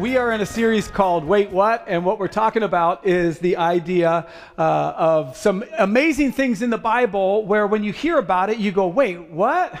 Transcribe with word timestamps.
we 0.00 0.16
are 0.16 0.32
in 0.32 0.40
a 0.40 0.46
series 0.46 0.88
called 0.88 1.26
Wait 1.26 1.50
What? 1.50 1.84
And 1.86 2.06
what 2.06 2.18
we're 2.18 2.26
talking 2.26 2.62
about 2.62 3.06
is 3.06 3.38
the 3.38 3.58
idea 3.58 4.26
uh, 4.56 4.62
of 4.96 5.36
some 5.36 5.62
amazing 5.76 6.32
things 6.32 6.62
in 6.62 6.70
the 6.70 6.78
Bible 6.78 7.44
where 7.44 7.66
when 7.66 7.84
you 7.84 7.92
hear 7.92 8.16
about 8.16 8.48
it, 8.48 8.56
you 8.56 8.72
go, 8.72 8.86
Wait, 8.86 9.20
what? 9.28 9.78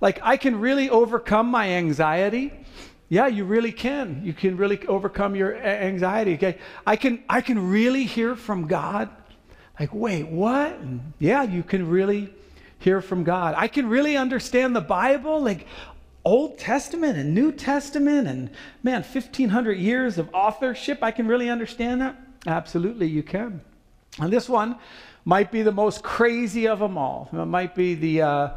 Like, 0.00 0.18
I 0.22 0.38
can 0.38 0.58
really 0.58 0.88
overcome 0.88 1.48
my 1.48 1.72
anxiety. 1.72 2.54
Yeah, 3.10 3.26
you 3.26 3.44
really 3.44 3.70
can. 3.70 4.22
You 4.24 4.32
can 4.32 4.56
really 4.56 4.86
overcome 4.86 5.34
your 5.36 5.54
anxiety. 5.54 6.34
Okay, 6.34 6.56
I 6.86 6.96
can. 6.96 7.22
I 7.28 7.42
can 7.42 7.68
really 7.68 8.04
hear 8.04 8.36
from 8.36 8.66
God. 8.66 9.10
Like, 9.78 9.92
wait, 9.92 10.26
what? 10.26 10.78
Yeah, 11.18 11.42
you 11.42 11.62
can 11.62 11.86
really 11.90 12.32
hear 12.78 13.02
from 13.02 13.24
God. 13.24 13.54
I 13.58 13.68
can 13.68 13.88
really 13.88 14.16
understand 14.16 14.74
the 14.74 14.80
Bible. 14.80 15.42
Like, 15.42 15.66
Old 16.24 16.58
Testament 16.58 17.16
and 17.16 17.34
New 17.34 17.52
Testament 17.52 18.28
and 18.28 18.50
man, 18.82 19.02
1500 19.02 19.78
years 19.78 20.18
of 20.18 20.28
authorship. 20.34 21.02
I 21.02 21.10
can 21.10 21.26
really 21.26 21.48
understand 21.48 22.00
that. 22.00 22.16
Absolutely, 22.46 23.06
you 23.06 23.22
can. 23.22 23.60
And 24.18 24.32
this 24.32 24.48
one 24.48 24.76
might 25.24 25.50
be 25.50 25.62
the 25.62 25.72
most 25.72 26.02
crazy 26.02 26.66
of 26.66 26.78
them 26.78 26.98
all. 26.98 27.28
It 27.32 27.44
might 27.46 27.74
be 27.74 27.94
the 27.94 28.22
uh, 28.22 28.48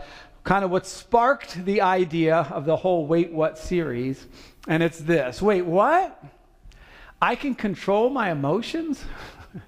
kind 0.44 0.66
of 0.66 0.71
what 0.71 0.85
sparked 0.85 1.63
the 1.66 1.81
idea 1.81 2.48
of 2.52 2.66
the 2.66 2.76
whole 2.76 3.05
Wait 3.05 3.31
What 3.31 3.57
series. 3.57 4.27
And 4.68 4.84
it's 4.84 4.99
this 4.99 5.41
Wait, 5.41 5.63
what? 5.63 6.21
I 7.21 7.35
can 7.35 7.55
control 7.55 8.09
my 8.09 8.32
emotions? 8.32 9.04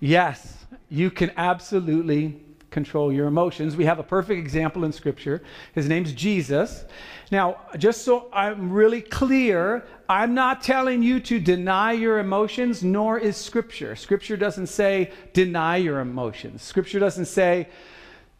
yes, 0.00 0.64
you 0.88 1.10
can 1.10 1.30
absolutely 1.36 2.40
control 2.70 3.12
your 3.12 3.26
emotions. 3.26 3.76
We 3.76 3.84
have 3.84 3.98
a 3.98 4.02
perfect 4.02 4.38
example 4.38 4.84
in 4.84 4.92
Scripture. 4.92 5.42
His 5.74 5.88
name's 5.88 6.12
Jesus. 6.12 6.84
Now, 7.30 7.60
just 7.78 8.02
so 8.02 8.28
I'm 8.32 8.72
really 8.72 9.02
clear, 9.02 9.86
I'm 10.08 10.34
not 10.34 10.62
telling 10.62 11.02
you 11.02 11.20
to 11.20 11.38
deny 11.38 11.92
your 11.92 12.18
emotions, 12.18 12.82
nor 12.82 13.18
is 13.18 13.36
Scripture. 13.36 13.96
Scripture 13.96 14.36
doesn't 14.36 14.68
say 14.68 15.12
deny 15.32 15.76
your 15.76 16.00
emotions. 16.00 16.62
Scripture 16.62 16.98
doesn't 16.98 17.26
say 17.26 17.68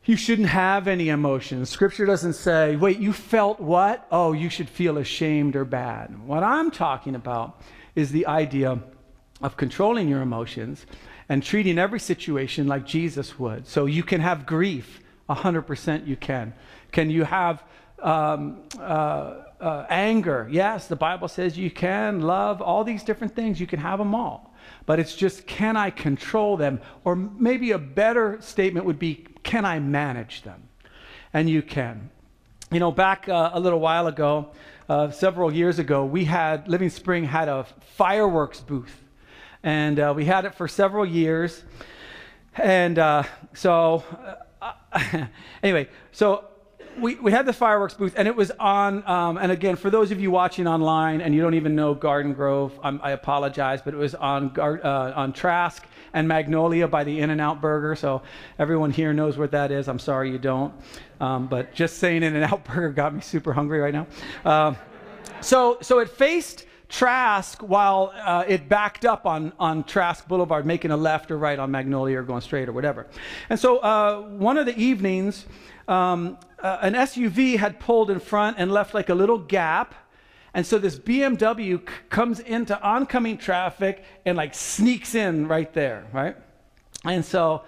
you 0.05 0.17
shouldn't 0.17 0.49
have 0.49 0.89
any 0.89 1.11
emotions. 1.11 1.69
Scripture 1.69 2.07
doesn't 2.07 2.33
say, 2.33 2.75
wait, 2.77 2.99
you 2.99 3.13
felt 3.13 3.61
what? 3.61 4.07
Oh, 4.11 4.33
you 4.33 4.49
should 4.49 4.69
feel 4.69 4.99
ashamed 4.99 5.55
or 5.55 5.65
bad. 5.65 6.27
What 6.27 6.43
I'm 6.43 6.71
talking 6.71 7.15
about 7.15 7.61
is 7.95 8.11
the 8.11 8.27
idea 8.27 8.81
of 9.43 9.57
controlling 9.57 10.09
your 10.09 10.23
emotions 10.23 10.87
and 11.31 11.45
treating 11.45 11.79
every 11.79 12.01
situation 12.01 12.67
like 12.67 12.85
Jesus 12.85 13.39
would. 13.39 13.65
So 13.65 13.87
you 13.87 14.03
can 14.03 14.21
have 14.21 14.47
grief, 14.47 15.01
100% 15.31 16.05
you 16.05 16.17
can. 16.17 16.53
Can 16.91 17.09
you 17.09 17.23
have 17.23 17.63
um, 18.03 18.63
uh, 18.77 19.45
uh, 19.61 19.87
anger? 19.89 20.49
Yes, 20.51 20.89
the 20.89 20.97
Bible 20.97 21.29
says 21.29 21.57
you 21.57 21.71
can. 21.71 22.21
Love, 22.21 22.61
all 22.61 22.83
these 22.83 23.05
different 23.05 23.37
things, 23.37 23.61
you 23.61 23.69
can 23.69 23.79
have 23.79 24.01
them 24.01 24.13
all. 24.13 24.53
But 24.87 24.99
it's 24.99 25.15
just, 25.15 25.47
can 25.47 25.77
I 25.77 25.91
control 25.91 26.57
them? 26.57 26.81
Or 27.05 27.15
maybe 27.15 27.71
a 27.71 27.79
better 27.79 28.39
statement 28.41 28.85
would 28.87 28.99
be, 28.99 29.25
can 29.45 29.65
I 29.65 29.79
manage 29.79 30.43
them? 30.43 30.65
And 31.33 31.49
you 31.49 31.63
can. 31.63 32.11
You 32.73 32.81
know, 32.81 32.91
back 32.91 33.29
uh, 33.29 33.51
a 33.53 33.61
little 33.61 33.79
while 33.79 34.09
ago, 34.09 34.51
uh, 34.89 35.13
several 35.13 35.55
years 35.55 35.79
ago, 35.79 36.05
we 36.05 36.25
had, 36.25 36.67
Living 36.67 36.91
Spring 36.91 37.23
had 37.23 37.47
a 37.49 37.67
fireworks 37.95 38.59
booth 38.59 39.05
and 39.63 39.99
uh, 39.99 40.13
we 40.17 40.25
had 40.25 40.45
it 40.45 40.55
for 40.55 40.69
several 40.69 41.05
years. 41.05 41.63
And 42.55 42.99
uh, 42.99 43.25
so, 43.55 44.05
uh, 44.61 45.27
anyway, 45.63 45.89
so 46.13 46.45
we, 46.99 47.15
we 47.17 47.33
had 47.33 47.47
the 47.47 47.53
fireworks 47.53 47.95
booth, 47.95 48.15
and 48.17 48.27
it 48.27 48.35
was 48.35 48.51
on. 48.53 49.07
Um, 49.09 49.39
and 49.39 49.53
again, 49.53 49.77
for 49.77 49.91
those 49.91 50.11
of 50.11 50.21
you 50.21 50.31
watching 50.31 50.67
online 50.67 51.21
and 51.21 51.35
you 51.35 51.41
don't 51.41 51.55
even 51.55 51.75
know 51.75 51.95
Garden 51.95 52.33
Grove, 52.33 52.79
i 52.83 53.13
apologize, 53.13 53.81
but 53.83 53.95
it 53.95 53.97
was 53.97 54.15
on 54.15 54.59
uh, 54.59 55.13
on 55.15 55.33
Trask 55.33 55.87
and 56.13 56.27
Magnolia 56.27 56.89
by 56.89 57.05
the 57.05 57.21
In 57.21 57.31
and 57.31 57.41
Out 57.41 57.61
Burger. 57.61 57.95
So 57.95 58.23
everyone 58.59 58.91
here 58.91 59.13
knows 59.13 59.39
what 59.39 59.53
that 59.53 59.71
is. 59.71 59.89
I'm 59.89 59.99
sorry 59.99 60.31
you 60.31 60.39
don't, 60.39 60.75
um, 61.21 61.47
but 61.47 61.73
just 61.73 61.99
saying 61.99 62.23
In 62.23 62.35
and 62.35 62.45
Out 62.45 62.65
Burger 62.75 62.91
got 62.91 63.15
me 63.15 63.21
super 63.21 63.53
hungry 63.53 63.79
right 63.79 63.95
now. 63.95 64.07
Um, 64.45 64.77
so 65.41 65.79
so 65.81 66.01
it 66.01 66.09
faced 66.09 66.67
Trask 66.91 67.63
while 67.63 68.13
uh, 68.17 68.45
it 68.47 68.69
backed 68.69 69.05
up 69.05 69.25
on, 69.25 69.53
on 69.59 69.85
Trask 69.85 70.27
Boulevard, 70.27 70.67
making 70.67 70.91
a 70.91 70.97
left 70.97 71.31
or 71.31 71.39
right 71.39 71.59
on 71.59 71.71
Magnolia 71.71 72.19
or 72.19 72.23
going 72.23 72.41
straight 72.41 72.69
or 72.69 72.73
whatever. 72.73 73.07
And 73.49 73.59
so 73.59 73.79
uh, 73.79 74.23
one 74.23 74.59
of 74.59 74.67
the 74.67 74.77
evenings, 74.77 75.47
um, 75.89 76.37
uh, 76.59 76.79
an 76.83 76.95
SUV 76.95 77.57
had 77.57 77.79
pulled 77.81 78.11
in 78.11 78.19
front 78.21 78.57
and 78.59 78.73
left 78.73 78.93
like 78.93 79.09
a 79.09 79.15
little 79.15 79.39
gap. 79.39 79.95
And 80.53 80.67
so 80.67 80.79
this 80.79 80.99
BMW 80.99 81.81
comes 82.09 82.41
into 82.41 82.81
oncoming 82.83 83.39
traffic 83.39 84.05
and 84.27 84.37
like 84.37 84.55
sneaks 84.55 85.15
in 85.15 85.47
right 85.47 85.73
there, 85.73 86.07
right? 86.13 86.37
And 87.05 87.25
so 87.25 87.63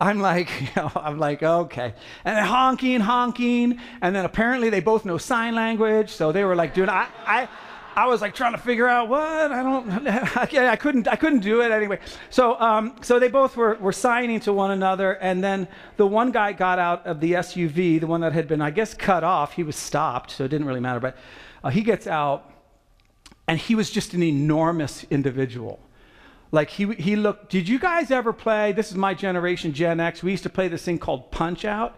I'm 0.00 0.20
like, 0.20 0.48
you 0.60 0.68
know, 0.76 0.90
I'm 0.94 1.18
like, 1.18 1.42
okay. 1.42 1.94
And 2.24 2.36
then 2.36 2.44
honking, 2.44 3.00
honking. 3.00 3.80
And 4.00 4.14
then 4.14 4.24
apparently 4.24 4.70
they 4.70 4.80
both 4.80 5.04
know 5.04 5.18
sign 5.18 5.54
language. 5.54 6.10
So 6.10 6.32
they 6.32 6.44
were 6.44 6.54
like 6.54 6.74
doing, 6.74 6.88
I, 6.88 7.08
I, 7.26 7.48
I 7.96 8.06
was 8.06 8.20
like 8.20 8.34
trying 8.34 8.52
to 8.52 8.58
figure 8.58 8.86
out 8.86 9.08
what 9.08 9.50
I 9.50 9.62
don't 9.62 10.06
I, 10.36 10.72
I 10.72 10.76
couldn't 10.76 11.08
I 11.08 11.16
couldn't 11.16 11.40
do 11.40 11.62
it 11.62 11.72
anyway. 11.72 11.98
So 12.28 12.60
um, 12.60 12.94
so 13.00 13.18
they 13.18 13.28
both 13.28 13.56
were 13.56 13.76
were 13.76 13.92
signing 13.92 14.38
to 14.40 14.52
one 14.52 14.70
another, 14.70 15.12
and 15.14 15.42
then 15.42 15.66
the 15.96 16.06
one 16.06 16.30
guy 16.30 16.52
got 16.52 16.78
out 16.78 17.06
of 17.06 17.20
the 17.20 17.32
SUV, 17.32 17.98
the 17.98 18.06
one 18.06 18.20
that 18.20 18.34
had 18.34 18.46
been 18.46 18.60
I 18.60 18.70
guess 18.70 18.92
cut 18.92 19.24
off. 19.24 19.54
He 19.54 19.62
was 19.62 19.76
stopped, 19.76 20.30
so 20.30 20.44
it 20.44 20.48
didn't 20.48 20.66
really 20.66 20.80
matter. 20.80 21.00
But 21.00 21.16
uh, 21.64 21.70
he 21.70 21.82
gets 21.82 22.06
out, 22.06 22.52
and 23.48 23.58
he 23.58 23.74
was 23.74 23.90
just 23.90 24.12
an 24.12 24.22
enormous 24.22 25.04
individual. 25.04 25.80
Like 26.52 26.68
he 26.68 26.92
he 26.94 27.16
looked. 27.16 27.48
Did 27.48 27.66
you 27.66 27.78
guys 27.78 28.10
ever 28.10 28.34
play? 28.34 28.72
This 28.72 28.90
is 28.90 28.96
my 28.96 29.14
generation, 29.14 29.72
Gen 29.72 30.00
X. 30.00 30.22
We 30.22 30.32
used 30.32 30.42
to 30.42 30.50
play 30.50 30.68
this 30.68 30.84
thing 30.84 30.98
called 30.98 31.30
Punch 31.30 31.64
Out. 31.64 31.96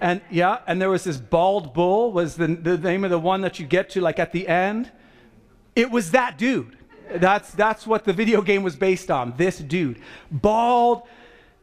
And 0.00 0.22
yeah, 0.30 0.60
and 0.66 0.80
there 0.80 0.90
was 0.90 1.04
this 1.04 1.18
bald 1.18 1.74
bull 1.74 2.12
was 2.12 2.36
the, 2.36 2.48
the 2.48 2.78
name 2.78 3.04
of 3.04 3.10
the 3.10 3.18
one 3.18 3.42
that 3.42 3.60
you 3.60 3.66
get 3.66 3.90
to 3.90 4.00
like 4.00 4.18
at 4.18 4.32
the 4.32 4.48
end 4.48 4.90
it 5.76 5.90
was 5.90 6.12
that 6.12 6.38
dude. 6.38 6.76
That's, 7.10 7.50
that's 7.52 7.86
what 7.86 8.04
the 8.04 8.12
video 8.12 8.42
game 8.42 8.62
was 8.62 8.76
based 8.76 9.10
on. 9.10 9.34
This 9.36 9.58
dude. 9.58 10.00
Bald, 10.30 11.02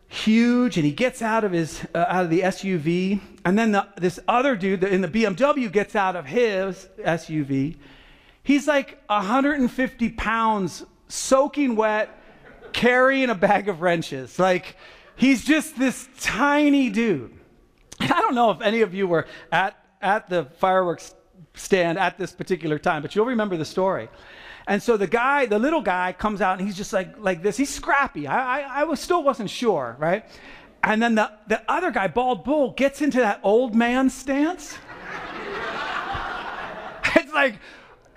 huge, 0.08 0.78
and 0.78 0.86
he 0.86 0.92
gets 0.92 1.22
out 1.22 1.44
of, 1.44 1.52
his, 1.52 1.86
uh, 1.96 2.06
out 2.08 2.26
of 2.26 2.30
the 2.30 2.42
SUV. 2.42 3.20
And 3.44 3.58
then 3.58 3.72
the, 3.72 3.88
this 3.98 4.20
other 4.28 4.56
dude 4.56 4.84
in 4.84 5.02
the 5.02 5.08
BMW 5.08 5.72
gets 5.72 5.96
out 5.96 6.16
of 6.16 6.26
his 6.26 6.88
SUV. 7.00 7.78
He's 8.44 8.68
like 8.68 9.02
150 9.08 10.10
pounds, 10.12 10.84
soaking 11.08 11.76
wet, 11.76 12.10
carrying 12.74 13.30
a 13.30 13.36
bag 13.36 13.70
of 13.70 13.82
wrenches. 13.82 14.40
Like, 14.40 14.76
he's 15.16 15.44
just 15.44 15.78
this 15.78 16.08
tiny 16.20 16.90
dude. 16.90 17.34
I 18.00 18.08
don't 18.08 18.36
know 18.36 18.52
if 18.52 18.62
any 18.62 18.82
of 18.82 18.94
you 18.94 19.08
were 19.08 19.28
at, 19.52 19.78
at 20.02 20.30
the 20.30 20.46
fireworks 20.58 21.14
stand 21.54 21.98
at 21.98 22.18
this 22.18 22.32
particular 22.32 22.80
time, 22.80 23.02
but 23.02 23.16
you'll 23.16 23.26
remember 23.26 23.58
the 23.58 23.66
story. 23.66 24.10
And 24.68 24.82
so 24.82 24.96
the 24.96 25.08
guy, 25.08 25.48
the 25.48 25.60
little 25.60 25.82
guy, 25.82 26.14
comes 26.14 26.42
out 26.42 26.58
and 26.60 26.68
he's 26.68 26.78
just 26.78 26.94
like 26.94 27.18
like 27.20 27.42
this. 27.42 27.58
He's 27.58 27.70
scrappy. 27.70 28.28
I, 28.28 28.62
I, 28.62 28.82
I 28.82 28.84
was 28.84 29.00
still 29.00 29.24
wasn't 29.24 29.50
sure, 29.50 29.96
right? 30.00 30.24
And 30.84 31.02
then 31.02 31.16
the, 31.16 31.32
the 31.48 31.62
other 31.70 31.92
guy, 31.92 32.08
Bald 32.08 32.44
Bull, 32.44 32.72
gets 32.72 33.02
into 33.02 33.20
that 33.20 33.40
old 33.44 33.76
man 33.76 34.10
stance. 34.10 34.78
it's 37.16 37.32
like, 37.34 37.60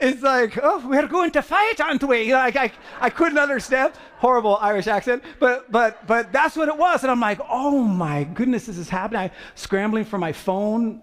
it's 0.00 0.22
like, 0.22 0.58
oh, 0.62 0.86
we're 0.88 1.06
going 1.06 1.30
to 1.32 1.42
fight, 1.42 1.80
aren't 1.80 2.02
we? 2.04 2.32
Like, 2.32 2.56
I, 2.56 2.72
I 3.00 3.10
couldn't 3.10 3.38
understand. 3.38 3.92
Horrible 4.18 4.56
Irish 4.56 4.86
accent, 4.86 5.22
but, 5.38 5.70
but, 5.70 6.06
but 6.06 6.32
that's 6.32 6.56
what 6.56 6.68
it 6.68 6.76
was. 6.76 7.02
And 7.02 7.10
I'm 7.10 7.20
like, 7.20 7.40
oh 7.50 7.82
my 7.82 8.24
goodness, 8.24 8.64
this 8.66 8.78
is 8.78 8.88
happening. 8.88 9.22
I'm 9.22 9.30
scrambling 9.54 10.06
for 10.06 10.16
my 10.16 10.32
phone 10.32 11.02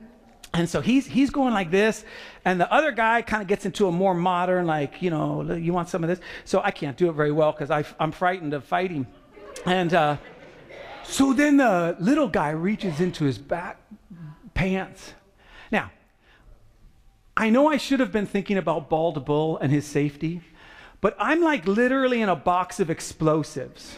and 0.53 0.67
so 0.67 0.81
he's, 0.81 1.07
he's 1.07 1.29
going 1.29 1.53
like 1.53 1.71
this, 1.71 2.03
and 2.43 2.59
the 2.59 2.71
other 2.71 2.91
guy 2.91 3.21
kind 3.21 3.41
of 3.41 3.47
gets 3.47 3.65
into 3.65 3.87
a 3.87 3.91
more 3.91 4.13
modern, 4.13 4.67
like, 4.67 5.01
you 5.01 5.09
know, 5.09 5.43
you 5.53 5.71
want 5.71 5.87
some 5.87 6.03
of 6.03 6.09
this? 6.09 6.19
So 6.43 6.61
I 6.61 6.71
can't 6.71 6.97
do 6.97 7.09
it 7.09 7.13
very 7.13 7.31
well 7.31 7.53
because 7.53 7.85
I'm 7.99 8.11
frightened 8.11 8.53
of 8.53 8.65
fighting. 8.65 9.07
And 9.65 9.93
uh, 9.93 10.17
so 11.03 11.33
then 11.33 11.57
the 11.57 11.95
little 11.99 12.27
guy 12.27 12.49
reaches 12.49 12.99
into 12.99 13.23
his 13.23 13.37
back 13.37 13.79
pants. 14.53 15.13
Now, 15.71 15.91
I 17.37 17.49
know 17.49 17.69
I 17.69 17.77
should 17.77 18.01
have 18.01 18.11
been 18.11 18.25
thinking 18.25 18.57
about 18.57 18.89
Bald 18.89 19.23
Bull 19.25 19.57
and 19.57 19.71
his 19.71 19.85
safety, 19.85 20.41
but 20.99 21.15
I'm 21.17 21.41
like 21.41 21.65
literally 21.65 22.21
in 22.21 22.29
a 22.29 22.35
box 22.35 22.79
of 22.79 22.89
explosives. 22.89 23.97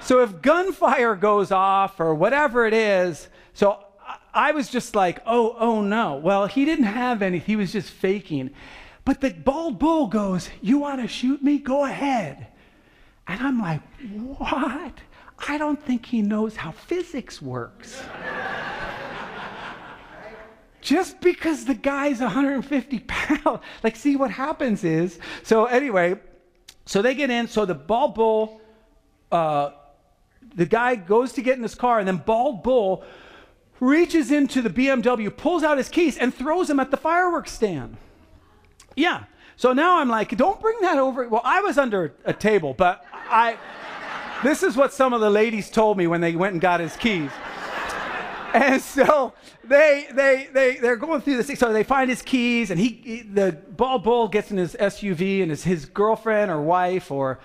So 0.00 0.22
if 0.22 0.40
gunfire 0.42 1.16
goes 1.16 1.50
off 1.50 1.98
or 1.98 2.14
whatever 2.14 2.66
it 2.66 2.72
is, 2.72 3.28
so 3.52 3.84
I 4.36 4.52
was 4.52 4.68
just 4.68 4.94
like, 4.94 5.20
oh, 5.24 5.56
oh 5.58 5.80
no. 5.80 6.16
Well, 6.16 6.46
he 6.46 6.66
didn't 6.66 6.84
have 6.84 7.22
any, 7.22 7.38
he 7.38 7.56
was 7.56 7.72
just 7.72 7.90
faking. 7.90 8.50
But 9.06 9.22
the 9.22 9.30
bald 9.30 9.78
bull 9.78 10.08
goes, 10.08 10.50
You 10.60 10.78
want 10.78 11.00
to 11.00 11.08
shoot 11.08 11.42
me? 11.42 11.58
Go 11.58 11.86
ahead. 11.86 12.48
And 13.26 13.40
I'm 13.40 13.58
like, 13.58 13.80
What? 14.38 14.92
I 15.48 15.58
don't 15.58 15.82
think 15.82 16.04
he 16.04 16.20
knows 16.20 16.54
how 16.54 16.72
physics 16.72 17.40
works. 17.40 18.02
just 20.82 21.20
because 21.20 21.64
the 21.64 21.74
guy's 21.74 22.20
150 22.20 22.98
pounds. 23.00 23.60
Like, 23.82 23.96
see 23.96 24.16
what 24.16 24.30
happens 24.30 24.84
is, 24.84 25.18
so 25.44 25.64
anyway, 25.64 26.20
so 26.84 27.00
they 27.00 27.14
get 27.14 27.30
in. 27.30 27.48
So 27.48 27.64
the 27.64 27.74
bald 27.74 28.14
bull, 28.14 28.60
uh, 29.32 29.70
the 30.54 30.66
guy 30.66 30.94
goes 30.96 31.32
to 31.34 31.42
get 31.42 31.56
in 31.56 31.62
his 31.62 31.74
car, 31.74 32.00
and 32.00 32.06
then 32.06 32.18
bald 32.18 32.62
bull 32.62 33.02
reaches 33.80 34.30
into 34.30 34.62
the 34.62 34.70
BMW, 34.70 35.34
pulls 35.34 35.62
out 35.62 35.78
his 35.78 35.88
keys, 35.88 36.16
and 36.16 36.34
throws 36.34 36.68
them 36.68 36.80
at 36.80 36.90
the 36.90 36.96
fireworks 36.96 37.52
stand. 37.52 37.96
Yeah. 38.94 39.24
So 39.56 39.72
now 39.72 39.98
I'm 39.98 40.08
like, 40.08 40.36
don't 40.36 40.60
bring 40.60 40.76
that 40.82 40.98
over. 40.98 41.28
Well, 41.28 41.42
I 41.44 41.60
was 41.60 41.78
under 41.78 42.14
a 42.24 42.32
table, 42.32 42.74
but 42.74 43.04
I. 43.12 43.56
This 44.42 44.62
is 44.62 44.76
what 44.76 44.92
some 44.92 45.14
of 45.14 45.22
the 45.22 45.30
ladies 45.30 45.70
told 45.70 45.96
me 45.96 46.06
when 46.06 46.20
they 46.20 46.36
went 46.36 46.52
and 46.52 46.60
got 46.60 46.80
his 46.80 46.94
keys. 46.96 47.30
And 48.52 48.80
so 48.80 49.34
they 49.64 50.06
they 50.12 50.48
they 50.52 50.76
they're 50.76 50.96
going 50.96 51.20
through 51.20 51.42
this. 51.42 51.58
So 51.58 51.72
they 51.72 51.82
find 51.82 52.08
his 52.08 52.22
keys, 52.22 52.70
and 52.70 52.80
he, 52.80 52.88
he 53.04 53.22
the 53.22 53.52
bald 53.52 54.02
bull 54.02 54.28
gets 54.28 54.50
in 54.50 54.56
his 54.56 54.74
SUV, 54.74 55.42
and 55.42 55.50
his 55.50 55.64
his 55.64 55.84
girlfriend 55.84 56.50
or 56.50 56.62
wife 56.62 57.10
or 57.10 57.38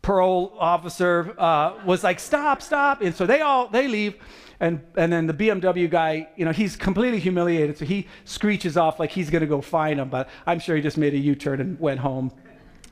parole 0.00 0.56
officer 0.58 1.34
uh, 1.38 1.74
was 1.84 2.02
like, 2.02 2.18
"Stop, 2.18 2.62
stop!" 2.62 3.02
And 3.02 3.14
so 3.14 3.26
they 3.26 3.42
all 3.42 3.68
they 3.68 3.88
leave, 3.88 4.14
and 4.62 4.80
and 4.96 5.12
then 5.12 5.26
the 5.26 5.34
BMW 5.34 5.90
guy, 5.90 6.28
you 6.36 6.44
know, 6.44 6.52
he's 6.52 6.76
completely 6.76 7.18
humiliated, 7.18 7.76
so 7.76 7.84
he 7.84 8.06
screeches 8.24 8.76
off 8.76 9.00
like 9.00 9.10
he's 9.10 9.28
gonna 9.28 9.44
go 9.44 9.60
find 9.60 9.98
him, 9.98 10.08
but 10.08 10.30
I'm 10.46 10.60
sure 10.60 10.76
he 10.76 10.82
just 10.82 10.96
made 10.96 11.14
a 11.14 11.18
U-turn 11.18 11.60
and 11.60 11.78
went 11.80 11.98
home, 11.98 12.30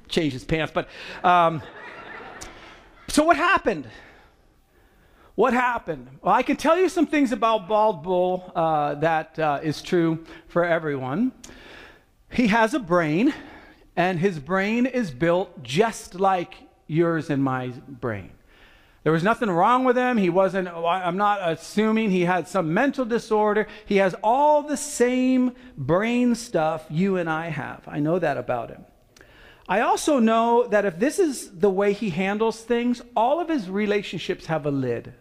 changed 0.08 0.32
his 0.34 0.44
pants. 0.44 0.72
But 0.74 0.88
um, 1.22 1.62
so 3.06 3.22
what 3.22 3.36
happened? 3.36 3.88
What 5.36 5.52
happened? 5.52 6.08
Well, 6.20 6.34
I 6.34 6.42
can 6.42 6.56
tell 6.56 6.76
you 6.76 6.88
some 6.88 7.06
things 7.06 7.30
about 7.30 7.68
Bald 7.68 8.02
Bull 8.02 8.52
uh, 8.56 8.96
that 8.96 9.38
uh, 9.38 9.60
is 9.62 9.80
true 9.80 10.26
for 10.48 10.64
everyone. 10.64 11.30
He 12.32 12.48
has 12.48 12.74
a 12.74 12.80
brain, 12.80 13.32
and 13.94 14.18
his 14.18 14.40
brain 14.40 14.86
is 14.86 15.12
built 15.12 15.62
just 15.62 16.16
like 16.16 16.54
yours 16.88 17.30
and 17.30 17.42
my 17.44 17.68
brain. 17.88 18.32
There 19.02 19.12
was 19.12 19.22
nothing 19.22 19.50
wrong 19.50 19.84
with 19.84 19.96
him. 19.96 20.18
He 20.18 20.28
wasn't, 20.28 20.68
I'm 20.68 21.16
not 21.16 21.40
assuming 21.42 22.10
he 22.10 22.22
had 22.22 22.46
some 22.46 22.74
mental 22.74 23.06
disorder. 23.06 23.66
He 23.86 23.96
has 23.96 24.14
all 24.22 24.62
the 24.62 24.76
same 24.76 25.52
brain 25.76 26.34
stuff 26.34 26.84
you 26.90 27.16
and 27.16 27.28
I 27.28 27.48
have. 27.48 27.82
I 27.86 27.98
know 27.98 28.18
that 28.18 28.36
about 28.36 28.68
him. 28.68 28.84
I 29.66 29.80
also 29.80 30.18
know 30.18 30.66
that 30.66 30.84
if 30.84 30.98
this 30.98 31.18
is 31.18 31.58
the 31.60 31.70
way 31.70 31.92
he 31.92 32.10
handles 32.10 32.60
things, 32.60 33.00
all 33.16 33.40
of 33.40 33.48
his 33.48 33.70
relationships 33.70 34.46
have 34.46 34.66
a 34.66 34.70
lid. 34.70 35.14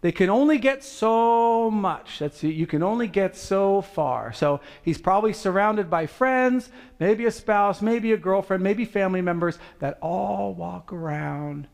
They 0.00 0.12
can 0.12 0.30
only 0.30 0.58
get 0.58 0.84
so 0.84 1.70
much. 1.70 2.20
That's 2.20 2.42
you 2.42 2.66
can 2.66 2.82
only 2.82 3.08
get 3.08 3.36
so 3.36 3.82
far. 3.82 4.32
So 4.32 4.60
he's 4.82 4.98
probably 4.98 5.32
surrounded 5.32 5.90
by 5.90 6.06
friends, 6.06 6.70
maybe 7.00 7.26
a 7.26 7.30
spouse, 7.30 7.82
maybe 7.82 8.12
a 8.12 8.16
girlfriend, 8.16 8.62
maybe 8.62 8.84
family 8.84 9.20
members 9.20 9.58
that 9.80 9.98
all 10.00 10.54
walk 10.54 10.92
around 10.92 11.66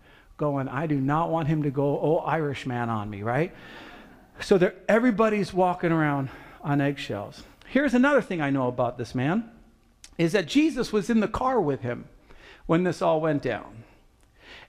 going, 0.42 0.66
I 0.66 0.88
do 0.88 1.00
not 1.00 1.30
want 1.30 1.46
him 1.46 1.62
to 1.62 1.70
go, 1.70 2.00
oh 2.00 2.16
Irishman 2.16 2.88
on 2.88 3.08
me, 3.08 3.22
right? 3.22 3.54
So 4.40 4.72
everybody's 4.88 5.54
walking 5.54 5.92
around 5.92 6.30
on 6.64 6.80
eggshells. 6.80 7.44
Here's 7.68 7.94
another 7.94 8.20
thing 8.20 8.40
I 8.40 8.50
know 8.50 8.66
about 8.66 8.98
this 8.98 9.14
man 9.14 9.48
is 10.18 10.32
that 10.32 10.46
Jesus 10.46 10.92
was 10.92 11.08
in 11.08 11.20
the 11.20 11.28
car 11.28 11.60
with 11.60 11.82
him 11.82 12.06
when 12.66 12.82
this 12.82 13.00
all 13.00 13.20
went 13.20 13.40
down. 13.40 13.84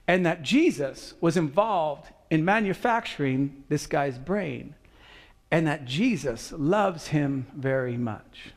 And 0.06 0.24
that 0.24 0.42
Jesus 0.42 1.14
was 1.20 1.36
involved 1.36 2.06
in 2.30 2.44
manufacturing 2.44 3.64
this 3.68 3.88
guy's 3.88 4.16
brain. 4.16 4.76
And 5.50 5.66
that 5.66 5.86
Jesus 5.86 6.52
loves 6.56 7.08
him 7.08 7.48
very 7.56 7.96
much. 7.96 8.52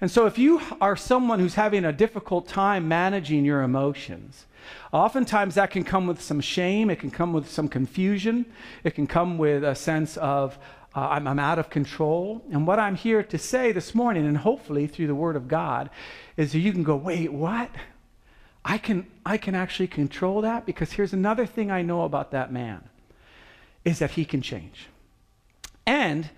And 0.00 0.10
so, 0.10 0.26
if 0.26 0.38
you 0.38 0.60
are 0.80 0.96
someone 0.96 1.38
who's 1.38 1.54
having 1.54 1.84
a 1.84 1.92
difficult 1.92 2.48
time 2.48 2.88
managing 2.88 3.44
your 3.44 3.62
emotions, 3.62 4.46
oftentimes 4.92 5.54
that 5.56 5.70
can 5.70 5.84
come 5.84 6.06
with 6.06 6.20
some 6.20 6.40
shame, 6.40 6.90
it 6.90 7.00
can 7.00 7.10
come 7.10 7.32
with 7.32 7.50
some 7.50 7.68
confusion, 7.68 8.46
it 8.84 8.94
can 8.94 9.06
come 9.06 9.38
with 9.38 9.64
a 9.64 9.74
sense 9.74 10.16
of, 10.16 10.58
uh, 10.94 11.08
I'm, 11.08 11.26
I'm 11.28 11.38
out 11.38 11.58
of 11.58 11.70
control. 11.70 12.42
And 12.50 12.66
what 12.66 12.78
I'm 12.78 12.94
here 12.94 13.22
to 13.22 13.38
say 13.38 13.72
this 13.72 13.94
morning, 13.94 14.26
and 14.26 14.38
hopefully 14.38 14.86
through 14.86 15.06
the 15.08 15.14
Word 15.14 15.36
of 15.36 15.48
God, 15.48 15.90
is 16.36 16.52
that 16.52 16.58
you 16.58 16.72
can 16.72 16.82
go, 16.82 16.96
wait, 16.96 17.32
what? 17.32 17.70
I 18.64 18.78
can, 18.78 19.06
I 19.24 19.36
can 19.36 19.54
actually 19.54 19.86
control 19.86 20.40
that 20.40 20.66
because 20.66 20.92
here's 20.92 21.12
another 21.12 21.46
thing 21.46 21.70
I 21.70 21.82
know 21.82 22.02
about 22.02 22.32
that 22.32 22.52
man 22.52 22.88
is 23.84 24.00
that 24.00 24.12
he 24.12 24.24
can 24.24 24.42
change. 24.42 24.88
And 25.86 26.30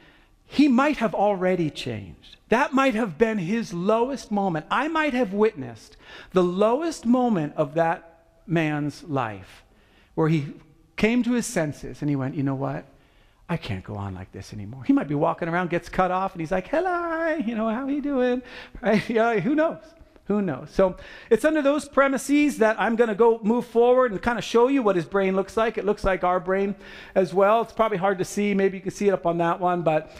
he 0.45 0.69
might 0.69 0.99
have 0.99 1.15
already 1.15 1.71
changed. 1.71 2.37
That 2.49 2.73
might 2.73 2.95
have 2.95 3.19
been 3.19 3.39
his 3.39 3.75
lowest 3.75 4.31
moment. 4.31 4.67
I 4.71 4.89
might 4.89 5.15
have 5.15 5.33
witnessed 5.33 5.97
the 6.33 6.43
lowest 6.43 7.05
moment 7.05 7.55
of 7.57 7.75
that 7.75 8.18
man's 8.49 9.05
life 9.05 9.65
where 10.15 10.29
he 10.29 10.53
came 10.97 11.23
to 11.23 11.33
his 11.33 11.47
senses 11.47 12.01
and 12.01 12.11
he 12.11 12.17
went, 12.17 12.35
you 12.35 12.43
know 12.43 12.55
what? 12.55 12.85
I 13.49 13.57
can't 13.57 13.85
go 13.85 13.95
on 13.95 14.15
like 14.15 14.31
this 14.33 14.53
anymore. 14.53 14.85
He 14.85 14.93
might 14.93 15.09
be 15.09 15.15
walking 15.15 15.49
around, 15.49 15.71
gets 15.71 15.89
cut 15.89 16.11
off, 16.11 16.33
and 16.33 16.41
he's 16.41 16.51
like, 16.51 16.69
hello, 16.69 17.37
you 17.37 17.55
know, 17.55 17.69
how 17.69 17.85
are 17.85 17.91
you 17.91 18.03
doing? 18.03 18.43
Right? 18.83 19.09
Yeah, 19.09 19.41
who 19.41 19.55
knows? 19.55 19.83
Who 20.27 20.43
knows? 20.43 20.69
So 20.71 20.97
it's 21.31 21.47
under 21.47 21.63
those 21.63 21.89
premises 21.89 22.59
that 22.59 22.79
I'm 22.79 22.97
going 22.97 23.09
to 23.09 23.15
go 23.15 23.41
move 23.43 23.65
forward 23.65 24.13
and 24.13 24.21
kind 24.21 24.39
of 24.39 24.45
show 24.45 24.69
you 24.69 24.83
what 24.83 24.95
his 24.95 25.07
brain 25.07 25.35
looks 25.35 25.57
like. 25.57 25.79
It 25.79 25.87
looks 25.87 26.05
like 26.05 26.23
our 26.23 26.39
brain 26.39 26.75
as 27.15 27.33
well. 27.33 27.63
It's 27.63 27.73
probably 27.73 27.97
hard 27.97 28.19
to 28.19 28.27
see. 28.27 28.53
Maybe 28.53 28.77
you 28.77 28.83
can 28.83 28.91
see 28.91 29.09
it 29.09 29.13
up 29.13 29.25
on 29.25 29.39
that 29.39 29.59
one. 29.59 29.81
But 29.81 30.11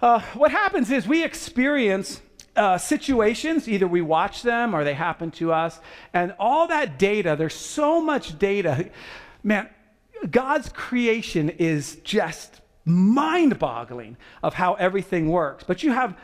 uh, 0.00 0.20
what 0.32 0.50
happens 0.50 0.90
is 0.90 1.06
we 1.06 1.22
experience 1.22 2.22
uh, 2.56 2.78
situations, 2.78 3.68
either 3.68 3.86
we 3.86 4.00
watch 4.00 4.42
them 4.42 4.74
or 4.74 4.84
they 4.84 4.94
happen 4.94 5.30
to 5.32 5.52
us, 5.52 5.80
and 6.12 6.34
all 6.38 6.66
that 6.68 6.98
data, 6.98 7.34
there's 7.36 7.54
so 7.54 8.00
much 8.00 8.38
data. 8.38 8.90
Man, 9.42 9.68
God's 10.30 10.68
creation 10.68 11.50
is 11.50 11.96
just 12.04 12.60
mind 12.84 13.58
boggling 13.58 14.16
of 14.42 14.54
how 14.54 14.74
everything 14.74 15.28
works. 15.28 15.64
But 15.66 15.82
you 15.82 15.92
have 15.92 16.16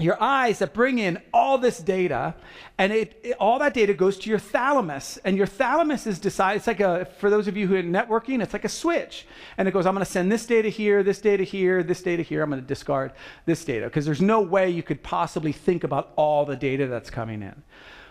your 0.00 0.20
eyes 0.20 0.58
that 0.58 0.74
bring 0.74 0.98
in 0.98 1.20
all 1.32 1.56
this 1.56 1.78
data 1.78 2.34
and 2.78 2.92
it, 2.92 3.20
it, 3.22 3.36
all 3.38 3.60
that 3.60 3.72
data 3.74 3.94
goes 3.94 4.18
to 4.18 4.28
your 4.28 4.40
thalamus 4.40 5.18
and 5.24 5.36
your 5.36 5.46
thalamus 5.46 6.06
is 6.06 6.18
decided 6.18 6.56
it's 6.58 6.66
like 6.66 6.80
a 6.80 7.04
for 7.18 7.30
those 7.30 7.46
of 7.46 7.56
you 7.56 7.68
who 7.68 7.76
are 7.76 7.82
networking 7.82 8.42
it's 8.42 8.52
like 8.52 8.64
a 8.64 8.68
switch. 8.68 9.26
And 9.56 9.68
it 9.68 9.70
goes 9.70 9.86
i'm 9.86 9.94
going 9.94 10.04
to 10.04 10.10
send 10.10 10.32
this 10.32 10.46
data 10.46 10.68
here 10.68 11.04
this 11.04 11.20
data 11.20 11.44
here 11.44 11.82
this 11.84 12.02
data 12.02 12.22
here. 12.22 12.42
I'm 12.42 12.50
going 12.50 12.60
to 12.60 12.66
discard 12.66 13.12
this 13.46 13.64
data. 13.64 13.86
Because 13.86 14.04
there's 14.04 14.22
no 14.22 14.40
way 14.40 14.68
you 14.68 14.82
could 14.82 15.02
possibly 15.02 15.52
think 15.52 15.84
about 15.84 16.12
all 16.16 16.44
the 16.44 16.56
data 16.56 16.88
that's 16.88 17.10
coming 17.10 17.42
in. 17.42 17.62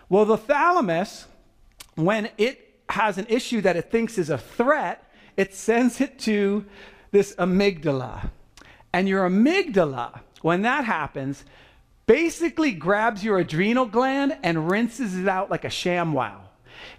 Well 0.07 0.23
the 0.23 0.37
thalamus 0.37 1.25
when 1.95 2.29
it 2.37 2.79
has 2.89 3.17
an 3.17 3.25
issue 3.27 3.59
that 3.61 3.75
it 3.75 3.91
thinks 3.91 4.17
is 4.17 4.29
a 4.29 4.37
threat 4.37 5.09
it 5.35 5.53
sends 5.53 5.99
it 5.99 6.19
to 6.19 6.65
this 7.11 7.35
amygdala. 7.35 8.29
And 8.91 9.09
your 9.09 9.27
amygdala, 9.27 10.21
when 10.41 10.61
that 10.61 10.85
happens, 10.85 11.43
basically 12.05 12.71
grabs 12.71 13.23
your 13.23 13.39
adrenal 13.39 13.85
gland 13.85 14.37
and 14.43 14.69
rinses 14.69 15.17
it 15.17 15.27
out 15.27 15.49
like 15.49 15.65
a 15.65 15.69
ShamWow. 15.69 16.37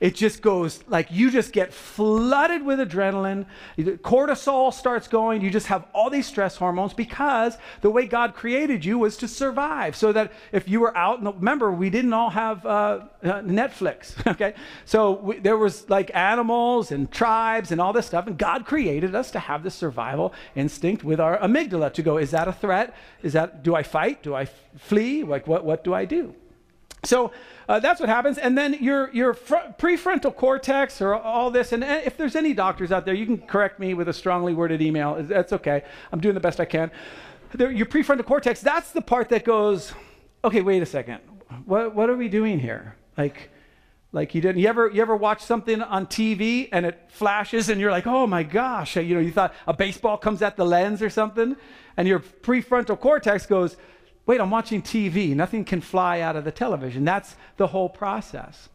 It 0.01 0.15
just 0.15 0.43
goes 0.43 0.83
like 0.89 1.09
you 1.11 1.31
just 1.31 1.53
get 1.53 1.73
flooded 1.73 2.65
with 2.65 2.79
adrenaline. 2.79 3.47
Cortisol 3.79 4.73
starts 4.73 5.09
going. 5.09 5.43
You 5.43 5.51
just 5.51 5.67
have 5.69 5.87
all 5.95 6.11
these 6.11 6.27
stress 6.27 6.57
hormones 6.57 6.95
because 6.95 7.57
the 7.81 7.91
way 7.91 8.07
God 8.07 8.35
created 8.35 8.85
you 8.85 8.99
was 8.99 9.17
to 9.19 9.29
survive. 9.29 9.97
So 9.97 10.13
that 10.13 10.33
if 10.53 10.69
you 10.69 10.81
were 10.81 10.97
out, 10.97 11.23
remember, 11.23 11.73
we 11.73 11.91
didn't 11.91 12.13
all 12.13 12.31
have 12.31 12.65
uh, 12.67 12.69
uh, 13.23 13.43
Netflix, 13.43 14.15
okay? 14.33 14.55
So 14.85 15.13
we, 15.13 15.39
there 15.39 15.57
was 15.57 15.89
like 15.89 16.11
animals 16.15 16.93
and 16.93 17.11
tribes 17.11 17.73
and 17.73 17.81
all 17.81 17.93
this 17.93 18.07
stuff. 18.07 18.27
And 18.27 18.39
God 18.39 18.67
created 18.67 19.15
us 19.15 19.31
to 19.33 19.39
have 19.39 19.63
this 19.63 19.75
survival 19.75 20.35
instinct 20.55 21.05
with 21.05 21.21
our 21.21 21.39
amygdala 21.39 21.93
to 21.95 22.03
go, 22.03 22.19
is 22.19 22.31
that 22.33 22.49
a 22.49 22.53
threat? 22.53 22.95
Is 23.23 23.33
that, 23.33 23.63
do 23.63 23.75
I 23.75 23.83
fight? 23.83 24.23
Do 24.23 24.35
I 24.35 24.47
flee? 24.77 25.25
Like, 25.25 25.47
what, 25.47 25.65
what 25.65 25.85
do 25.85 25.95
I 25.95 26.05
do? 26.05 26.35
So 27.05 27.33
uh, 27.69 27.81
that's 27.81 28.01
what 28.01 28.09
happens. 28.09 28.39
And 28.39 28.57
then 28.57 28.75
your, 28.75 29.11
your 29.13 29.35
fr- 29.35 29.73
prefrontal 29.79 30.35
cortex 30.35 31.01
or 31.01 31.15
all 31.15 31.51
this, 31.51 31.73
and 31.73 31.85
if 31.85 32.17
there's 32.17 32.37
any 32.37 32.55
doctors 32.55 32.93
out 32.93 33.05
there, 33.05 33.15
you 33.15 33.27
can 33.27 33.39
correct 33.39 33.79
me 33.79 33.95
with 33.95 34.09
a 34.09 34.13
strongly 34.13 34.55
worded 34.55 34.83
email. 34.83 35.17
That's 35.21 35.53
okay. 35.53 35.83
I'm 36.13 36.21
doing 36.21 36.35
the 36.35 36.41
best 36.41 36.61
I 36.61 36.65
can. 36.65 36.91
your 37.59 37.87
prefrontal 37.87 38.25
cortex, 38.25 38.61
that's 38.61 38.93
the 38.93 39.03
part 39.03 39.29
that 39.31 39.45
goes, 39.45 39.93
okay, 40.45 40.61
wait 40.61 40.83
a 40.83 40.87
second. 40.87 41.21
What, 41.67 41.95
what 41.95 42.11
are 42.11 42.17
we 42.17 42.29
doing 42.29 42.59
here? 42.59 42.97
Like, 43.17 43.51
like 44.13 44.33
you 44.33 44.41
didn't 44.41 44.63
you 44.63 44.69
ever 44.69 44.89
you 44.91 45.03
ever 45.03 45.17
watch 45.17 45.43
something 45.43 45.83
on 45.83 46.07
TV 46.07 46.69
and 46.71 46.87
it 46.87 47.01
flashes 47.09 47.69
and 47.69 47.81
you're 47.81 47.91
like, 47.91 48.07
oh 48.07 48.29
my 48.29 48.45
gosh, 48.45 48.95
you 48.95 49.13
know, 49.13 49.21
you 49.21 49.33
thought 49.33 49.53
a 49.67 49.73
baseball 49.75 50.17
comes 50.17 50.41
at 50.41 50.57
the 50.57 50.65
lens 50.65 51.03
or 51.03 51.11
something, 51.11 51.57
and 51.97 52.07
your 52.07 52.21
prefrontal 52.21 52.99
cortex 52.99 53.45
goes, 53.45 53.77
wait, 54.27 54.41
I'm 54.41 54.51
watching 54.51 54.83
TV. 54.83 55.35
Nothing 55.35 55.65
can 55.65 55.81
fly 55.81 56.21
out 56.21 56.37
of 56.37 56.45
the 56.45 56.53
television. 56.53 57.05
That's 57.05 57.37
the 57.57 57.69
whole 57.69 57.89
process. 57.89 58.69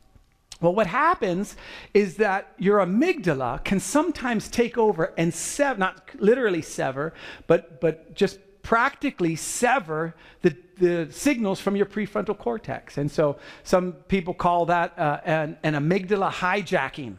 Well, 0.61 0.75
what 0.75 0.87
happens 0.87 1.55
is 1.93 2.17
that 2.17 2.53
your 2.57 2.79
amygdala 2.79 3.63
can 3.63 3.79
sometimes 3.79 4.49
take 4.49 4.77
over 4.77 5.13
and 5.17 5.33
sever, 5.33 5.79
not 5.79 6.09
literally 6.15 6.61
sever, 6.61 7.13
but, 7.47 7.79
but 7.79 8.13
just 8.13 8.39
practically 8.61 9.37
sever 9.37 10.15
the, 10.41 10.55
the 10.77 11.07
signals 11.11 11.61
from 11.61 11.77
your 11.77 11.85
prefrontal 11.85 12.37
cortex. 12.37 12.97
And 12.97 13.09
so 13.09 13.37
some 13.63 13.93
people 14.09 14.33
call 14.33 14.65
that 14.65 14.99
uh, 14.99 15.21
an, 15.23 15.57
an 15.63 15.75
amygdala 15.75 16.29
hijacking 16.29 17.15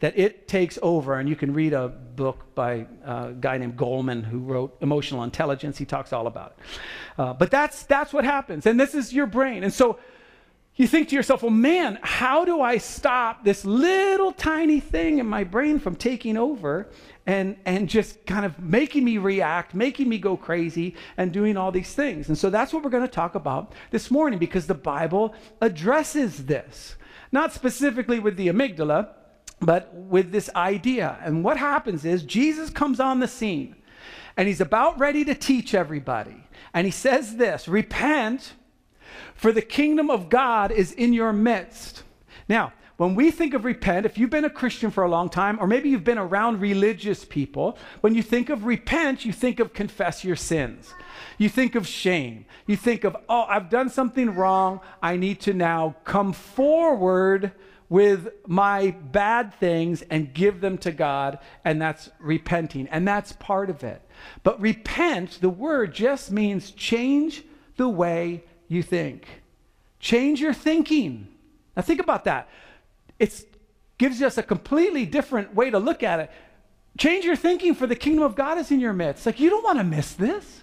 that 0.00 0.18
it 0.18 0.48
takes 0.48 0.78
over. 0.82 1.18
And 1.18 1.28
you 1.28 1.36
can 1.36 1.52
read 1.52 1.72
a 1.72 1.88
book 1.88 2.54
by 2.54 2.86
a 3.04 3.32
guy 3.32 3.58
named 3.58 3.76
Goleman 3.76 4.24
who 4.24 4.38
wrote 4.38 4.76
Emotional 4.80 5.22
Intelligence. 5.22 5.78
He 5.78 5.84
talks 5.84 6.12
all 6.12 6.26
about 6.26 6.56
it. 6.58 7.20
Uh, 7.20 7.32
but 7.32 7.50
that's, 7.50 7.84
that's 7.84 8.12
what 8.12 8.24
happens. 8.24 8.66
And 8.66 8.78
this 8.78 8.94
is 8.94 9.12
your 9.12 9.26
brain. 9.26 9.64
And 9.64 9.72
so 9.72 9.98
you 10.76 10.88
think 10.88 11.08
to 11.10 11.14
yourself, 11.14 11.42
well, 11.42 11.52
man, 11.52 12.00
how 12.02 12.44
do 12.44 12.60
I 12.60 12.78
stop 12.78 13.44
this 13.44 13.64
little 13.64 14.32
tiny 14.32 14.80
thing 14.80 15.18
in 15.18 15.26
my 15.26 15.44
brain 15.44 15.78
from 15.78 15.94
taking 15.94 16.36
over 16.36 16.88
and, 17.26 17.56
and 17.64 17.88
just 17.88 18.26
kind 18.26 18.44
of 18.44 18.58
making 18.58 19.04
me 19.04 19.18
react, 19.18 19.72
making 19.72 20.08
me 20.08 20.18
go 20.18 20.36
crazy, 20.36 20.96
and 21.16 21.32
doing 21.32 21.56
all 21.56 21.70
these 21.70 21.94
things? 21.94 22.28
And 22.28 22.36
so 22.36 22.50
that's 22.50 22.72
what 22.72 22.82
we're 22.82 22.90
going 22.90 23.06
to 23.06 23.08
talk 23.08 23.36
about 23.36 23.72
this 23.92 24.10
morning 24.10 24.40
because 24.40 24.66
the 24.66 24.74
Bible 24.74 25.32
addresses 25.60 26.46
this. 26.46 26.96
Not 27.30 27.52
specifically 27.52 28.18
with 28.18 28.36
the 28.36 28.48
amygdala, 28.48 29.10
but 29.60 29.92
with 29.94 30.32
this 30.32 30.50
idea. 30.54 31.18
And 31.22 31.44
what 31.44 31.56
happens 31.56 32.04
is 32.04 32.22
Jesus 32.22 32.70
comes 32.70 33.00
on 33.00 33.20
the 33.20 33.28
scene 33.28 33.76
and 34.36 34.48
he's 34.48 34.60
about 34.60 34.98
ready 34.98 35.24
to 35.24 35.34
teach 35.34 35.74
everybody. 35.74 36.44
And 36.72 36.86
he 36.86 36.90
says 36.90 37.36
this 37.36 37.68
repent 37.68 38.54
for 39.34 39.52
the 39.52 39.62
kingdom 39.62 40.10
of 40.10 40.28
God 40.28 40.70
is 40.70 40.92
in 40.92 41.12
your 41.12 41.32
midst. 41.32 42.02
Now, 42.48 42.72
when 42.96 43.16
we 43.16 43.32
think 43.32 43.54
of 43.54 43.64
repent, 43.64 44.06
if 44.06 44.16
you've 44.16 44.30
been 44.30 44.44
a 44.44 44.50
Christian 44.50 44.90
for 44.90 45.02
a 45.02 45.08
long 45.08 45.28
time, 45.28 45.58
or 45.60 45.66
maybe 45.66 45.88
you've 45.88 46.04
been 46.04 46.18
around 46.18 46.60
religious 46.60 47.24
people, 47.24 47.76
when 48.02 48.14
you 48.14 48.22
think 48.22 48.50
of 48.50 48.64
repent, 48.64 49.24
you 49.24 49.32
think 49.32 49.58
of 49.58 49.72
confess 49.72 50.22
your 50.22 50.36
sins. 50.36 50.94
You 51.36 51.48
think 51.48 51.74
of 51.74 51.88
shame. 51.88 52.46
You 52.66 52.76
think 52.76 53.02
of, 53.02 53.16
oh, 53.28 53.46
I've 53.48 53.68
done 53.68 53.88
something 53.88 54.34
wrong. 54.34 54.80
I 55.02 55.16
need 55.16 55.40
to 55.40 55.52
now 55.52 55.96
come 56.04 56.32
forward 56.32 57.50
with 57.88 58.28
my 58.46 58.90
bad 58.90 59.54
things 59.54 60.02
and 60.02 60.32
give 60.32 60.60
them 60.60 60.78
to 60.78 60.92
God, 60.92 61.38
and 61.64 61.80
that's 61.80 62.10
repenting. 62.18 62.88
And 62.88 63.06
that's 63.06 63.32
part 63.32 63.70
of 63.70 63.84
it. 63.84 64.02
But 64.42 64.60
repent, 64.60 65.38
the 65.40 65.50
word 65.50 65.94
just 65.94 66.30
means 66.30 66.70
change 66.70 67.44
the 67.76 67.88
way 67.88 68.44
you 68.68 68.82
think. 68.82 69.42
Change 70.00 70.40
your 70.40 70.54
thinking. 70.54 71.28
Now, 71.76 71.82
think 71.82 72.00
about 72.00 72.24
that. 72.24 72.48
It 73.18 73.44
gives 73.98 74.22
us 74.22 74.38
a 74.38 74.42
completely 74.42 75.06
different 75.06 75.54
way 75.54 75.70
to 75.70 75.78
look 75.78 76.02
at 76.02 76.20
it. 76.20 76.30
Change 76.98 77.24
your 77.24 77.36
thinking 77.36 77.74
for 77.74 77.86
the 77.86 77.96
kingdom 77.96 78.22
of 78.22 78.36
God 78.36 78.58
is 78.58 78.70
in 78.70 78.80
your 78.80 78.92
midst. 78.92 79.26
Like, 79.26 79.40
you 79.40 79.50
don't 79.50 79.64
want 79.64 79.78
to 79.78 79.84
miss 79.84 80.12
this. 80.12 80.62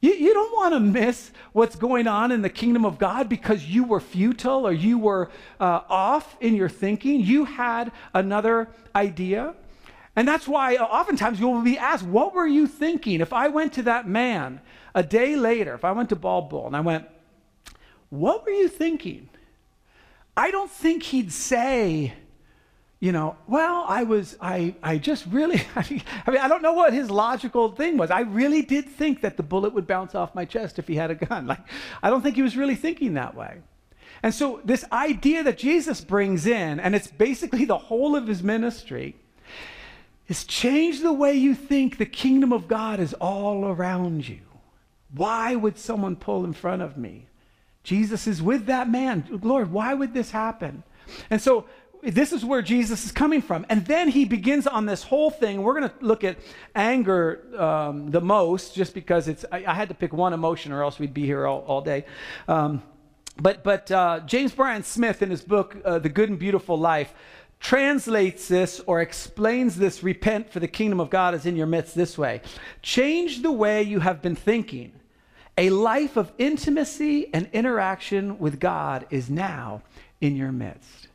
You, 0.00 0.12
you 0.12 0.32
don't 0.32 0.54
want 0.56 0.74
to 0.74 0.80
miss 0.80 1.32
what's 1.52 1.74
going 1.74 2.06
on 2.06 2.30
in 2.30 2.42
the 2.42 2.50
kingdom 2.50 2.84
of 2.84 2.98
God 2.98 3.28
because 3.28 3.64
you 3.64 3.84
were 3.84 4.00
futile 4.00 4.66
or 4.66 4.72
you 4.72 4.98
were 4.98 5.30
uh, 5.58 5.80
off 5.88 6.36
in 6.40 6.54
your 6.54 6.68
thinking. 6.68 7.20
You 7.20 7.44
had 7.44 7.90
another 8.14 8.68
idea. 8.94 9.54
And 10.14 10.26
that's 10.26 10.46
why 10.46 10.76
oftentimes 10.76 11.40
you 11.40 11.48
will 11.48 11.62
be 11.62 11.78
asked, 11.78 12.04
What 12.04 12.34
were 12.34 12.46
you 12.46 12.66
thinking? 12.66 13.20
If 13.20 13.32
I 13.32 13.48
went 13.48 13.72
to 13.74 13.82
that 13.84 14.08
man 14.08 14.60
a 14.94 15.02
day 15.02 15.36
later, 15.36 15.74
if 15.74 15.84
I 15.84 15.92
went 15.92 16.08
to 16.10 16.16
Bald 16.16 16.48
Bull 16.48 16.66
and 16.66 16.76
I 16.76 16.80
went, 16.80 17.06
What 18.10 18.44
were 18.44 18.50
you 18.50 18.68
thinking? 18.68 19.28
I 20.36 20.52
don't 20.52 20.70
think 20.70 21.02
he'd 21.02 21.32
say, 21.32 22.14
you 23.00 23.12
know, 23.12 23.36
well, 23.46 23.84
I 23.86 24.02
was, 24.02 24.36
I, 24.40 24.74
I 24.82 24.98
just 24.98 25.26
really, 25.26 25.62
I 25.76 25.90
mean, 25.90 26.02
I 26.26 26.48
don't 26.48 26.62
know 26.62 26.72
what 26.72 26.92
his 26.92 27.10
logical 27.10 27.70
thing 27.72 27.96
was. 27.96 28.10
I 28.10 28.20
really 28.20 28.62
did 28.62 28.86
think 28.86 29.20
that 29.20 29.36
the 29.36 29.42
bullet 29.42 29.72
would 29.72 29.86
bounce 29.86 30.14
off 30.14 30.34
my 30.34 30.44
chest 30.44 30.78
if 30.78 30.88
he 30.88 30.96
had 30.96 31.10
a 31.10 31.14
gun. 31.14 31.46
Like, 31.48 31.60
I 32.02 32.10
don't 32.10 32.22
think 32.22 32.36
he 32.36 32.42
was 32.42 32.56
really 32.56 32.74
thinking 32.74 33.14
that 33.14 33.34
way. 33.34 33.58
And 34.22 34.34
so, 34.34 34.60
this 34.64 34.84
idea 34.90 35.44
that 35.44 35.58
Jesus 35.58 36.00
brings 36.00 36.44
in, 36.44 36.80
and 36.80 36.94
it's 36.94 37.06
basically 37.06 37.64
the 37.64 37.78
whole 37.78 38.16
of 38.16 38.26
his 38.26 38.42
ministry, 38.42 39.14
is 40.26 40.44
change 40.44 41.00
the 41.00 41.12
way 41.12 41.34
you 41.34 41.54
think 41.54 41.96
the 41.96 42.06
kingdom 42.06 42.52
of 42.52 42.66
God 42.66 42.98
is 42.98 43.14
all 43.14 43.64
around 43.64 44.28
you. 44.28 44.40
Why 45.14 45.54
would 45.54 45.78
someone 45.78 46.16
pull 46.16 46.44
in 46.44 46.52
front 46.52 46.82
of 46.82 46.98
me? 46.98 47.28
Jesus 47.84 48.26
is 48.26 48.42
with 48.42 48.66
that 48.66 48.90
man. 48.90 49.26
Lord, 49.42 49.72
why 49.72 49.94
would 49.94 50.12
this 50.12 50.32
happen? 50.32 50.82
And 51.30 51.40
so 51.40 51.64
this 52.02 52.32
is 52.32 52.44
where 52.44 52.62
Jesus 52.62 53.04
is 53.04 53.12
coming 53.12 53.42
from. 53.42 53.66
And 53.68 53.84
then 53.86 54.08
he 54.08 54.24
begins 54.24 54.66
on 54.66 54.86
this 54.86 55.02
whole 55.02 55.30
thing. 55.30 55.62
We're 55.62 55.78
going 55.78 55.90
to 55.90 55.94
look 56.00 56.24
at 56.24 56.38
anger 56.74 57.44
um, 57.60 58.10
the 58.10 58.20
most, 58.20 58.74
just 58.74 58.94
because 58.94 59.28
it's, 59.28 59.44
I, 59.50 59.64
I, 59.66 59.74
had 59.74 59.88
to 59.88 59.94
pick 59.94 60.12
one 60.12 60.32
emotion 60.32 60.72
or 60.72 60.82
else 60.82 60.98
we'd 60.98 61.14
be 61.14 61.26
here 61.26 61.46
all, 61.46 61.60
all 61.66 61.80
day. 61.80 62.04
Um, 62.46 62.82
but 63.40 63.62
but 63.62 63.90
uh, 63.90 64.20
James 64.26 64.52
Bryan 64.52 64.82
Smith, 64.82 65.22
in 65.22 65.30
his 65.30 65.42
book, 65.42 65.76
uh, 65.84 65.98
The 65.98 66.08
Good 66.08 66.28
and 66.28 66.38
Beautiful 66.38 66.78
Life, 66.78 67.14
translates 67.60 68.48
this 68.48 68.80
or 68.86 69.00
explains 69.00 69.76
this 69.76 70.02
repent 70.02 70.50
for 70.50 70.60
the 70.60 70.68
kingdom 70.68 71.00
of 71.00 71.10
God 71.10 71.34
is 71.34 71.46
in 71.46 71.56
your 71.56 71.66
midst 71.66 71.96
this 71.96 72.16
way 72.16 72.40
change 72.82 73.42
the 73.42 73.50
way 73.50 73.82
you 73.82 73.98
have 73.98 74.22
been 74.22 74.36
thinking 74.36 74.92
a 75.58 75.70
life 75.70 76.16
of 76.16 76.32
intimacy 76.38 77.34
and 77.34 77.48
interaction 77.52 78.38
with 78.38 78.60
God 78.60 79.06
is 79.10 79.28
now 79.28 79.82
in 80.20 80.36
your 80.36 80.52
midst. 80.52 81.07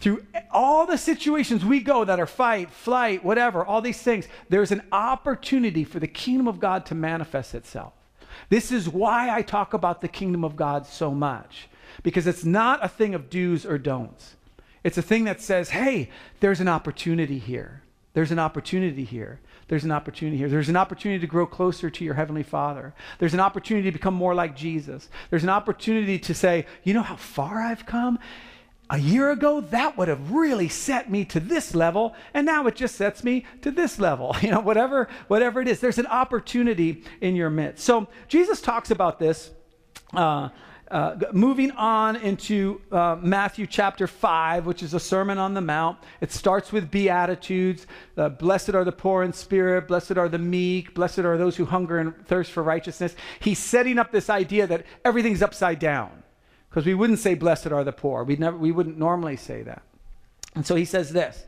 Through 0.00 0.24
all 0.50 0.86
the 0.86 0.98
situations 0.98 1.64
we 1.64 1.80
go 1.80 2.04
that 2.04 2.20
are 2.20 2.26
fight, 2.26 2.70
flight, 2.70 3.24
whatever, 3.24 3.64
all 3.64 3.80
these 3.80 4.00
things, 4.00 4.28
there's 4.48 4.70
an 4.70 4.82
opportunity 4.92 5.84
for 5.84 5.98
the 5.98 6.06
kingdom 6.06 6.46
of 6.46 6.60
God 6.60 6.86
to 6.86 6.94
manifest 6.94 7.54
itself. 7.54 7.92
This 8.48 8.70
is 8.70 8.88
why 8.88 9.34
I 9.34 9.42
talk 9.42 9.74
about 9.74 10.00
the 10.00 10.08
kingdom 10.08 10.44
of 10.44 10.56
God 10.56 10.86
so 10.86 11.10
much, 11.10 11.68
because 12.02 12.26
it's 12.26 12.44
not 12.44 12.84
a 12.84 12.88
thing 12.88 13.14
of 13.14 13.28
do's 13.28 13.66
or 13.66 13.76
don'ts. 13.76 14.36
It's 14.84 14.98
a 14.98 15.02
thing 15.02 15.24
that 15.24 15.40
says, 15.40 15.70
hey, 15.70 16.10
there's 16.38 16.60
an 16.60 16.68
opportunity 16.68 17.38
here. 17.38 17.82
There's 18.14 18.30
an 18.30 18.38
opportunity 18.38 19.04
here 19.04 19.40
there's 19.68 19.84
an 19.84 19.92
opportunity 19.92 20.38
here. 20.38 20.48
There's 20.48 20.70
an 20.70 20.76
opportunity 20.76 21.20
to 21.20 21.26
grow 21.26 21.46
closer 21.46 21.90
to 21.90 22.04
your 22.04 22.14
Heavenly 22.14 22.42
Father. 22.42 22.94
There's 23.18 23.34
an 23.34 23.40
opportunity 23.40 23.88
to 23.88 23.92
become 23.92 24.14
more 24.14 24.34
like 24.34 24.56
Jesus. 24.56 25.10
There's 25.28 25.42
an 25.42 25.50
opportunity 25.50 26.18
to 26.20 26.34
say, 26.34 26.66
you 26.84 26.94
know 26.94 27.02
how 27.02 27.16
far 27.16 27.60
I've 27.60 27.84
come? 27.84 28.18
A 28.90 28.98
year 28.98 29.30
ago, 29.30 29.60
that 29.60 29.98
would 29.98 30.08
have 30.08 30.30
really 30.30 30.68
set 30.68 31.10
me 31.10 31.24
to 31.26 31.40
this 31.40 31.74
level, 31.74 32.14
and 32.32 32.46
now 32.46 32.66
it 32.66 32.74
just 32.74 32.94
sets 32.94 33.22
me 33.22 33.44
to 33.62 33.70
this 33.70 33.98
level. 33.98 34.34
You 34.48 34.52
know, 34.54 34.60
whatever, 34.60 35.08
whatever 35.26 35.60
it 35.60 35.68
is, 35.68 35.80
there's 35.80 35.98
an 35.98 36.06
opportunity 36.06 37.04
in 37.20 37.36
your 37.36 37.50
midst. 37.50 37.84
So 37.84 38.08
Jesus 38.28 38.62
talks 38.62 38.90
about 38.90 39.18
this. 39.18 39.50
Uh, 40.14 40.48
uh, 40.90 41.16
moving 41.32 41.70
on 41.72 42.16
into 42.16 42.80
uh, 42.90 43.16
Matthew 43.20 43.66
chapter 43.66 44.06
5, 44.06 44.64
which 44.64 44.82
is 44.82 44.94
a 44.94 45.00
Sermon 45.00 45.36
on 45.36 45.52
the 45.52 45.60
Mount. 45.60 45.98
It 46.22 46.32
starts 46.32 46.72
with 46.72 46.90
Beatitudes. 46.90 47.86
Uh, 48.16 48.30
blessed 48.30 48.70
are 48.70 48.84
the 48.84 48.92
poor 48.92 49.22
in 49.22 49.34
spirit, 49.34 49.86
blessed 49.86 50.16
are 50.16 50.30
the 50.30 50.38
meek, 50.38 50.94
blessed 50.94 51.20
are 51.20 51.36
those 51.36 51.56
who 51.56 51.66
hunger 51.66 51.98
and 51.98 52.26
thirst 52.26 52.52
for 52.52 52.62
righteousness. 52.62 53.14
He's 53.40 53.58
setting 53.58 53.98
up 53.98 54.12
this 54.12 54.30
idea 54.30 54.66
that 54.66 54.86
everything's 55.04 55.42
upside 55.42 55.78
down. 55.78 56.17
Because 56.68 56.86
we 56.86 56.94
wouldn't 56.94 57.18
say, 57.18 57.34
blessed 57.34 57.68
are 57.68 57.84
the 57.84 57.92
poor. 57.92 58.24
We'd 58.24 58.40
never, 58.40 58.56
we 58.56 58.72
wouldn't 58.72 58.98
normally 58.98 59.36
say 59.36 59.62
that. 59.62 59.82
And 60.54 60.66
so 60.66 60.74
he 60.74 60.84
says 60.84 61.12
this. 61.12 61.44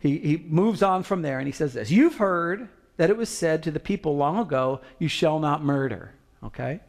He, 0.00 0.18
he 0.18 0.44
moves 0.48 0.82
on 0.82 1.02
from 1.02 1.22
there 1.22 1.38
and 1.38 1.46
he 1.46 1.52
says 1.52 1.74
this 1.74 1.90
You've 1.90 2.16
heard 2.16 2.68
that 2.96 3.10
it 3.10 3.16
was 3.16 3.28
said 3.28 3.62
to 3.64 3.70
the 3.70 3.80
people 3.80 4.16
long 4.16 4.38
ago, 4.38 4.80
You 4.98 5.08
shall 5.08 5.38
not 5.38 5.62
murder. 5.64 6.12
Okay? 6.42 6.80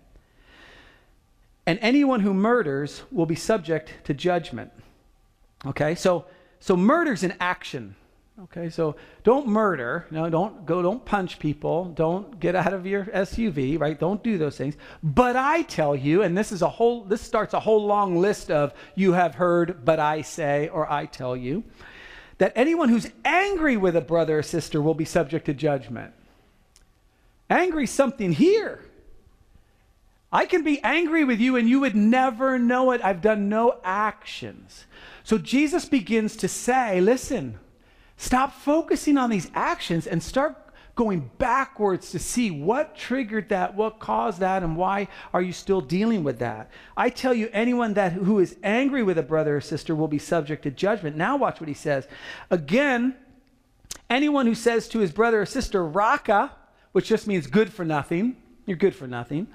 and 1.65 1.77
anyone 1.81 2.21
who 2.21 2.33
murders 2.33 3.03
will 3.11 3.25
be 3.25 3.35
subject 3.35 3.93
to 4.05 4.13
judgment. 4.13 4.71
Okay, 5.65 5.95
so 5.95 6.25
so 6.59 6.75
murder's 6.75 7.23
an 7.23 7.33
action. 7.39 7.95
Okay, 8.39 8.69
so 8.69 8.95
don't 9.23 9.47
murder. 9.47 10.07
No, 10.09 10.29
don't 10.29 10.65
go. 10.65 10.81
Don't 10.81 11.03
punch 11.05 11.37
people. 11.37 11.85
Don't 11.85 12.39
get 12.39 12.55
out 12.55 12.73
of 12.73 12.87
your 12.87 13.05
SUV. 13.05 13.79
Right? 13.79 13.99
Don't 13.99 14.23
do 14.23 14.37
those 14.37 14.57
things. 14.57 14.75
But 15.03 15.35
I 15.35 15.61
tell 15.63 15.95
you, 15.95 16.23
and 16.23 16.37
this 16.37 16.51
is 16.51 16.61
a 16.61 16.69
whole. 16.69 17.03
This 17.03 17.21
starts 17.21 17.53
a 17.53 17.59
whole 17.59 17.85
long 17.85 18.17
list 18.17 18.49
of 18.49 18.73
you 18.95 19.13
have 19.13 19.35
heard, 19.35 19.85
but 19.85 19.99
I 19.99 20.21
say, 20.21 20.69
or 20.69 20.91
I 20.91 21.05
tell 21.05 21.35
you, 21.35 21.63
that 22.37 22.53
anyone 22.55 22.89
who's 22.89 23.11
angry 23.23 23.77
with 23.77 23.95
a 23.95 24.01
brother 24.01 24.39
or 24.39 24.43
sister 24.43 24.81
will 24.81 24.95
be 24.95 25.05
subject 25.05 25.45
to 25.45 25.53
judgment. 25.53 26.13
Angry 27.49 27.85
something 27.85 28.31
here. 28.31 28.79
I 30.31 30.45
can 30.45 30.63
be 30.63 30.81
angry 30.81 31.25
with 31.25 31.39
you 31.39 31.57
and 31.57 31.67
you 31.67 31.81
would 31.81 31.95
never 31.95 32.57
know 32.57 32.91
it. 32.91 33.01
I've 33.03 33.21
done 33.21 33.49
no 33.49 33.79
actions. 33.83 34.85
So 35.23 35.37
Jesus 35.37 35.85
begins 35.85 36.37
to 36.37 36.47
say, 36.47 37.01
listen, 37.01 37.59
stop 38.21 38.53
focusing 38.53 39.17
on 39.17 39.31
these 39.31 39.49
actions 39.55 40.05
and 40.05 40.21
start 40.21 40.55
going 40.93 41.31
backwards 41.39 42.11
to 42.11 42.19
see 42.19 42.51
what 42.51 42.95
triggered 42.95 43.49
that, 43.49 43.73
what 43.73 43.97
caused 43.97 44.39
that, 44.41 44.61
and 44.61 44.77
why 44.77 45.07
are 45.33 45.41
you 45.41 45.51
still 45.51 45.81
dealing 45.81 46.23
with 46.23 46.37
that. 46.37 46.69
I 46.95 47.09
tell 47.09 47.33
you, 47.33 47.49
anyone 47.51 47.95
that 47.95 48.11
who 48.11 48.37
is 48.37 48.57
angry 48.61 49.01
with 49.01 49.17
a 49.17 49.23
brother 49.23 49.57
or 49.57 49.61
sister 49.61 49.95
will 49.95 50.07
be 50.07 50.19
subject 50.19 50.61
to 50.63 50.71
judgment. 50.71 51.15
Now 51.15 51.35
watch 51.35 51.59
what 51.59 51.67
he 51.67 51.73
says. 51.73 52.07
Again, 52.51 53.15
anyone 54.07 54.45
who 54.45 54.53
says 54.53 54.87
to 54.89 54.99
his 54.99 55.11
brother 55.11 55.41
or 55.41 55.45
sister, 55.47 55.83
"Raka," 55.83 56.51
which 56.91 57.07
just 57.07 57.25
means 57.25 57.47
good 57.47 57.73
for 57.73 57.83
nothing, 57.83 58.35
you're 58.67 58.77
good 58.77 58.95
for 58.95 59.07
nothing, 59.07 59.47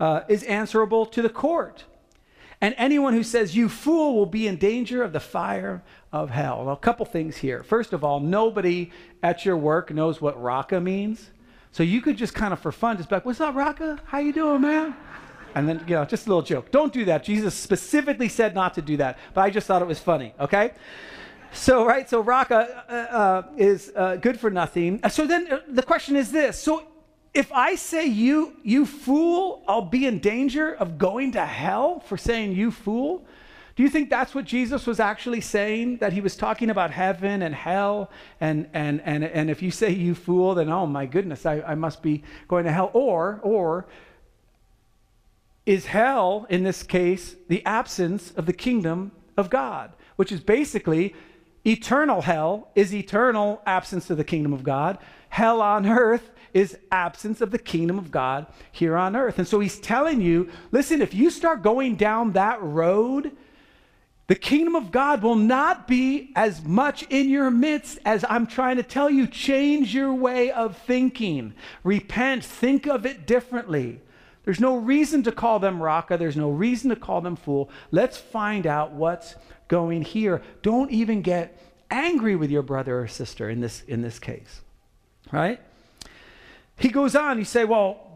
uh, 0.00 0.22
is 0.28 0.44
answerable 0.44 1.04
to 1.06 1.20
the 1.20 1.28
court. 1.28 1.84
And 2.64 2.74
anyone 2.78 3.12
who 3.12 3.22
says, 3.22 3.54
you 3.54 3.68
fool, 3.68 4.14
will 4.14 4.24
be 4.24 4.46
in 4.46 4.56
danger 4.56 5.02
of 5.02 5.12
the 5.12 5.20
fire 5.20 5.82
of 6.14 6.30
hell. 6.30 6.64
Now, 6.64 6.70
a 6.70 6.76
couple 6.76 7.04
things 7.04 7.36
here. 7.36 7.64
First 7.64 7.92
of 7.92 8.04
all, 8.04 8.20
nobody 8.20 8.92
at 9.22 9.44
your 9.44 9.56
work 9.56 9.90
knows 9.90 10.20
what 10.20 10.40
raka 10.40 10.80
means. 10.80 11.30
So 11.72 11.82
you 11.82 12.00
could 12.00 12.16
just 12.16 12.34
kind 12.34 12.52
of 12.52 12.60
for 12.60 12.70
fun 12.70 12.96
just 12.96 13.08
be 13.08 13.16
like, 13.16 13.24
what's 13.24 13.40
up, 13.40 13.56
raka? 13.56 13.98
How 14.04 14.18
you 14.18 14.32
doing, 14.32 14.60
man? 14.60 14.94
And 15.56 15.68
then, 15.68 15.84
you 15.88 15.96
know, 15.96 16.04
just 16.04 16.26
a 16.26 16.28
little 16.28 16.42
joke. 16.42 16.70
Don't 16.70 16.92
do 16.92 17.04
that. 17.06 17.24
Jesus 17.24 17.52
specifically 17.52 18.28
said 18.28 18.54
not 18.54 18.74
to 18.74 18.82
do 18.82 18.96
that. 18.98 19.18
But 19.34 19.40
I 19.40 19.50
just 19.50 19.66
thought 19.66 19.82
it 19.82 19.88
was 19.88 19.98
funny, 19.98 20.34
okay? 20.38 20.72
So, 21.52 21.84
right, 21.84 22.08
so 22.08 22.20
raka 22.20 22.84
uh, 22.88 22.92
uh, 22.92 23.42
is 23.56 23.92
uh, 23.96 24.14
good 24.16 24.38
for 24.38 24.50
nothing. 24.50 25.00
So 25.10 25.26
then 25.26 25.48
uh, 25.50 25.60
the 25.68 25.82
question 25.82 26.14
is 26.14 26.30
this. 26.30 26.60
So 26.60 26.86
if 27.32 27.52
I 27.52 27.74
say 27.74 28.06
you, 28.06 28.56
you 28.62 28.86
fool, 28.86 29.64
I'll 29.66 29.82
be 29.82 30.06
in 30.06 30.20
danger 30.20 30.74
of 30.74 30.96
going 30.96 31.32
to 31.32 31.44
hell 31.44 31.98
for 32.06 32.16
saying 32.16 32.52
you 32.52 32.70
fool? 32.70 33.24
Do 33.76 33.82
you 33.82 33.88
think 33.88 34.08
that's 34.08 34.34
what 34.34 34.44
Jesus 34.44 34.86
was 34.86 35.00
actually 35.00 35.40
saying? 35.40 35.96
That 35.98 36.12
he 36.12 36.20
was 36.20 36.36
talking 36.36 36.70
about 36.70 36.92
heaven 36.92 37.42
and 37.42 37.54
hell? 37.54 38.10
And, 38.40 38.68
and, 38.72 39.00
and, 39.04 39.24
and 39.24 39.50
if 39.50 39.62
you 39.62 39.72
say 39.72 39.90
you 39.90 40.14
fool, 40.14 40.54
then 40.54 40.70
oh 40.70 40.86
my 40.86 41.06
goodness, 41.06 41.44
I, 41.44 41.60
I 41.62 41.74
must 41.74 42.00
be 42.00 42.22
going 42.46 42.64
to 42.64 42.72
hell. 42.72 42.90
Or, 42.92 43.40
or 43.42 43.86
is 45.66 45.86
hell, 45.86 46.46
in 46.48 46.62
this 46.62 46.82
case, 46.82 47.34
the 47.48 47.64
absence 47.66 48.32
of 48.32 48.46
the 48.46 48.52
kingdom 48.52 49.10
of 49.36 49.50
God, 49.50 49.92
which 50.16 50.30
is 50.30 50.40
basically 50.40 51.14
eternal 51.66 52.22
hell 52.22 52.68
is 52.74 52.94
eternal 52.94 53.60
absence 53.66 54.10
of 54.10 54.18
the 54.18 54.24
kingdom 54.24 54.52
of 54.52 54.62
God. 54.62 54.98
Hell 55.30 55.60
on 55.60 55.86
earth 55.86 56.30
is 56.52 56.78
absence 56.92 57.40
of 57.40 57.50
the 57.50 57.58
kingdom 57.58 57.98
of 57.98 58.12
God 58.12 58.46
here 58.70 58.96
on 58.96 59.16
earth. 59.16 59.38
And 59.38 59.48
so 59.48 59.58
he's 59.58 59.80
telling 59.80 60.20
you 60.20 60.48
listen, 60.70 61.02
if 61.02 61.12
you 61.12 61.30
start 61.30 61.62
going 61.62 61.96
down 61.96 62.32
that 62.32 62.62
road, 62.62 63.32
the 64.26 64.34
kingdom 64.34 64.74
of 64.74 64.90
God 64.90 65.22
will 65.22 65.36
not 65.36 65.86
be 65.86 66.32
as 66.34 66.62
much 66.62 67.02
in 67.04 67.28
your 67.28 67.50
midst 67.50 67.98
as 68.04 68.24
I'm 68.28 68.46
trying 68.46 68.76
to 68.76 68.82
tell 68.82 69.10
you. 69.10 69.26
Change 69.26 69.94
your 69.94 70.14
way 70.14 70.50
of 70.50 70.78
thinking. 70.78 71.54
Repent. 71.82 72.42
Think 72.42 72.86
of 72.86 73.04
it 73.04 73.26
differently. 73.26 74.00
There's 74.44 74.60
no 74.60 74.76
reason 74.76 75.22
to 75.24 75.32
call 75.32 75.58
them 75.58 75.82
raka. 75.82 76.16
There's 76.16 76.36
no 76.36 76.50
reason 76.50 76.90
to 76.90 76.96
call 76.96 77.20
them 77.20 77.36
fool. 77.36 77.70
Let's 77.90 78.16
find 78.16 78.66
out 78.66 78.92
what's 78.92 79.34
going 79.68 80.02
here. 80.02 80.42
Don't 80.62 80.90
even 80.90 81.22
get 81.22 81.58
angry 81.90 82.36
with 82.36 82.50
your 82.50 82.62
brother 82.62 83.00
or 83.00 83.08
sister 83.08 83.50
in 83.50 83.60
this, 83.60 83.82
in 83.86 84.02
this 84.02 84.18
case. 84.18 84.62
Right? 85.32 85.60
He 86.76 86.88
goes 86.88 87.14
on, 87.14 87.38
he 87.38 87.44
say, 87.44 87.64
well, 87.64 88.13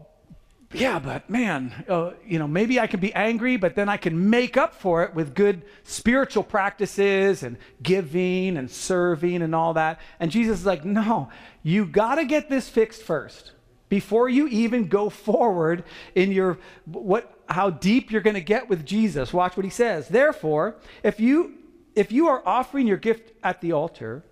yeah, 0.71 0.99
but 0.99 1.29
man, 1.29 1.83
uh, 1.87 2.11
you 2.25 2.37
know, 2.37 2.47
maybe 2.47 2.79
I 2.79 2.85
can 2.85 2.99
be 2.99 3.13
angry, 3.13 3.57
but 3.57 3.73
then 3.73 3.89
I 3.89 3.97
can 3.97 4.29
make 4.29 4.55
up 4.55 4.75
for 4.75 5.03
it 5.03 5.15
with 5.15 5.33
good 5.33 5.63
spiritual 5.83 6.43
practices 6.43 7.41
and 7.41 7.57
giving 7.81 8.55
and 8.55 8.69
serving 8.69 9.41
and 9.41 9.55
all 9.55 9.73
that. 9.73 9.99
And 10.19 10.29
Jesus 10.29 10.59
is 10.59 10.65
like, 10.67 10.85
no, 10.85 11.29
you 11.63 11.85
got 11.85 12.15
to 12.15 12.25
get 12.25 12.49
this 12.49 12.69
fixed 12.69 13.01
first 13.01 13.53
before 13.89 14.29
you 14.29 14.47
even 14.47 14.87
go 14.87 15.09
forward 15.09 15.83
in 16.13 16.31
your 16.31 16.59
what 16.85 17.33
how 17.49 17.71
deep 17.71 18.11
you're 18.11 18.21
going 18.21 18.35
to 18.35 18.41
get 18.41 18.69
with 18.69 18.85
Jesus. 18.85 19.33
Watch 19.33 19.57
what 19.57 19.63
he 19.63 19.71
says. 19.71 20.07
Therefore, 20.07 20.75
if 21.01 21.19
you 21.19 21.55
if 21.95 22.11
you 22.11 22.27
are 22.27 22.43
offering 22.45 22.85
your 22.85 22.97
gift 22.97 23.31
at 23.43 23.59
the 23.61 23.71
altar, 23.71 24.23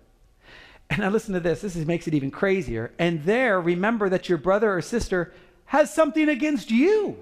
and 0.88 1.00
now 1.00 1.10
listen 1.10 1.34
to 1.34 1.40
this, 1.40 1.60
this 1.60 1.74
is, 1.74 1.84
makes 1.84 2.06
it 2.06 2.14
even 2.14 2.30
crazier. 2.30 2.92
And 2.98 3.24
there, 3.24 3.60
remember 3.60 4.08
that 4.08 4.28
your 4.28 4.38
brother 4.38 4.72
or 4.72 4.80
sister 4.80 5.34
has 5.68 5.92
something 5.92 6.28
against 6.28 6.70
you. 6.70 7.16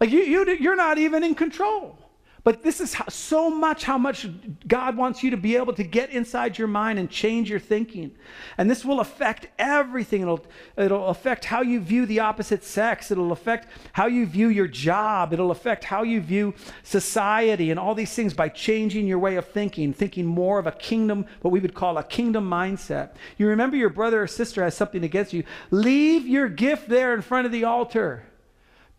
Like 0.00 0.10
you, 0.10 0.20
you, 0.20 0.56
you're 0.58 0.76
not 0.76 0.98
even 0.98 1.22
in 1.24 1.34
control. 1.34 1.98
But 2.46 2.62
this 2.62 2.80
is 2.80 2.94
how, 2.94 3.06
so 3.08 3.50
much 3.50 3.82
how 3.82 3.98
much 3.98 4.28
God 4.68 4.96
wants 4.96 5.20
you 5.24 5.30
to 5.30 5.36
be 5.36 5.56
able 5.56 5.72
to 5.72 5.82
get 5.82 6.10
inside 6.10 6.56
your 6.56 6.68
mind 6.68 6.96
and 7.00 7.10
change 7.10 7.50
your 7.50 7.58
thinking. 7.58 8.12
And 8.56 8.70
this 8.70 8.84
will 8.84 9.00
affect 9.00 9.48
everything. 9.58 10.22
It'll, 10.22 10.46
it'll 10.76 11.08
affect 11.08 11.44
how 11.44 11.62
you 11.62 11.80
view 11.80 12.06
the 12.06 12.20
opposite 12.20 12.62
sex. 12.62 13.10
It'll 13.10 13.32
affect 13.32 13.66
how 13.94 14.06
you 14.06 14.26
view 14.26 14.46
your 14.46 14.68
job. 14.68 15.32
It'll 15.32 15.50
affect 15.50 15.82
how 15.82 16.04
you 16.04 16.20
view 16.20 16.54
society 16.84 17.72
and 17.72 17.80
all 17.80 17.96
these 17.96 18.14
things 18.14 18.32
by 18.32 18.48
changing 18.48 19.08
your 19.08 19.18
way 19.18 19.34
of 19.34 19.48
thinking, 19.48 19.92
thinking 19.92 20.24
more 20.24 20.60
of 20.60 20.68
a 20.68 20.72
kingdom, 20.72 21.26
what 21.42 21.50
we 21.50 21.58
would 21.58 21.74
call 21.74 21.98
a 21.98 22.04
kingdom 22.04 22.48
mindset. 22.48 23.16
You 23.38 23.48
remember 23.48 23.76
your 23.76 23.90
brother 23.90 24.22
or 24.22 24.28
sister 24.28 24.62
has 24.62 24.76
something 24.76 25.02
against 25.02 25.32
you. 25.32 25.42
Leave 25.72 26.28
your 26.28 26.48
gift 26.48 26.88
there 26.88 27.12
in 27.12 27.22
front 27.22 27.46
of 27.46 27.50
the 27.50 27.64
altar. 27.64 28.22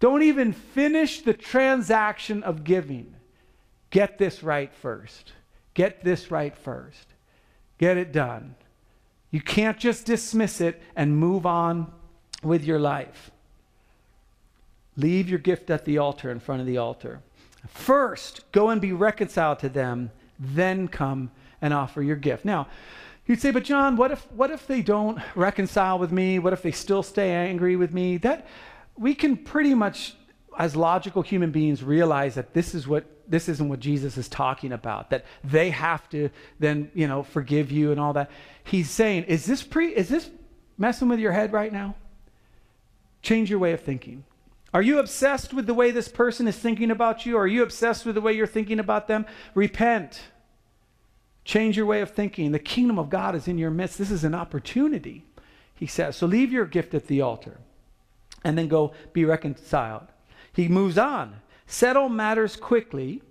Don't 0.01 0.23
even 0.23 0.51
finish 0.51 1.21
the 1.21 1.33
transaction 1.33 2.43
of 2.43 2.65
giving. 2.65 3.13
Get 3.97 4.19
this 4.19 4.43
right 4.43 4.71
first. 4.71 5.33
Get 5.73 6.03
this 6.03 6.29
right 6.29 6.55
first. 6.55 7.07
Get 7.79 7.97
it 7.97 8.12
done. 8.12 8.53
You 9.31 9.41
can't 9.41 9.79
just 9.79 10.05
dismiss 10.05 10.62
it 10.62 10.79
and 10.95 11.17
move 11.17 11.47
on 11.47 11.91
with 12.43 12.63
your 12.63 12.77
life. 12.77 13.31
Leave 14.97 15.27
your 15.27 15.39
gift 15.39 15.71
at 15.71 15.83
the 15.83 15.97
altar 15.97 16.29
in 16.29 16.39
front 16.39 16.62
of 16.62 16.67
the 16.67 16.77
altar. 16.77 17.21
First, 17.67 18.43
go 18.51 18.69
and 18.69 18.79
be 18.79 18.93
reconciled 18.93 19.57
to 19.62 19.69
them, 19.69 20.12
then 20.38 20.88
come 20.88 21.31
and 21.60 21.73
offer 21.73 22.03
your 22.03 22.17
gift. 22.17 22.45
Now, 22.45 22.67
you'd 23.25 23.41
say, 23.41 23.49
but 23.49 23.63
John, 23.63 23.95
what 23.97 24.12
if 24.12 24.31
what 24.31 24.51
if 24.51 24.67
they 24.67 24.83
don't 24.83 25.19
reconcile 25.33 25.97
with 25.97 26.12
me? 26.12 26.38
What 26.38 26.53
if 26.53 26.62
they 26.62 26.71
still 26.71 27.01
stay 27.01 27.31
angry 27.31 27.75
with 27.75 27.95
me? 27.95 28.17
That 28.17 28.45
we 28.95 29.15
can 29.15 29.38
pretty 29.38 29.73
much 29.73 30.13
as 30.55 30.75
logical 30.75 31.23
human 31.23 31.49
beings 31.49 31.81
realize 31.81 32.36
that 32.36 32.53
this 32.53 32.75
is 32.75 32.88
what 32.88 33.16
this 33.29 33.49
isn't 33.49 33.69
what 33.69 33.79
Jesus 33.79 34.17
is 34.17 34.27
talking 34.27 34.71
about 34.71 35.09
that 35.09 35.25
they 35.43 35.69
have 35.69 36.07
to 36.09 36.29
then 36.59 36.91
you 36.93 37.07
know 37.07 37.23
forgive 37.23 37.71
you 37.71 37.91
and 37.91 37.99
all 37.99 38.13
that. 38.13 38.31
He's 38.63 38.89
saying 38.89 39.25
is 39.25 39.45
this 39.45 39.63
pre 39.63 39.89
is 39.89 40.09
this 40.09 40.29
messing 40.77 41.09
with 41.09 41.19
your 41.19 41.31
head 41.31 41.53
right 41.53 41.71
now? 41.71 41.95
Change 43.21 43.49
your 43.49 43.59
way 43.59 43.73
of 43.73 43.81
thinking. 43.81 44.23
Are 44.73 44.81
you 44.81 44.99
obsessed 44.99 45.53
with 45.53 45.65
the 45.65 45.73
way 45.73 45.91
this 45.91 46.07
person 46.07 46.47
is 46.47 46.57
thinking 46.57 46.91
about 46.91 47.25
you? 47.25 47.37
Or 47.37 47.43
are 47.43 47.47
you 47.47 47.63
obsessed 47.63 48.05
with 48.05 48.15
the 48.15 48.21
way 48.21 48.33
you're 48.33 48.45
thinking 48.45 48.79
about 48.79 49.07
them? 49.07 49.25
Repent. 49.55 50.21
Change 51.45 51.77
your 51.77 51.85
way 51.85 52.01
of 52.01 52.11
thinking. 52.11 52.51
The 52.51 52.59
kingdom 52.59 52.99
of 52.99 53.09
God 53.09 53.33
is 53.33 53.47
in 53.47 53.57
your 53.57 53.71
midst. 53.71 53.97
This 53.97 54.11
is 54.11 54.23
an 54.23 54.35
opportunity 54.35 55.23
he 55.77 55.87
says. 55.87 56.17
So 56.17 56.25
leave 56.25 56.51
your 56.51 56.65
gift 56.65 56.93
at 56.93 57.07
the 57.07 57.21
altar 57.21 57.59
and 58.43 58.57
then 58.57 58.67
go 58.67 58.93
be 59.13 59.25
reconciled. 59.25 60.07
He 60.53 60.67
moves 60.67 60.97
on. 60.97 61.41
Settle 61.67 62.08
matters 62.08 62.56
quickly 62.56 63.21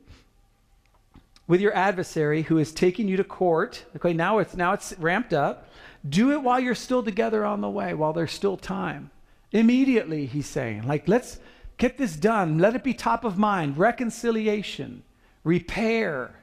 with 1.47 1.61
your 1.61 1.75
adversary 1.75 2.43
who 2.43 2.59
is 2.59 2.73
taking 2.73 3.09
you 3.09 3.17
to 3.17 3.25
court. 3.25 3.85
Okay, 3.97 4.13
now 4.13 4.39
it's 4.39 4.55
now 4.55 4.73
it's 4.75 4.95
ramped 4.99 5.33
up. 5.33 5.71
Do 6.09 6.33
it 6.33 6.43
while 6.43 6.61
you're 6.61 6.75
still 6.75 7.03
together 7.03 7.45
on 7.45 7.63
the 7.63 7.71
way, 7.71 7.95
while 7.95 8.13
there's 8.13 8.33
still 8.33 8.57
time. 8.57 9.11
Immediately, 9.53 10.27
he's 10.27 10.47
saying, 10.47 10.87
like, 10.87 11.09
let's 11.09 11.39
get 11.79 11.99
this 11.99 12.15
done. 12.15 12.59
Let 12.59 12.77
it 12.77 12.85
be 12.85 12.95
top 12.95 13.25
of 13.25 13.39
mind. 13.39 13.79
Reconciliation, 13.79 15.03
repair, 15.43 16.35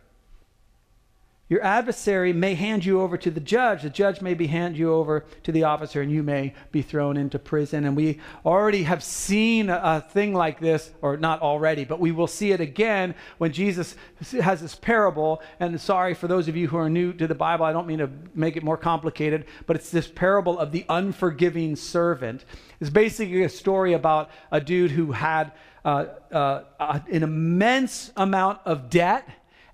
your 1.54 1.64
adversary 1.64 2.34
may 2.34 2.56
hand 2.56 2.84
you 2.84 3.00
over 3.00 3.16
to 3.16 3.30
the 3.30 3.40
judge. 3.40 3.84
The 3.84 3.90
judge 3.92 4.22
may 4.22 4.34
be 4.34 4.48
hand 4.48 4.76
you 4.76 4.92
over 4.92 5.24
to 5.44 5.52
the 5.52 5.66
officer, 5.66 6.02
and 6.02 6.12
you 6.12 6.24
may 6.24 6.56
be 6.72 6.82
thrown 6.82 7.16
into 7.16 7.38
prison. 7.38 7.86
And 7.86 7.96
we 7.96 8.20
already 8.44 8.82
have 8.82 9.04
seen 9.04 9.70
a, 9.70 9.80
a 9.84 10.02
thing 10.02 10.34
like 10.34 10.60
this, 10.60 10.90
or 11.04 11.16
not 11.16 11.44
already, 11.44 11.86
but 11.86 12.00
we 12.00 12.12
will 12.12 12.26
see 12.26 12.54
it 12.54 12.60
again 12.60 13.14
when 13.38 13.54
Jesus 13.54 13.96
has 14.32 14.62
this 14.62 14.74
parable. 14.74 15.44
And 15.60 15.80
sorry 15.80 16.16
for 16.16 16.28
those 16.28 16.48
of 16.48 16.58
you 16.58 16.68
who 16.68 16.78
are 16.78 16.90
new 16.90 17.14
to 17.14 17.28
the 17.28 17.36
Bible, 17.36 17.66
I 17.66 17.72
don't 17.72 17.86
mean 17.86 18.00
to 18.00 18.10
make 18.34 18.58
it 18.58 18.64
more 18.64 18.76
complicated, 18.76 19.46
but 19.68 19.76
it's 19.76 19.92
this 19.92 20.08
parable 20.08 20.58
of 20.58 20.72
the 20.72 20.88
unforgiving 20.90 21.76
servant. 21.76 22.46
It's 22.80 22.90
basically 22.90 23.44
a 23.44 23.50
story 23.50 23.94
about 23.94 24.32
a 24.52 24.60
dude 24.60 24.90
who 24.90 25.12
had 25.12 25.52
uh, 25.86 26.06
uh, 26.32 26.64
an 27.12 27.22
immense 27.22 28.12
amount 28.18 28.62
of 28.66 28.90
debt 28.90 29.30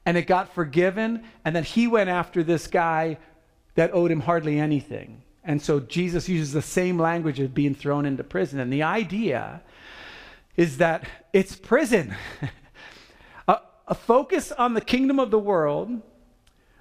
and 0.06 0.18
it 0.18 0.24
got 0.24 0.54
forgiven. 0.54 1.24
And 1.46 1.56
then 1.56 1.64
he 1.64 1.88
went 1.88 2.10
after 2.10 2.44
this 2.44 2.68
guy 2.68 3.18
that 3.76 3.94
owed 3.94 4.12
him 4.12 4.22
hardly 4.22 4.60
anything. 4.60 5.22
And 5.44 5.62
so 5.62 5.80
Jesus 5.80 6.28
uses 6.28 6.54
the 6.54 6.62
same 6.62 7.00
language 7.00 7.40
of 7.40 7.54
being 7.54 7.74
thrown 7.74 8.06
into 8.06 8.24
prison. 8.24 8.60
And 8.60 8.72
the 8.72 8.84
idea 8.84 9.62
is 10.58 10.78
that 10.78 11.08
it's 11.32 11.56
prison. 11.56 12.14
a, 13.48 13.60
a, 13.88 13.96
focus 13.96 14.52
on 14.52 14.74
the 14.74 14.82
kingdom 14.82 15.20
of 15.20 15.32
the 15.32 15.40
world, 15.40 16.02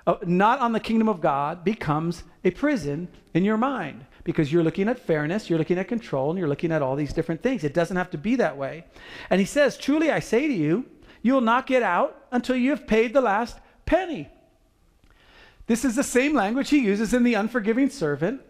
uh, 0.07 0.16
not 0.26 0.59
on 0.59 0.72
the 0.72 0.81
kingdom 0.81 1.09
of 1.09 1.20
God, 1.20 1.64
becomes 1.64 2.24
a 2.44 2.50
prison 2.50 3.09
in 3.35 3.44
your 3.44 3.57
mind 3.57 4.04
because 4.24 4.52
you're 4.52 4.64
looking 4.64 4.88
at 4.88 4.98
fairness, 4.98 5.48
you're 5.48 5.59
looking 5.59 5.78
at 5.78 5.88
control, 5.88 6.31
and 6.31 6.38
you're 6.38 6.48
looking 6.48 6.72
at 6.72 6.83
all 6.83 6.96
these 6.96 7.12
different 7.12 7.42
things. 7.42 7.64
It 7.64 7.72
doesn't 7.72 7.96
have 7.96 8.11
to 8.11 8.18
be 8.18 8.37
that 8.37 8.57
way. 8.57 8.85
And 9.31 9.40
he 9.40 9.46
says, 9.46 9.78
Truly 9.78 10.11
I 10.11 10.20
say 10.20 10.48
to 10.48 10.52
you, 10.52 10.85
you 11.22 11.33
will 11.35 11.40
not 11.40 11.66
get 11.66 11.83
out 11.83 12.26
until 12.31 12.57
you 12.57 12.70
have 12.70 12.87
paid 12.87 13.12
the 13.12 13.20
last 13.20 13.59
penny. 13.87 14.28
This 15.66 15.85
is 15.85 15.96
the 15.96 16.02
same 16.02 16.35
language 16.35 16.70
he 16.70 16.78
uses 16.78 17.12
in 17.12 17.24
the 17.24 17.35
unforgiving 17.35 17.90
servant, 17.90 18.40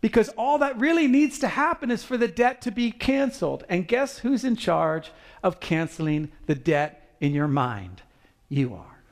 Because 0.00 0.28
all 0.30 0.58
that 0.58 0.78
really 0.78 1.08
needs 1.08 1.38
to 1.40 1.48
happen 1.48 1.90
is 1.90 2.04
for 2.04 2.16
the 2.16 2.28
debt 2.28 2.62
to 2.62 2.70
be 2.70 2.92
canceled. 2.92 3.64
And 3.68 3.88
guess 3.88 4.18
who's 4.18 4.44
in 4.44 4.56
charge 4.56 5.10
of 5.42 5.60
canceling 5.60 6.30
the 6.46 6.54
debt 6.54 7.16
in 7.20 7.32
your 7.32 7.48
mind? 7.48 8.02
You 8.48 8.74
are. 8.74 9.02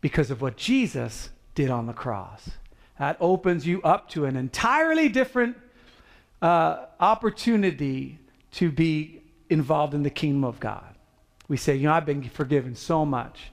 Because 0.00 0.30
of 0.30 0.40
what 0.40 0.56
Jesus 0.56 1.30
did 1.54 1.70
on 1.70 1.86
the 1.86 1.92
cross. 1.92 2.50
That 2.98 3.16
opens 3.20 3.66
you 3.66 3.82
up 3.82 4.08
to 4.10 4.24
an 4.24 4.36
entirely 4.36 5.08
different 5.08 5.56
uh, 6.40 6.86
opportunity 6.98 8.18
to 8.52 8.70
be 8.70 9.20
involved 9.50 9.94
in 9.94 10.02
the 10.02 10.10
kingdom 10.10 10.44
of 10.44 10.60
God. 10.60 10.93
We 11.48 11.56
say, 11.56 11.76
you 11.76 11.84
know, 11.84 11.92
I've 11.92 12.06
been 12.06 12.28
forgiven 12.28 12.74
so 12.74 13.04
much. 13.04 13.50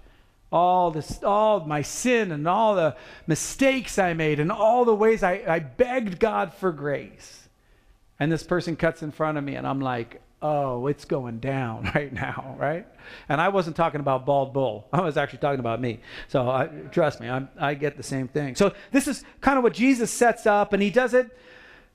All 0.51 0.91
this, 0.91 1.23
all 1.23 1.62
my 1.62 1.82
sin 1.82 2.32
and 2.32 2.47
all 2.47 2.75
the 2.75 2.95
mistakes 3.25 3.97
I 3.97 4.13
made 4.13 4.39
and 4.39 4.51
all 4.51 4.84
the 4.84 4.95
ways 4.95 5.23
I, 5.23 5.43
I 5.47 5.60
begged 5.60 6.19
God 6.19 6.54
for 6.54 6.71
grace. 6.71 7.47
And 8.19 8.32
this 8.32 8.43
person 8.43 8.75
cuts 8.75 9.01
in 9.01 9.12
front 9.12 9.38
of 9.38 9.43
me, 9.43 9.56
and 9.56 9.65
I'm 9.65 9.82
like, 9.82 10.21
oh, 10.41 10.88
it's 10.88 11.06
going 11.06 11.39
down 11.39 11.89
right 11.95 12.12
now, 12.12 12.56
right? 12.60 12.86
And 13.30 13.39
I 13.39 13.49
wasn't 13.49 13.75
talking 13.75 13.99
about 13.99 14.25
bald 14.25 14.54
bull. 14.54 14.88
I 14.93 15.01
was 15.01 15.17
actually 15.17 15.39
talking 15.39 15.60
about 15.60 15.82
me. 15.82 15.99
So 16.27 16.49
I, 16.49 16.67
trust 16.91 17.19
me, 17.19 17.30
I'm, 17.30 17.49
I 17.60 17.73
get 17.73 17.97
the 17.97 18.04
same 18.04 18.27
thing. 18.27 18.56
So 18.56 18.73
this 18.91 19.08
is 19.08 19.23
kind 19.41 19.58
of 19.58 19.63
what 19.63 19.73
Jesus 19.73 20.12
sets 20.12 20.45
up, 20.45 20.73
and 20.73 20.82
he 20.82 20.89
does 20.89 21.13
it. 21.13 21.36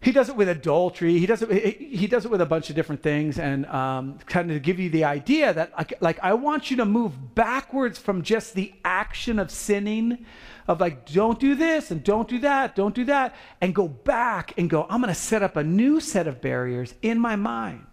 He 0.06 0.12
does 0.12 0.28
it 0.28 0.36
with 0.36 0.48
adultery. 0.48 1.18
He 1.18 1.26
does 1.26 1.42
it. 1.42 1.78
He 1.78 2.06
does 2.06 2.24
it 2.24 2.30
with 2.30 2.40
a 2.40 2.46
bunch 2.46 2.70
of 2.70 2.76
different 2.76 3.02
things, 3.02 3.40
and 3.40 3.66
um, 3.66 4.20
kind 4.26 4.52
of 4.52 4.62
give 4.62 4.78
you 4.78 4.88
the 4.88 5.02
idea 5.02 5.52
that, 5.52 5.72
like, 5.76 5.94
like, 6.00 6.20
I 6.22 6.34
want 6.34 6.70
you 6.70 6.76
to 6.76 6.84
move 6.84 7.34
backwards 7.34 7.98
from 7.98 8.22
just 8.22 8.54
the 8.54 8.72
action 8.84 9.40
of 9.40 9.50
sinning, 9.50 10.24
of 10.68 10.80
like, 10.80 11.10
don't 11.10 11.40
do 11.40 11.56
this 11.56 11.90
and 11.90 12.04
don't 12.04 12.28
do 12.28 12.38
that, 12.38 12.76
don't 12.76 12.94
do 12.94 13.04
that, 13.06 13.34
and 13.60 13.74
go 13.74 13.88
back 13.88 14.52
and 14.56 14.70
go. 14.70 14.86
I'm 14.88 15.00
going 15.00 15.12
to 15.12 15.20
set 15.20 15.42
up 15.42 15.56
a 15.56 15.64
new 15.64 15.98
set 15.98 16.28
of 16.28 16.40
barriers 16.40 16.94
in 17.02 17.18
my 17.18 17.34
mind. 17.34 17.84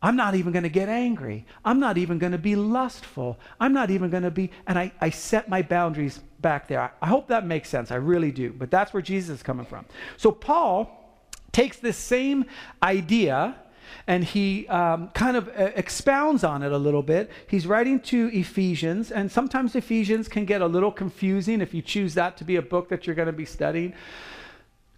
I'm 0.00 0.16
not 0.16 0.36
even 0.36 0.52
going 0.52 0.62
to 0.62 0.70
get 0.70 0.88
angry. 0.88 1.44
I'm 1.66 1.80
not 1.80 1.98
even 1.98 2.16
going 2.16 2.32
to 2.32 2.38
be 2.38 2.56
lustful. 2.56 3.38
I'm 3.60 3.74
not 3.74 3.90
even 3.90 4.08
going 4.08 4.22
to 4.22 4.30
be, 4.30 4.52
and 4.66 4.78
I, 4.78 4.90
I 5.02 5.10
set 5.10 5.50
my 5.50 5.60
boundaries 5.60 6.18
back 6.40 6.66
there. 6.66 6.80
I, 6.80 6.90
I 7.02 7.08
hope 7.08 7.28
that 7.28 7.44
makes 7.44 7.68
sense. 7.68 7.90
I 7.90 7.96
really 7.96 8.32
do. 8.32 8.54
But 8.54 8.70
that's 8.70 8.94
where 8.94 9.02
Jesus 9.02 9.36
is 9.36 9.42
coming 9.42 9.66
from. 9.66 9.84
So 10.16 10.32
Paul 10.32 10.95
takes 11.56 11.78
this 11.78 11.96
same 11.96 12.44
idea 12.82 13.56
and 14.06 14.22
he 14.22 14.68
um, 14.68 15.08
kind 15.14 15.38
of 15.38 15.48
uh, 15.48 15.70
expounds 15.74 16.44
on 16.44 16.62
it 16.62 16.70
a 16.70 16.76
little 16.76 17.02
bit. 17.02 17.30
He's 17.48 17.66
writing 17.66 17.98
to 18.00 18.30
Ephesians, 18.32 19.10
and 19.10 19.32
sometimes 19.32 19.74
Ephesians 19.74 20.28
can 20.28 20.44
get 20.44 20.60
a 20.60 20.66
little 20.66 20.92
confusing 20.92 21.62
if 21.62 21.72
you 21.72 21.80
choose 21.80 22.12
that 22.14 22.36
to 22.36 22.44
be 22.44 22.56
a 22.56 22.62
book 22.62 22.90
that 22.90 23.06
you're 23.06 23.16
going 23.16 23.26
to 23.26 23.32
be 23.32 23.46
studying. 23.46 23.94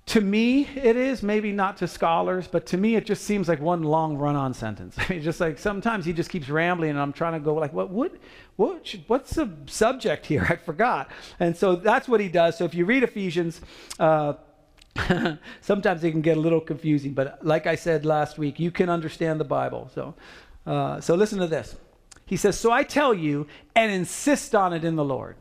To 0.06 0.20
me, 0.20 0.66
it 0.74 0.96
is, 0.96 1.22
maybe 1.22 1.52
not 1.52 1.76
to 1.76 1.86
scholars, 1.86 2.48
but 2.48 2.66
to 2.66 2.76
me, 2.76 2.96
it 2.96 3.06
just 3.06 3.22
seems 3.24 3.46
like 3.46 3.60
one 3.60 3.84
long 3.84 4.16
run 4.16 4.34
on 4.34 4.52
sentence. 4.52 4.96
I 4.98 5.06
mean, 5.08 5.22
just 5.22 5.40
like 5.40 5.58
sometimes 5.58 6.04
he 6.06 6.12
just 6.12 6.28
keeps 6.28 6.48
rambling, 6.48 6.90
and 6.90 6.98
I'm 6.98 7.12
trying 7.12 7.34
to 7.34 7.40
go, 7.40 7.54
like, 7.54 7.72
what, 7.72 7.90
what, 7.90 8.12
what 8.56 8.84
should, 8.84 9.04
what's 9.06 9.34
the 9.34 9.48
subject 9.66 10.26
here? 10.26 10.44
I 10.50 10.56
forgot. 10.56 11.08
And 11.38 11.56
so 11.56 11.76
that's 11.76 12.08
what 12.08 12.20
he 12.20 12.28
does. 12.28 12.58
So 12.58 12.64
if 12.64 12.74
you 12.74 12.84
read 12.84 13.04
Ephesians, 13.04 13.60
uh, 14.00 14.34
sometimes 15.60 16.02
it 16.04 16.10
can 16.10 16.20
get 16.20 16.36
a 16.36 16.40
little 16.40 16.60
confusing, 16.60 17.12
but 17.12 17.44
like 17.44 17.66
I 17.66 17.74
said 17.74 18.04
last 18.04 18.38
week, 18.38 18.58
you 18.58 18.70
can 18.70 18.88
understand 18.90 19.40
the 19.40 19.44
Bible. 19.44 19.90
So, 19.94 20.14
uh, 20.66 21.00
so 21.00 21.14
listen 21.14 21.38
to 21.38 21.46
this. 21.46 21.76
He 22.26 22.36
says, 22.36 22.58
So 22.58 22.70
I 22.70 22.82
tell 22.82 23.14
you 23.14 23.46
and 23.74 23.90
insist 23.90 24.54
on 24.54 24.72
it 24.72 24.84
in 24.84 24.96
the 24.96 25.04
Lord. 25.04 25.36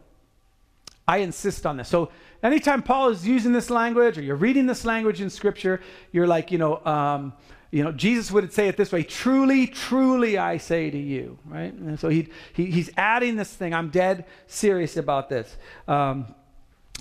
I 1.07 1.17
insist 1.17 1.65
on 1.65 1.77
this. 1.77 1.88
So 1.88 2.12
anytime 2.43 2.83
Paul 2.83 3.10
is 3.10 3.25
using 3.25 3.53
this 3.53 3.69
language 3.69 4.17
or 4.17 4.21
you're 4.21 4.36
reading 4.36 4.65
this 4.65 4.86
language 4.86 5.21
in 5.21 5.29
Scripture, 5.29 5.81
you're 6.12 6.27
like, 6.27 6.51
you 6.51 6.57
know, 6.57 6.86
um, 6.86 7.33
you 7.71 7.83
know, 7.83 7.91
Jesus 7.91 8.31
would 8.31 8.51
say 8.53 8.67
it 8.69 8.77
this 8.77 8.91
way: 8.91 9.03
"Truly, 9.03 9.67
truly, 9.67 10.38
I 10.38 10.57
say 10.57 10.89
to 10.89 10.97
you." 10.97 11.38
Right, 11.45 11.73
and 11.73 11.99
so 11.99 12.07
he, 12.07 12.29
he 12.53 12.67
he's 12.67 12.89
adding 12.95 13.36
this 13.36 13.53
thing. 13.53 13.73
I'm 13.73 13.89
dead 13.89 14.25
serious 14.47 14.95
about 14.95 15.27
this. 15.27 15.57
Um, 15.88 16.33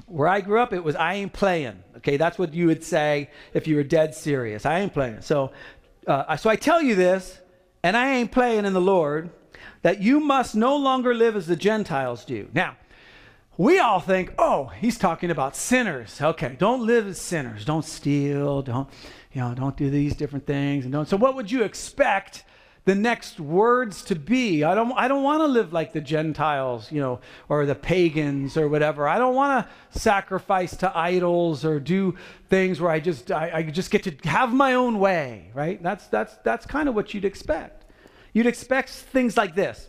where 0.06 0.28
I 0.28 0.40
grew 0.40 0.60
up, 0.60 0.72
it 0.72 0.84
was 0.84 0.94
"I 0.96 1.14
ain't 1.14 1.32
playing." 1.32 1.82
Okay, 1.98 2.16
that's 2.16 2.38
what 2.38 2.54
you 2.54 2.66
would 2.66 2.84
say 2.84 3.30
if 3.54 3.66
you 3.66 3.76
were 3.76 3.82
dead 3.82 4.14
serious. 4.14 4.66
I 4.66 4.80
ain't 4.80 4.92
playing. 4.92 5.22
So, 5.22 5.52
uh, 6.06 6.36
so 6.36 6.50
I 6.50 6.56
tell 6.56 6.82
you 6.82 6.94
this, 6.94 7.40
and 7.82 7.96
I 7.96 8.12
ain't 8.12 8.30
playing 8.30 8.64
in 8.64 8.72
the 8.72 8.80
Lord, 8.80 9.30
that 9.82 10.00
you 10.00 10.20
must 10.20 10.54
no 10.54 10.76
longer 10.76 11.14
live 11.14 11.36
as 11.36 11.46
the 11.46 11.56
Gentiles 11.56 12.24
do. 12.24 12.48
Now, 12.52 12.76
we 13.58 13.78
all 13.78 14.00
think, 14.00 14.34
oh, 14.38 14.66
he's 14.66 14.98
talking 14.98 15.30
about 15.30 15.56
sinners. 15.56 16.20
Okay, 16.20 16.56
don't 16.58 16.84
live 16.84 17.06
as 17.06 17.20
sinners. 17.20 17.64
Don't 17.64 17.84
steal. 17.84 18.62
Don't, 18.62 18.88
you 19.32 19.40
know, 19.40 19.54
don't 19.54 19.76
do 19.76 19.88
these 19.88 20.14
different 20.14 20.46
things. 20.46 20.84
And 20.84 20.92
don't. 20.92 21.08
So, 21.08 21.16
what 21.16 21.34
would 21.34 21.50
you 21.50 21.62
expect 21.62 22.44
the 22.86 22.94
next 22.94 23.38
words 23.38 24.02
to 24.04 24.14
be? 24.14 24.64
I 24.64 24.74
don't. 24.74 24.92
I 24.92 25.06
don't 25.08 25.22
want 25.22 25.42
to 25.42 25.46
live 25.46 25.74
like 25.74 25.92
the 25.92 26.00
Gentiles, 26.00 26.90
you 26.90 27.00
know, 27.00 27.20
or 27.50 27.66
the 27.66 27.74
pagans 27.74 28.56
or 28.56 28.68
whatever. 28.68 29.06
I 29.06 29.18
don't 29.18 29.34
want 29.34 29.66
to 29.66 29.98
sacrifice 29.98 30.74
to 30.78 30.96
idols 30.96 31.64
or 31.64 31.78
do 31.78 32.16
things 32.48 32.80
where 32.80 32.90
I 32.90 33.00
just, 33.00 33.30
I, 33.30 33.50
I 33.56 33.62
just 33.64 33.90
get 33.90 34.04
to 34.04 34.28
have 34.28 34.54
my 34.54 34.74
own 34.74 34.98
way. 34.98 35.50
Right? 35.52 35.82
That's 35.82 36.06
that's 36.06 36.36
that's 36.44 36.64
kind 36.64 36.88
of 36.88 36.94
what 36.94 37.12
you'd 37.12 37.26
expect. 37.26 37.84
You'd 38.32 38.46
expect 38.46 38.88
things 38.88 39.36
like 39.36 39.54
this. 39.54 39.88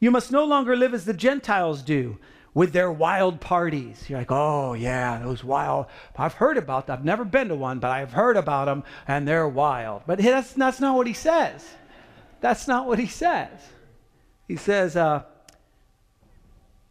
You 0.00 0.10
must 0.10 0.30
no 0.30 0.44
longer 0.44 0.76
live 0.76 0.94
as 0.94 1.04
the 1.04 1.14
Gentiles 1.14 1.82
do 1.82 2.18
with 2.52 2.72
their 2.72 2.92
wild 2.92 3.40
parties. 3.40 4.08
You're 4.08 4.18
like, 4.18 4.30
oh, 4.30 4.74
yeah, 4.74 5.18
those 5.18 5.42
wild. 5.42 5.86
I've 6.16 6.34
heard 6.34 6.58
about 6.58 6.86
them. 6.86 6.98
I've 6.98 7.04
never 7.04 7.24
been 7.24 7.48
to 7.48 7.54
one, 7.54 7.80
but 7.80 7.90
I've 7.90 8.12
heard 8.12 8.36
about 8.36 8.64
them, 8.64 8.84
and 9.08 9.26
they're 9.26 9.48
wild. 9.48 10.02
But 10.06 10.18
that's, 10.20 10.52
that's 10.52 10.80
not 10.80 10.96
what 10.96 11.06
he 11.06 11.12
says. 11.12 11.66
That's 12.40 12.68
not 12.68 12.86
what 12.86 12.98
he 12.98 13.06
says. 13.06 13.50
He 14.46 14.56
says, 14.56 14.96
uh, 14.96 15.24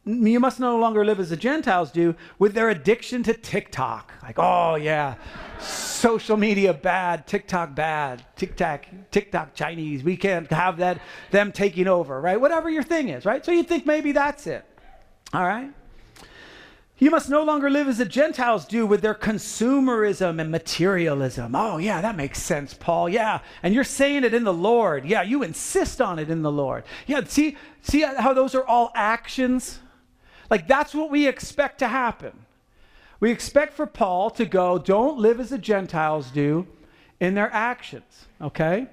you 0.06 0.40
must 0.40 0.60
no 0.60 0.78
longer 0.78 1.04
live 1.04 1.20
as 1.20 1.30
the 1.32 1.38
Gentiles 1.38 1.92
do 1.92 2.16
with 2.38 2.54
their 2.54 2.70
addiction 2.70 3.24
to 3.24 3.34
TikTok. 3.34 4.14
Like, 4.22 4.36
oh, 4.38 4.76
yeah, 4.76 5.16
social 5.60 6.38
media 6.38 6.74
bad, 6.74 7.26
TikTok 7.26 7.74
bad, 7.74 8.24
TikTok, 8.36 8.86
TikTok 9.10 9.56
Chinese. 9.56 10.04
We 10.04 10.16
can't 10.16 10.50
have 10.52 10.78
that, 10.78 11.00
them 11.32 11.52
taking 11.52 11.88
over, 11.88 12.22
right? 12.22 12.40
Whatever 12.40 12.70
your 12.70 12.84
thing 12.84 13.10
is, 13.10 13.26
right? 13.26 13.44
So 13.44 13.52
you 13.52 13.64
think 13.64 13.86
maybe 13.86 14.12
that's 14.12 14.46
it. 14.46 14.64
All 15.34 15.44
right? 15.46 15.72
You 16.98 17.12
must 17.12 17.30
no 17.30 17.44
longer 17.44 17.70
live 17.70 17.90
as 17.90 17.98
the 17.98 18.06
Gentiles 18.06 18.64
do 18.66 18.86
with 18.86 19.02
their 19.02 19.14
consumerism 19.14 20.40
and 20.40 20.50
materialism. 20.50 21.54
Oh, 21.54 21.78
yeah, 21.78 22.00
that 22.00 22.16
makes 22.16 22.42
sense, 22.42 22.74
Paul. 22.74 23.10
Yeah. 23.10 23.40
And 23.62 23.74
you're 23.74 23.84
saying 23.84 24.24
it 24.24 24.34
in 24.34 24.46
the 24.46 24.54
Lord. 24.54 25.06
Yeah, 25.06 25.22
you 25.22 25.44
insist 25.44 26.00
on 26.00 26.20
it 26.20 26.30
in 26.30 26.42
the 26.42 26.52
Lord. 26.52 26.86
Yeah, 27.06 27.22
see, 27.26 27.58
see 27.82 28.02
how 28.02 28.34
those 28.34 28.56
are 28.56 28.66
all 28.66 28.92
actions? 28.96 29.80
Like, 30.50 30.68
that's 30.68 30.96
what 30.96 31.12
we 31.12 31.28
expect 31.28 31.80
to 31.80 31.90
happen. 31.90 32.46
We 33.20 33.30
expect 33.30 33.74
for 33.74 33.86
Paul 33.86 34.30
to 34.32 34.46
go, 34.46 34.78
don't 34.78 35.18
live 35.18 35.40
as 35.40 35.50
the 35.50 35.58
Gentiles 35.58 36.32
do 36.32 36.66
in 37.20 37.34
their 37.34 37.52
actions, 37.52 38.28
okay? 38.42 38.88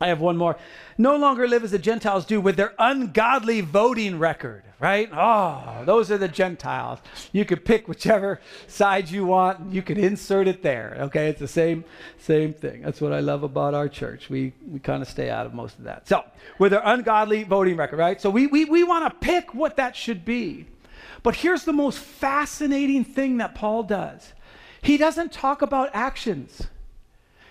I 0.00 0.08
have 0.08 0.20
one 0.20 0.36
more. 0.36 0.56
No 0.98 1.16
longer 1.16 1.48
live 1.48 1.64
as 1.64 1.70
the 1.70 1.78
Gentiles 1.78 2.26
do 2.26 2.40
with 2.40 2.56
their 2.56 2.74
ungodly 2.78 3.60
voting 3.60 4.18
record, 4.18 4.64
right? 4.84 5.08
Oh, 5.14 5.82
those 5.86 6.10
are 6.10 6.18
the 6.18 6.28
Gentiles. 6.28 6.98
You 7.32 7.46
could 7.46 7.64
pick 7.64 7.88
whichever 7.88 8.38
side 8.66 9.08
you 9.08 9.24
want. 9.24 9.72
You 9.72 9.80
can 9.80 9.96
insert 9.98 10.46
it 10.46 10.62
there. 10.62 10.94
Okay, 11.06 11.28
it's 11.28 11.40
the 11.40 11.48
same 11.48 11.84
same 12.18 12.52
thing. 12.52 12.82
That's 12.82 13.00
what 13.00 13.10
I 13.10 13.20
love 13.20 13.44
about 13.44 13.72
our 13.72 13.88
church. 13.88 14.28
We 14.28 14.52
we 14.70 14.78
kind 14.78 15.00
of 15.00 15.08
stay 15.08 15.30
out 15.30 15.46
of 15.46 15.54
most 15.54 15.78
of 15.78 15.84
that. 15.84 16.06
So, 16.06 16.22
with 16.58 16.72
their 16.72 16.82
ungodly 16.84 17.44
voting 17.44 17.76
record, 17.78 17.98
right? 17.98 18.20
So 18.20 18.28
we 18.28 18.46
we, 18.46 18.66
we 18.66 18.84
want 18.84 19.10
to 19.10 19.18
pick 19.26 19.54
what 19.54 19.76
that 19.76 19.96
should 19.96 20.22
be. 20.26 20.66
But 21.22 21.36
here's 21.36 21.64
the 21.64 21.72
most 21.72 21.98
fascinating 21.98 23.04
thing 23.04 23.38
that 23.38 23.54
Paul 23.54 23.84
does. 23.84 24.34
He 24.82 24.98
doesn't 24.98 25.32
talk 25.32 25.62
about 25.62 25.88
actions. 25.94 26.66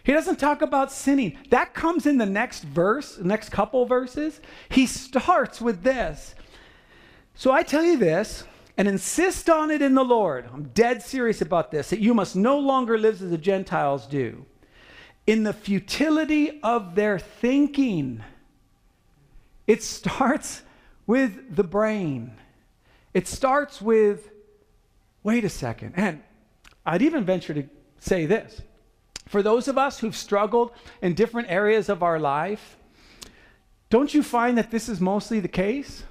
He 0.03 0.11
doesn't 0.11 0.35
talk 0.35 0.61
about 0.61 0.91
sinning. 0.91 1.35
That 1.49 1.73
comes 1.73 2.05
in 2.05 2.19
the 2.19 2.27
next 2.27 2.63
verse, 2.63 3.17
next 3.17 3.49
couple 3.49 3.85
verses. 3.87 4.39
He 4.69 4.85
starts 4.85 5.59
with 5.59 5.81
this. 5.81 6.35
So 7.35 7.51
I 7.51 7.63
tell 7.63 7.83
you 7.83 7.97
this 7.97 8.43
and 8.77 8.87
insist 8.87 9.49
on 9.49 9.71
it 9.71 9.81
in 9.81 9.95
the 9.95 10.03
Lord. 10.03 10.49
I'm 10.51 10.63
dead 10.69 11.01
serious 11.01 11.41
about 11.41 11.71
this 11.71 11.89
that 11.89 11.99
you 11.99 12.13
must 12.13 12.35
no 12.35 12.57
longer 12.57 12.97
live 12.97 13.21
as 13.21 13.29
the 13.29 13.37
Gentiles 13.37 14.07
do 14.07 14.45
in 15.25 15.43
the 15.43 15.53
futility 15.53 16.59
of 16.61 16.95
their 16.95 17.19
thinking. 17.19 18.23
It 19.67 19.83
starts 19.83 20.61
with 21.07 21.55
the 21.55 21.63
brain. 21.63 22.33
It 23.13 23.27
starts 23.27 23.81
with, 23.81 24.29
wait 25.23 25.43
a 25.43 25.49
second. 25.49 25.93
And 25.95 26.21
I'd 26.85 27.01
even 27.01 27.23
venture 27.23 27.53
to 27.53 27.63
say 27.99 28.25
this 28.25 28.61
for 29.27 29.41
those 29.41 29.67
of 29.67 29.77
us 29.77 29.99
who've 29.99 30.15
struggled 30.15 30.71
in 31.01 31.13
different 31.13 31.49
areas 31.49 31.89
of 31.89 32.03
our 32.03 32.19
life, 32.19 32.77
don't 33.89 34.13
you 34.13 34.21
find 34.21 34.57
that 34.57 34.71
this 34.71 34.89
is 34.89 34.99
mostly 34.99 35.39
the 35.39 35.47
case? 35.47 36.03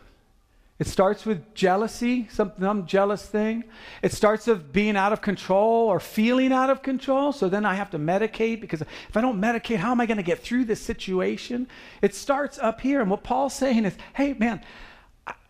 It 0.78 0.86
starts 0.86 1.24
with 1.24 1.54
jealousy, 1.54 2.26
some, 2.30 2.52
some 2.58 2.86
jealous 2.86 3.24
thing. 3.24 3.64
It 4.02 4.12
starts 4.12 4.46
with 4.46 4.72
being 4.72 4.96
out 4.96 5.12
of 5.12 5.20
control 5.20 5.86
or 5.88 6.00
feeling 6.00 6.52
out 6.52 6.70
of 6.70 6.82
control. 6.82 7.32
So 7.32 7.48
then 7.48 7.64
I 7.64 7.74
have 7.74 7.90
to 7.90 7.98
medicate 7.98 8.60
because 8.60 8.80
if 8.80 9.16
I 9.16 9.20
don't 9.20 9.40
medicate, 9.40 9.76
how 9.76 9.92
am 9.92 10.00
I 10.00 10.06
going 10.06 10.16
to 10.16 10.24
get 10.24 10.40
through 10.40 10.64
this 10.64 10.80
situation? 10.80 11.68
It 12.00 12.14
starts 12.14 12.58
up 12.58 12.80
here. 12.80 13.00
And 13.00 13.10
what 13.10 13.22
Paul's 13.22 13.54
saying 13.54 13.84
is, 13.84 13.94
hey, 14.14 14.32
man, 14.32 14.60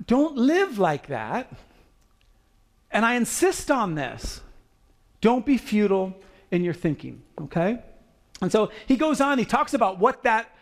don't 0.07 0.37
live 0.37 0.79
like 0.79 1.07
that. 1.07 1.51
And 2.91 3.07
I 3.07 3.15
insist 3.15 3.71
on 3.71 3.95
this. 3.95 4.43
Don't 5.23 5.47
be 5.47 5.57
futile 5.57 6.15
in 6.51 6.63
your 6.63 6.75
thinking, 6.75 7.23
okay? 7.41 7.79
And 8.43 8.53
so 8.53 8.71
he 8.87 8.97
goes 8.97 9.21
on, 9.21 9.39
he 9.39 9.45
talks 9.45 9.73
about 9.73 9.99
what 9.99 10.25
that 10.25 10.55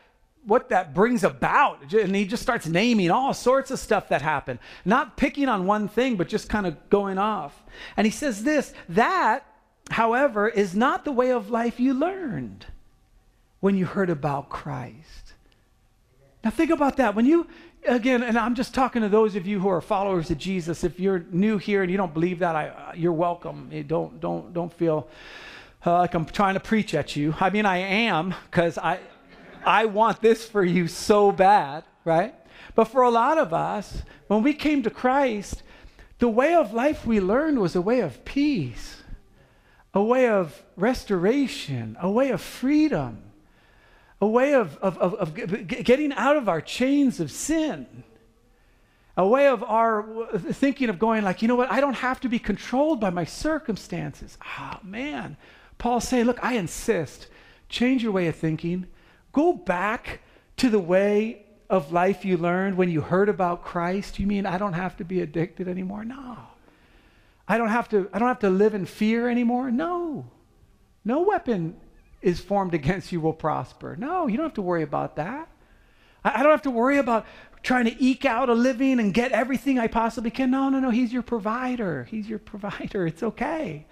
what 0.44 0.70
that 0.70 0.94
brings 0.94 1.22
about. 1.24 1.92
And 1.92 2.14
he 2.14 2.24
just 2.24 2.42
starts 2.42 2.66
naming 2.66 3.11
all 3.11 3.35
sorts 3.35 3.70
of 3.70 3.79
stuff 3.79 4.09
that 4.09 4.22
happened. 4.22 4.59
Not 4.85 5.16
picking 5.16 5.48
on 5.48 5.66
one 5.66 5.88
thing, 5.88 6.16
but 6.16 6.29
just 6.29 6.48
kind 6.48 6.66
of 6.66 6.90
going 6.90 7.18
off. 7.18 7.62
And 7.96 8.07
he 8.07 8.11
says 8.11 8.42
this 8.44 8.72
that, 8.88 9.44
however, 9.90 10.48
is 10.48 10.74
not 10.74 11.05
the 11.05 11.12
way 11.12 11.31
of 11.31 11.50
life 11.50 11.79
you 11.79 11.94
learned 11.94 12.66
when 13.61 13.76
you 13.76 13.85
heard 13.85 14.11
about 14.11 14.48
Christ. 14.48 15.35
Now 16.42 16.50
think 16.50 16.70
about 16.70 16.96
that. 16.96 17.14
When 17.14 17.26
you 17.26 17.46
again, 17.87 18.22
and 18.22 18.38
I'm 18.38 18.55
just 18.55 18.74
talking 18.74 19.03
to 19.03 19.09
those 19.09 19.37
of 19.37 19.46
you 19.46 19.61
who 19.61 19.68
are 19.68 19.81
followers 19.81 20.31
of 20.31 20.38
Jesus. 20.38 20.85
If 20.85 20.98
you're 20.98 21.24
new 21.31 21.59
here 21.59 21.83
and 21.83 21.90
you 21.90 21.96
don't 21.96 22.14
believe 22.14 22.38
that, 22.40 22.57
I, 22.57 22.94
you're 22.96 23.12
welcome. 23.12 23.70
don't 23.87 24.20
don't 24.20 24.53
don't 24.53 24.72
feel 24.72 25.09
uh, 25.85 25.98
like 25.98 26.14
I'm 26.14 26.24
trying 26.24 26.55
to 26.55 26.61
preach 26.61 26.94
at 26.94 27.16
you. 27.16 27.35
I 27.40 27.50
mean, 27.50 27.66
I 27.66 27.79
am 27.79 28.35
because 28.50 28.79
I 28.79 29.00
I 29.64 29.87
want 29.87 30.20
this 30.20 30.44
for 30.44 30.64
you 30.64 30.88
so 30.88 31.33
bad, 31.33 31.85
right? 32.05 32.35
But 32.75 32.85
for 32.85 33.03
a 33.03 33.11
lot 33.11 33.38
of 33.38 33.53
us, 33.53 34.03
when 34.29 34.42
we 34.42 34.55
came 34.55 34.83
to 34.83 34.90
Christ, 34.90 35.62
the 36.18 36.29
way 36.29 36.55
of 36.55 36.73
life 36.73 37.07
we 37.07 37.20
learned 37.20 37.59
was 37.59 37.75
a 37.75 37.81
way 37.81 38.01
of 38.01 38.25
peace, 38.25 39.03
a 39.92 40.03
way 40.03 40.29
of 40.29 40.62
restoration, 40.77 41.96
a 42.01 42.11
way 42.11 42.31
of 42.31 42.40
freedom, 42.40 43.23
a 44.20 44.27
way 44.27 44.55
of, 44.55 44.77
of, 44.79 44.99
of, 44.99 45.14
of 45.14 45.66
getting 45.66 46.12
out 46.12 46.37
of 46.37 46.49
our 46.49 46.61
chains 46.61 47.20
of 47.20 47.31
sin, 47.31 48.05
a 49.16 49.27
way 49.27 49.49
of 49.49 49.62
our 49.64 50.29
thinking 50.53 50.88
of 50.88 50.99
going 50.99 51.25
like, 51.25 51.42
you 51.42 51.49
know 51.49 51.57
what, 51.57 51.70
I 51.70 51.81
don't 51.81 51.94
have 51.94 52.20
to 52.20 52.29
be 52.29 52.38
controlled 52.38 53.01
by 53.01 53.11
my 53.11 53.25
circumstances. 53.25 54.38
Ah, 54.42 54.79
oh, 54.81 54.87
man. 54.87 55.37
Paul's 55.79 56.07
saying, 56.07 56.27
look, 56.27 56.42
I 56.44 56.55
insist, 56.55 57.27
change 57.68 58.03
your 58.03 58.12
way 58.12 58.29
of 58.29 58.37
thinking 58.37 58.87
Go 59.32 59.52
back 59.52 60.20
to 60.56 60.68
the 60.68 60.78
way 60.78 61.44
of 61.68 61.92
life 61.92 62.24
you 62.24 62.36
learned 62.36 62.76
when 62.76 62.90
you 62.90 63.00
heard 63.00 63.28
about 63.28 63.64
Christ. 63.64 64.18
You 64.18 64.26
mean 64.26 64.44
I 64.44 64.58
don't 64.58 64.72
have 64.72 64.96
to 64.96 65.04
be 65.04 65.20
addicted 65.20 65.68
anymore? 65.68 66.04
No. 66.04 66.36
I 67.46 67.58
don't 67.58 67.68
have 67.68 67.88
to 67.90 68.08
I 68.12 68.18
don't 68.18 68.28
have 68.28 68.40
to 68.40 68.50
live 68.50 68.74
in 68.74 68.86
fear 68.86 69.28
anymore? 69.28 69.70
No. 69.70 70.26
No 71.04 71.22
weapon 71.22 71.76
is 72.20 72.40
formed 72.40 72.74
against 72.80 73.12
you 73.12 73.20
will 73.20 73.32
prosper. 73.32 73.96
No, 73.96 74.26
you 74.26 74.36
don't 74.36 74.46
have 74.46 74.54
to 74.54 74.62
worry 74.62 74.82
about 74.82 75.16
that. 75.16 75.48
I, 76.24 76.40
I 76.40 76.42
don't 76.42 76.52
have 76.52 76.62
to 76.62 76.70
worry 76.70 76.98
about 76.98 77.24
trying 77.62 77.84
to 77.84 78.02
eke 78.02 78.24
out 78.24 78.48
a 78.48 78.54
living 78.54 78.98
and 78.98 79.12
get 79.12 79.32
everything 79.32 79.78
I 79.78 79.86
possibly 79.86 80.30
can. 80.30 80.50
No, 80.50 80.68
no, 80.70 80.80
no. 80.80 80.90
He's 80.90 81.12
your 81.12 81.22
provider. 81.22 82.04
He's 82.04 82.28
your 82.28 82.38
provider. 82.38 83.06
It's 83.06 83.22
okay. 83.22 83.86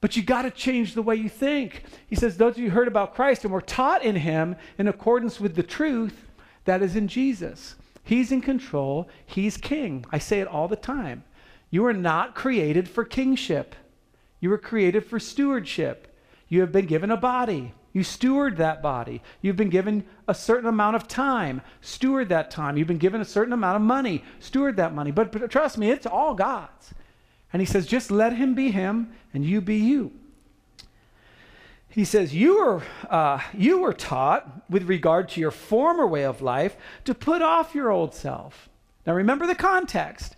But 0.00 0.16
you 0.16 0.22
got 0.22 0.42
to 0.42 0.50
change 0.50 0.94
the 0.94 1.02
way 1.02 1.16
you 1.16 1.28
think. 1.28 1.82
He 2.06 2.16
says, 2.16 2.36
Those 2.36 2.54
of 2.54 2.58
you 2.58 2.70
heard 2.70 2.88
about 2.88 3.14
Christ 3.14 3.44
and 3.44 3.52
were 3.52 3.60
taught 3.60 4.02
in 4.02 4.16
him 4.16 4.56
in 4.78 4.88
accordance 4.88 5.38
with 5.38 5.54
the 5.54 5.62
truth 5.62 6.30
that 6.64 6.82
is 6.82 6.96
in 6.96 7.08
Jesus. 7.08 7.76
He's 8.02 8.32
in 8.32 8.40
control, 8.40 9.08
he's 9.26 9.56
king. 9.56 10.04
I 10.10 10.18
say 10.18 10.40
it 10.40 10.48
all 10.48 10.68
the 10.68 10.76
time. 10.76 11.24
You 11.70 11.84
are 11.86 11.92
not 11.92 12.34
created 12.34 12.88
for 12.88 13.04
kingship, 13.04 13.76
you 14.40 14.50
were 14.50 14.58
created 14.58 15.04
for 15.04 15.20
stewardship. 15.20 16.06
You 16.48 16.62
have 16.62 16.72
been 16.72 16.86
given 16.86 17.12
a 17.12 17.16
body. 17.16 17.72
You 17.92 18.02
steward 18.02 18.56
that 18.56 18.82
body. 18.82 19.22
You've 19.40 19.56
been 19.56 19.70
given 19.70 20.04
a 20.28 20.34
certain 20.34 20.68
amount 20.68 20.96
of 20.96 21.08
time. 21.08 21.62
Steward 21.80 22.28
that 22.28 22.50
time. 22.50 22.76
You've 22.76 22.88
been 22.88 22.98
given 22.98 23.20
a 23.20 23.24
certain 23.24 23.52
amount 23.52 23.76
of 23.76 23.82
money. 23.82 24.24
Steward 24.40 24.76
that 24.76 24.94
money. 24.94 25.10
But, 25.10 25.30
but 25.32 25.50
trust 25.50 25.78
me, 25.78 25.90
it's 25.90 26.06
all 26.06 26.34
God's. 26.34 26.92
And 27.52 27.60
he 27.60 27.66
says, 27.66 27.86
just 27.86 28.10
let 28.10 28.34
him 28.34 28.54
be 28.54 28.70
him 28.70 29.12
and 29.34 29.44
you 29.44 29.60
be 29.60 29.76
you. 29.76 30.12
He 31.88 32.04
says, 32.04 32.32
you 32.32 32.58
were, 32.58 32.82
uh, 33.08 33.40
you 33.52 33.80
were 33.80 33.92
taught 33.92 34.62
with 34.70 34.84
regard 34.84 35.28
to 35.30 35.40
your 35.40 35.50
former 35.50 36.06
way 36.06 36.24
of 36.24 36.40
life 36.40 36.76
to 37.04 37.14
put 37.14 37.42
off 37.42 37.74
your 37.74 37.90
old 37.90 38.14
self. 38.14 38.68
Now 39.06 39.14
remember 39.14 39.46
the 39.46 39.56
context. 39.56 40.36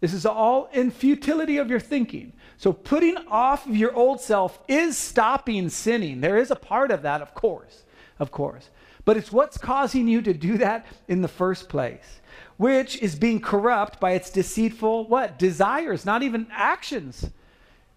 This 0.00 0.12
is 0.12 0.26
all 0.26 0.68
in 0.72 0.90
futility 0.90 1.58
of 1.58 1.70
your 1.70 1.80
thinking. 1.80 2.32
So 2.56 2.72
putting 2.72 3.16
off 3.28 3.66
of 3.66 3.76
your 3.76 3.94
old 3.94 4.20
self 4.20 4.58
is 4.66 4.98
stopping 4.98 5.68
sinning. 5.68 6.20
There 6.20 6.38
is 6.38 6.50
a 6.50 6.56
part 6.56 6.90
of 6.90 7.02
that, 7.02 7.22
of 7.22 7.32
course, 7.34 7.84
of 8.18 8.32
course. 8.32 8.70
But 9.04 9.16
it's 9.16 9.30
what's 9.32 9.58
causing 9.58 10.08
you 10.08 10.20
to 10.22 10.34
do 10.34 10.58
that 10.58 10.86
in 11.06 11.22
the 11.22 11.28
first 11.28 11.68
place 11.68 12.20
which 12.58 13.00
is 13.00 13.14
being 13.14 13.40
corrupt 13.40 13.98
by 13.98 14.10
its 14.10 14.30
deceitful 14.30 15.08
what? 15.08 15.38
Desires, 15.38 16.04
not 16.04 16.22
even 16.22 16.46
actions. 16.50 17.30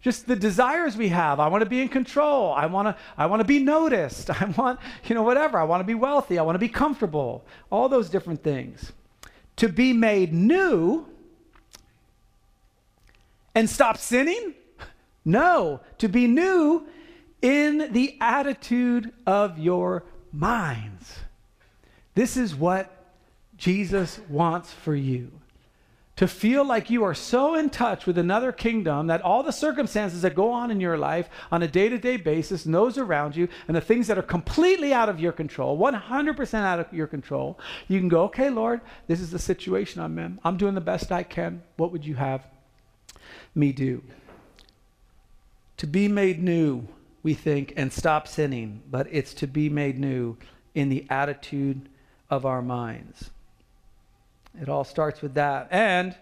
Just 0.02 0.28
the 0.28 0.36
desires 0.36 0.96
we 0.96 1.10
have. 1.10 1.40
I 1.40 1.48
want 1.48 1.64
to 1.64 1.70
be 1.70 1.82
in 1.82 1.90
control. 1.90 2.54
I 2.54 2.68
want 2.68 2.88
to 2.88 2.96
I 3.18 3.26
want 3.26 3.42
to 3.42 3.46
be 3.46 3.60
noticed. 3.60 4.30
I 4.42 4.46
want, 4.58 4.80
you 5.06 5.16
know, 5.16 5.24
whatever. 5.24 5.60
I 5.60 5.64
want 5.64 5.82
to 5.82 5.86
be 5.86 5.96
wealthy. 5.96 6.40
I 6.40 6.44
want 6.44 6.56
to 6.56 6.60
be 6.60 6.70
comfortable. 6.70 7.44
All 7.70 7.90
those 7.90 8.10
different 8.10 8.44
things. 8.44 8.94
To 9.58 9.68
be 9.68 9.94
made 9.94 10.34
new 10.34 11.06
and 13.54 13.70
stop 13.70 13.98
sinning? 13.98 14.56
No, 15.24 15.82
to 16.00 16.08
be 16.08 16.26
new 16.26 16.88
in 17.44 17.94
the 17.94 18.18
attitude 18.20 19.14
of 19.28 19.60
your 19.60 20.04
minds. 20.34 21.20
This 22.16 22.38
is 22.38 22.56
what 22.56 23.01
Jesus 23.62 24.20
wants 24.28 24.74
for 24.74 24.96
you. 24.96 25.32
To 26.16 26.28
feel 26.28 26.66
like 26.66 26.90
you 26.90 27.04
are 27.04 27.14
so 27.14 27.54
in 27.54 27.70
touch 27.70 28.08
with 28.08 28.18
another 28.18 28.52
kingdom 28.52 29.06
that 29.06 29.22
all 29.22 29.44
the 29.44 29.52
circumstances 29.52 30.24
that 30.24 30.34
go 30.34 30.52
on 30.52 30.72
in 30.72 30.80
your 30.80 30.98
life 30.98 31.30
on 31.52 31.62
a 31.62 31.68
day 31.68 31.88
to 31.88 32.00
day 32.00 32.18
basis, 32.18 32.66
and 32.66 32.74
those 32.74 32.98
around 32.98 33.36
you, 33.36 33.48
and 33.68 33.78
the 33.78 33.82
things 33.82 34.08
that 34.08 34.18
are 34.18 34.24
completely 34.24 34.94
out 34.94 35.10
of 35.10 35.20
your 35.20 35.32
control, 35.32 35.78
100% 35.78 36.54
out 36.56 36.80
of 36.80 36.92
your 36.92 37.06
control, 37.06 37.60
you 37.88 38.00
can 38.00 38.10
go, 38.10 38.24
okay, 38.24 38.50
Lord, 38.50 38.82
this 39.06 39.20
is 39.20 39.30
the 39.30 39.38
situation 39.38 40.02
I'm 40.02 40.18
in. 40.18 40.40
I'm 40.44 40.58
doing 40.58 40.74
the 40.74 40.82
best 40.82 41.12
I 41.12 41.22
can. 41.22 41.62
What 41.78 41.92
would 41.92 42.04
you 42.04 42.16
have 42.16 42.48
me 43.54 43.74
do? 43.74 44.02
To 45.78 45.86
be 45.86 46.08
made 46.08 46.42
new, 46.42 46.88
we 47.22 47.36
think, 47.36 47.74
and 47.78 47.94
stop 47.94 48.28
sinning, 48.28 48.82
but 48.90 49.06
it's 49.12 49.36
to 49.36 49.46
be 49.46 49.70
made 49.70 50.00
new 50.00 50.38
in 50.74 50.90
the 50.90 51.06
attitude 51.12 51.90
of 52.28 52.44
our 52.44 52.64
minds. 52.64 53.30
It 54.60 54.70
all 54.70 54.84
starts 54.84 55.22
with 55.22 55.36
that. 55.36 55.68
And 55.72 56.16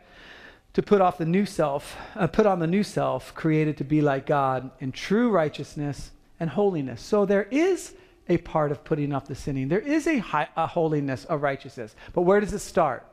to 0.74 0.84
put 0.84 1.02
off 1.02 1.18
the 1.18 1.26
new 1.26 1.46
self, 1.46 1.98
uh, 2.16 2.28
put 2.28 2.46
on 2.46 2.60
the 2.60 2.68
new 2.68 2.84
self, 2.84 3.34
created 3.34 3.78
to 3.78 3.84
be 3.84 4.02
like 4.02 4.26
God 4.26 4.70
in 4.80 4.92
true 4.92 5.30
righteousness 5.30 6.12
and 6.40 6.50
holiness. 6.50 7.02
So 7.02 7.26
there 7.26 7.48
is 7.50 7.94
a 8.28 8.38
part 8.38 8.72
of 8.72 8.84
putting 8.84 9.12
off 9.12 9.26
the 9.26 9.36
sinning. 9.36 9.68
There 9.68 9.80
is 9.80 10.06
a, 10.06 10.20
high, 10.20 10.48
a 10.56 10.68
holiness, 10.68 11.26
a 11.30 11.38
righteousness. 11.38 11.96
But 12.14 12.22
where 12.22 12.40
does 12.40 12.54
it 12.54 12.60
start? 12.60 13.06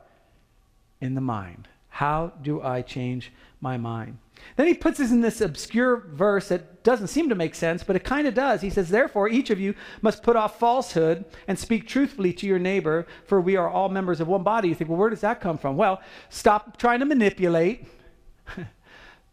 In 1.01 1.15
the 1.15 1.21
mind. 1.21 1.67
How 1.89 2.33
do 2.41 2.61
I 2.61 2.83
change 2.83 3.31
my 3.59 3.77
mind? 3.77 4.19
Then 4.55 4.67
he 4.67 4.73
puts 4.73 4.99
us 4.99 5.11
in 5.11 5.21
this 5.21 5.41
obscure 5.41 5.97
verse 5.97 6.49
that 6.49 6.83
doesn't 6.83 7.07
seem 7.07 7.29
to 7.29 7.35
make 7.35 7.53
sense, 7.53 7.83
but 7.83 7.95
it 7.95 8.03
kind 8.03 8.27
of 8.27 8.33
does. 8.33 8.61
He 8.61 8.69
says, 8.69 8.89
Therefore, 8.89 9.29
each 9.29 9.49
of 9.49 9.59
you 9.59 9.75
must 10.01 10.23
put 10.23 10.35
off 10.35 10.59
falsehood 10.59 11.25
and 11.47 11.57
speak 11.57 11.87
truthfully 11.87 12.33
to 12.33 12.47
your 12.47 12.59
neighbor, 12.59 13.05
for 13.25 13.39
we 13.39 13.55
are 13.55 13.69
all 13.69 13.89
members 13.89 14.19
of 14.19 14.27
one 14.27 14.43
body. 14.43 14.69
You 14.69 14.75
think, 14.75 14.89
well, 14.89 14.99
where 14.99 15.09
does 15.09 15.21
that 15.21 15.41
come 15.41 15.57
from? 15.57 15.77
Well, 15.77 16.01
stop 16.29 16.77
trying 16.77 16.99
to 16.99 17.05
manipulate. 17.05 17.85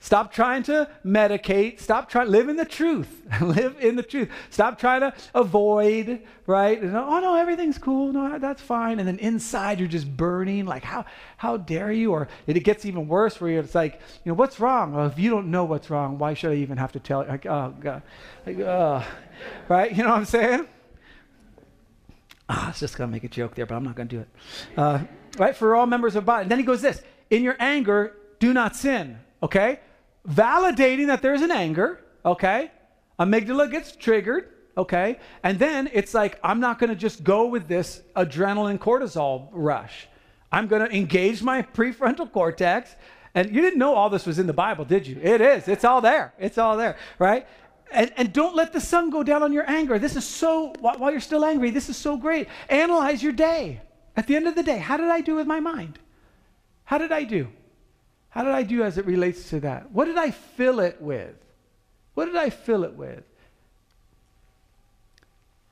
Stop 0.04 0.34
trying 0.34 0.62
to 0.64 0.86
medicate. 1.02 1.80
Stop 1.80 2.10
trying 2.10 2.26
to 2.26 2.30
live 2.30 2.50
in 2.50 2.56
the 2.56 2.66
truth. 2.66 3.22
live 3.40 3.74
in 3.80 3.96
the 3.96 4.02
truth. 4.02 4.28
Stop 4.50 4.78
trying 4.78 5.00
to 5.00 5.14
avoid, 5.34 6.20
right? 6.46 6.78
And, 6.78 6.94
oh 6.94 7.20
no, 7.20 7.36
everything's 7.36 7.78
cool. 7.78 8.12
No, 8.12 8.38
that's 8.38 8.60
fine. 8.60 8.98
And 8.98 9.08
then 9.08 9.18
inside 9.18 9.78
you're 9.78 9.88
just 9.88 10.14
burning. 10.14 10.66
Like 10.66 10.84
how 10.84 11.06
how 11.38 11.56
dare 11.56 11.90
you? 11.90 12.12
Or 12.12 12.28
it 12.46 12.52
gets 12.64 12.84
even 12.84 13.08
worse 13.08 13.40
where 13.40 13.58
it's 13.58 13.74
like, 13.74 13.98
you 14.26 14.30
know, 14.30 14.34
what's 14.34 14.60
wrong? 14.60 14.92
Well, 14.92 15.06
if 15.06 15.18
you 15.18 15.30
don't 15.30 15.50
know 15.50 15.64
what's 15.64 15.88
wrong, 15.88 16.18
why 16.18 16.34
should 16.34 16.52
I 16.52 16.56
even 16.56 16.76
have 16.76 16.92
to 16.92 17.00
tell 17.00 17.22
you? 17.22 17.30
Like, 17.30 17.46
oh 17.46 17.74
god, 17.80 18.02
like, 18.44 18.58
oh, 18.58 19.02
right? 19.70 19.90
You 19.90 20.02
know 20.02 20.10
what 20.10 20.18
I'm 20.18 20.26
saying? 20.26 20.66
Ah, 22.50 22.66
I 22.66 22.68
was 22.68 22.78
just 22.78 22.98
gonna 22.98 23.10
make 23.10 23.24
a 23.24 23.28
joke 23.28 23.54
there, 23.54 23.64
but 23.64 23.74
I'm 23.74 23.84
not 23.84 23.94
gonna 23.94 24.10
do 24.10 24.20
it. 24.20 24.28
Uh, 24.76 24.98
right? 25.38 25.56
For 25.56 25.74
all 25.74 25.86
members 25.86 26.14
of 26.14 26.26
body. 26.26 26.42
And 26.42 26.50
then 26.50 26.58
he 26.58 26.64
goes 26.66 26.82
this: 26.82 27.02
in 27.30 27.42
your 27.42 27.56
anger, 27.58 28.14
do 28.38 28.52
not 28.52 28.76
sin. 28.76 29.18
Okay 29.42 29.78
validating 30.28 31.06
that 31.08 31.22
there's 31.22 31.42
an 31.42 31.50
anger, 31.50 32.00
okay? 32.24 32.70
Amygdala 33.18 33.70
gets 33.70 33.94
triggered, 33.94 34.48
okay? 34.76 35.18
And 35.42 35.58
then 35.58 35.90
it's 35.92 36.14
like, 36.14 36.38
I'm 36.42 36.60
not 36.60 36.78
gonna 36.78 36.94
just 36.94 37.24
go 37.24 37.46
with 37.46 37.68
this 37.68 38.02
adrenaline 38.16 38.78
cortisol 38.78 39.48
rush. 39.52 40.08
I'm 40.50 40.68
to 40.68 40.96
engage 40.96 41.42
my 41.42 41.62
prefrontal 41.74 42.30
cortex. 42.30 42.94
And 43.34 43.52
you 43.52 43.60
didn't 43.60 43.78
know 43.78 43.94
all 43.94 44.08
this 44.10 44.26
was 44.26 44.38
in 44.38 44.46
the 44.46 44.52
Bible, 44.52 44.84
did 44.84 45.06
you? 45.06 45.18
It 45.20 45.40
is. 45.40 45.66
It's 45.66 45.84
all 45.84 46.00
there. 46.00 46.32
It's 46.38 46.56
all 46.56 46.76
there, 46.76 46.96
right? 47.18 47.46
And, 47.90 48.12
and 48.16 48.32
don't 48.32 48.54
let 48.54 48.72
the 48.72 48.80
sun 48.80 49.10
go 49.10 49.24
down 49.24 49.42
on 49.42 49.52
your 49.52 49.68
anger. 49.68 49.98
This 49.98 50.14
is 50.14 50.24
so, 50.24 50.72
while 50.80 51.10
you're 51.10 51.20
still 51.20 51.44
angry, 51.44 51.70
this 51.70 51.88
is 51.88 51.96
so 51.96 52.16
great. 52.16 52.48
Analyze 52.68 53.22
your 53.22 53.32
day. 53.32 53.80
At 54.16 54.28
the 54.28 54.36
end 54.36 54.46
of 54.46 54.54
the 54.54 54.62
day, 54.62 54.78
how 54.78 54.96
did 54.96 55.08
I 55.08 55.20
do 55.20 55.34
with 55.34 55.48
my 55.48 55.58
mind? 55.58 55.98
How 56.84 56.98
did 56.98 57.10
I 57.10 57.24
do? 57.24 57.48
How 58.34 58.42
did 58.42 58.52
I 58.52 58.64
do 58.64 58.82
as 58.82 58.98
it 58.98 59.06
relates 59.06 59.48
to 59.50 59.60
that? 59.60 59.92
What 59.92 60.06
did 60.06 60.18
I 60.18 60.32
fill 60.32 60.80
it 60.80 61.00
with? 61.00 61.36
What 62.14 62.24
did 62.24 62.34
I 62.34 62.50
fill 62.50 62.82
it 62.82 62.94
with? 62.94 63.22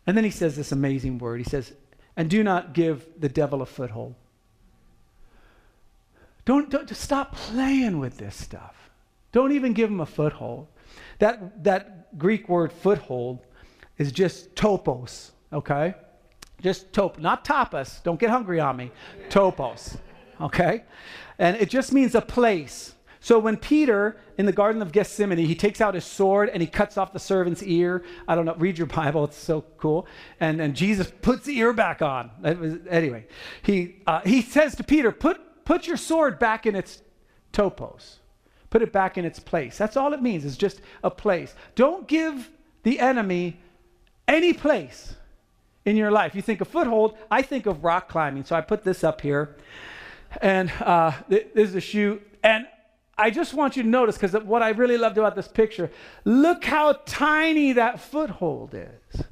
And 0.06 0.16
then 0.16 0.22
he 0.22 0.30
says 0.30 0.54
this 0.54 0.70
amazing 0.70 1.18
word. 1.18 1.38
He 1.38 1.44
says, 1.44 1.72
and 2.16 2.30
do 2.30 2.44
not 2.44 2.72
give 2.72 3.04
the 3.18 3.28
devil 3.28 3.62
a 3.62 3.66
foothold. 3.66 4.14
Don't, 6.44 6.70
don't 6.70 6.86
just 6.86 7.00
stop 7.00 7.34
playing 7.34 7.98
with 7.98 8.18
this 8.18 8.36
stuff. 8.36 8.90
Don't 9.32 9.50
even 9.50 9.72
give 9.72 9.90
him 9.90 10.00
a 10.00 10.06
foothold. 10.06 10.68
That, 11.18 11.64
that 11.64 12.16
Greek 12.16 12.48
word 12.48 12.72
foothold 12.72 13.40
is 13.98 14.12
just 14.12 14.54
topos, 14.54 15.30
okay? 15.52 15.94
Just 16.60 16.92
top, 16.92 17.18
not 17.18 17.44
tapas. 17.44 18.00
Don't 18.04 18.20
get 18.20 18.30
hungry 18.30 18.60
on 18.60 18.76
me. 18.76 18.92
Topos, 19.30 19.96
okay? 20.40 20.84
And 21.38 21.56
it 21.56 21.70
just 21.70 21.92
means 21.92 22.14
a 22.14 22.20
place. 22.20 22.94
So 23.20 23.38
when 23.38 23.56
Peter 23.56 24.16
in 24.36 24.46
the 24.46 24.52
Garden 24.52 24.82
of 24.82 24.90
Gethsemane, 24.90 25.38
he 25.38 25.54
takes 25.54 25.80
out 25.80 25.94
his 25.94 26.04
sword 26.04 26.48
and 26.48 26.60
he 26.60 26.66
cuts 26.66 26.98
off 26.98 27.12
the 27.12 27.20
servant's 27.20 27.62
ear. 27.62 28.02
I 28.26 28.34
don't 28.34 28.44
know, 28.44 28.56
read 28.56 28.76
your 28.76 28.88
Bible, 28.88 29.24
it's 29.24 29.36
so 29.36 29.64
cool. 29.78 30.08
And, 30.40 30.60
and 30.60 30.74
Jesus 30.74 31.12
puts 31.22 31.46
the 31.46 31.56
ear 31.56 31.72
back 31.72 32.02
on. 32.02 32.30
Was, 32.42 32.78
anyway, 32.90 33.26
he, 33.62 34.02
uh, 34.08 34.20
he 34.22 34.42
says 34.42 34.74
to 34.76 34.84
Peter, 34.84 35.12
put, 35.12 35.64
put 35.64 35.86
your 35.86 35.96
sword 35.96 36.40
back 36.40 36.66
in 36.66 36.74
its 36.74 37.00
topos. 37.52 38.16
Put 38.70 38.82
it 38.82 38.92
back 38.92 39.16
in 39.16 39.24
its 39.24 39.38
place. 39.38 39.78
That's 39.78 39.96
all 39.96 40.12
it 40.14 40.22
means, 40.22 40.44
it's 40.44 40.56
just 40.56 40.80
a 41.04 41.10
place. 41.10 41.54
Don't 41.76 42.08
give 42.08 42.50
the 42.82 42.98
enemy 42.98 43.60
any 44.26 44.52
place 44.52 45.14
in 45.84 45.96
your 45.96 46.10
life. 46.10 46.34
You 46.34 46.42
think 46.42 46.60
of 46.60 46.68
foothold, 46.68 47.16
I 47.30 47.42
think 47.42 47.66
of 47.66 47.84
rock 47.84 48.08
climbing. 48.08 48.44
So 48.44 48.56
I 48.56 48.62
put 48.62 48.82
this 48.82 49.04
up 49.04 49.20
here. 49.20 49.56
And 50.40 50.70
uh, 50.80 51.12
this 51.28 51.44
is 51.54 51.74
a 51.74 51.80
shoe. 51.80 52.20
And 52.42 52.66
I 53.16 53.30
just 53.30 53.54
want 53.54 53.76
you 53.76 53.82
to 53.82 53.88
notice 53.88 54.16
because 54.16 54.32
what 54.44 54.62
I 54.62 54.70
really 54.70 54.96
loved 54.96 55.18
about 55.18 55.36
this 55.36 55.48
picture 55.48 55.90
look 56.24 56.64
how 56.64 56.94
tiny 57.04 57.72
that 57.74 58.00
foothold 58.00 58.74
is. 58.74 59.24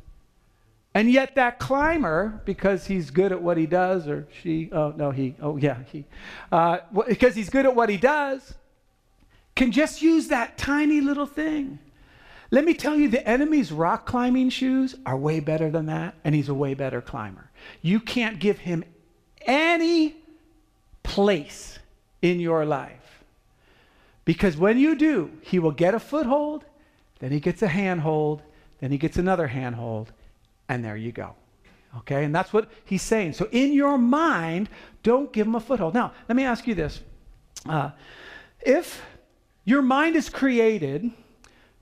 And 0.92 1.10
yet, 1.10 1.36
that 1.36 1.60
climber, 1.60 2.42
because 2.44 2.86
he's 2.86 3.10
good 3.10 3.30
at 3.30 3.40
what 3.40 3.56
he 3.56 3.66
does, 3.66 4.08
or 4.08 4.26
she, 4.42 4.70
oh, 4.72 4.92
no, 4.96 5.12
he, 5.12 5.36
oh, 5.40 5.56
yeah, 5.56 5.78
he, 5.92 6.04
uh, 6.50 6.78
because 7.06 7.36
he's 7.36 7.48
good 7.48 7.64
at 7.64 7.76
what 7.76 7.88
he 7.88 7.96
does, 7.96 8.54
can 9.54 9.70
just 9.70 10.02
use 10.02 10.28
that 10.28 10.58
tiny 10.58 11.00
little 11.00 11.26
thing. 11.26 11.78
Let 12.50 12.64
me 12.64 12.74
tell 12.74 12.96
you, 12.96 13.08
the 13.08 13.26
enemy's 13.26 13.70
rock 13.70 14.04
climbing 14.04 14.50
shoes 14.50 14.96
are 15.06 15.16
way 15.16 15.38
better 15.38 15.70
than 15.70 15.86
that, 15.86 16.16
and 16.24 16.34
he's 16.34 16.48
a 16.48 16.54
way 16.54 16.74
better 16.74 17.00
climber. 17.00 17.50
You 17.82 18.00
can't 18.00 18.40
give 18.40 18.58
him 18.58 18.82
any 19.42 20.16
place 21.02 21.78
in 22.22 22.40
your 22.40 22.64
life. 22.64 23.24
Because 24.24 24.56
when 24.56 24.78
you 24.78 24.94
do, 24.94 25.30
he 25.42 25.58
will 25.58 25.72
get 25.72 25.94
a 25.94 26.00
foothold, 26.00 26.64
then 27.18 27.32
he 27.32 27.40
gets 27.40 27.62
a 27.62 27.68
handhold, 27.68 28.42
then 28.80 28.90
he 28.90 28.98
gets 28.98 29.16
another 29.16 29.48
handhold, 29.48 30.12
and 30.68 30.84
there 30.84 30.96
you 30.96 31.12
go. 31.12 31.34
Okay? 31.98 32.24
And 32.24 32.34
that's 32.34 32.52
what 32.52 32.70
he's 32.84 33.02
saying. 33.02 33.32
So 33.32 33.48
in 33.50 33.72
your 33.72 33.98
mind, 33.98 34.68
don't 35.02 35.32
give 35.32 35.46
him 35.46 35.54
a 35.54 35.60
foothold. 35.60 35.94
Now, 35.94 36.12
let 36.28 36.36
me 36.36 36.44
ask 36.44 36.66
you 36.66 36.74
this. 36.74 37.00
Uh, 37.68 37.90
if 38.60 39.02
your 39.64 39.82
mind 39.82 40.16
is 40.16 40.28
created 40.28 41.10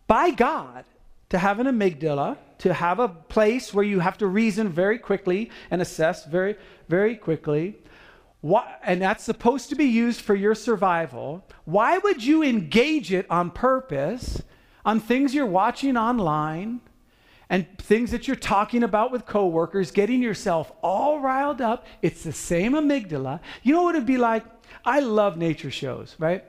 by 0.07 0.31
God 0.31 0.85
to 1.29 1.39
have 1.39 1.61
an 1.61 1.67
amygdala, 1.67 2.37
to 2.59 2.75
have 2.75 2.99
a 2.99 3.09
place 3.09 3.73
where 3.73 3.85
you 3.85 4.01
have 4.01 4.19
to 4.19 4.27
reason 4.27 4.69
very 4.69 4.99
quickly 4.99 5.51
and 5.71 5.81
assess 5.81 6.25
very, 6.25 6.57
very 6.89 7.15
quickly, 7.17 7.77
why, 8.41 8.77
and 8.85 9.03
that's 9.03 9.25
supposed 9.25 9.69
to 9.71 9.75
be 9.75 9.87
used 9.87 10.21
for 10.21 10.35
your 10.35 10.55
survival. 10.55 11.45
Why 11.65 11.99
would 11.99 12.25
you 12.25 12.43
engage 12.43 13.13
it 13.13 13.27
on 13.31 13.51
purpose 13.51 14.43
on 14.85 15.01
things 15.01 15.35
you're 15.35 15.47
watching 15.47 15.97
online 15.97 16.81
and 17.51 17.67
things 17.79 18.11
that 18.13 18.29
you're 18.29 18.37
talking 18.37 18.83
about 18.83 19.11
with 19.11 19.27
coworkers, 19.27 19.91
getting 19.91 20.23
yourself 20.23 20.71
all 20.83 21.19
riled 21.19 21.61
up? 21.61 21.87
It's 22.01 22.23
the 22.23 22.33
same 22.33 22.73
amygdala. 22.75 23.41
You 23.63 23.75
know 23.75 23.83
what 23.83 23.97
it'd 23.97 24.07
be 24.07 24.19
like? 24.19 24.45
I 24.85 25.01
love 25.01 25.37
nature 25.37 25.71
shows, 25.71 26.15
right? 26.19 26.45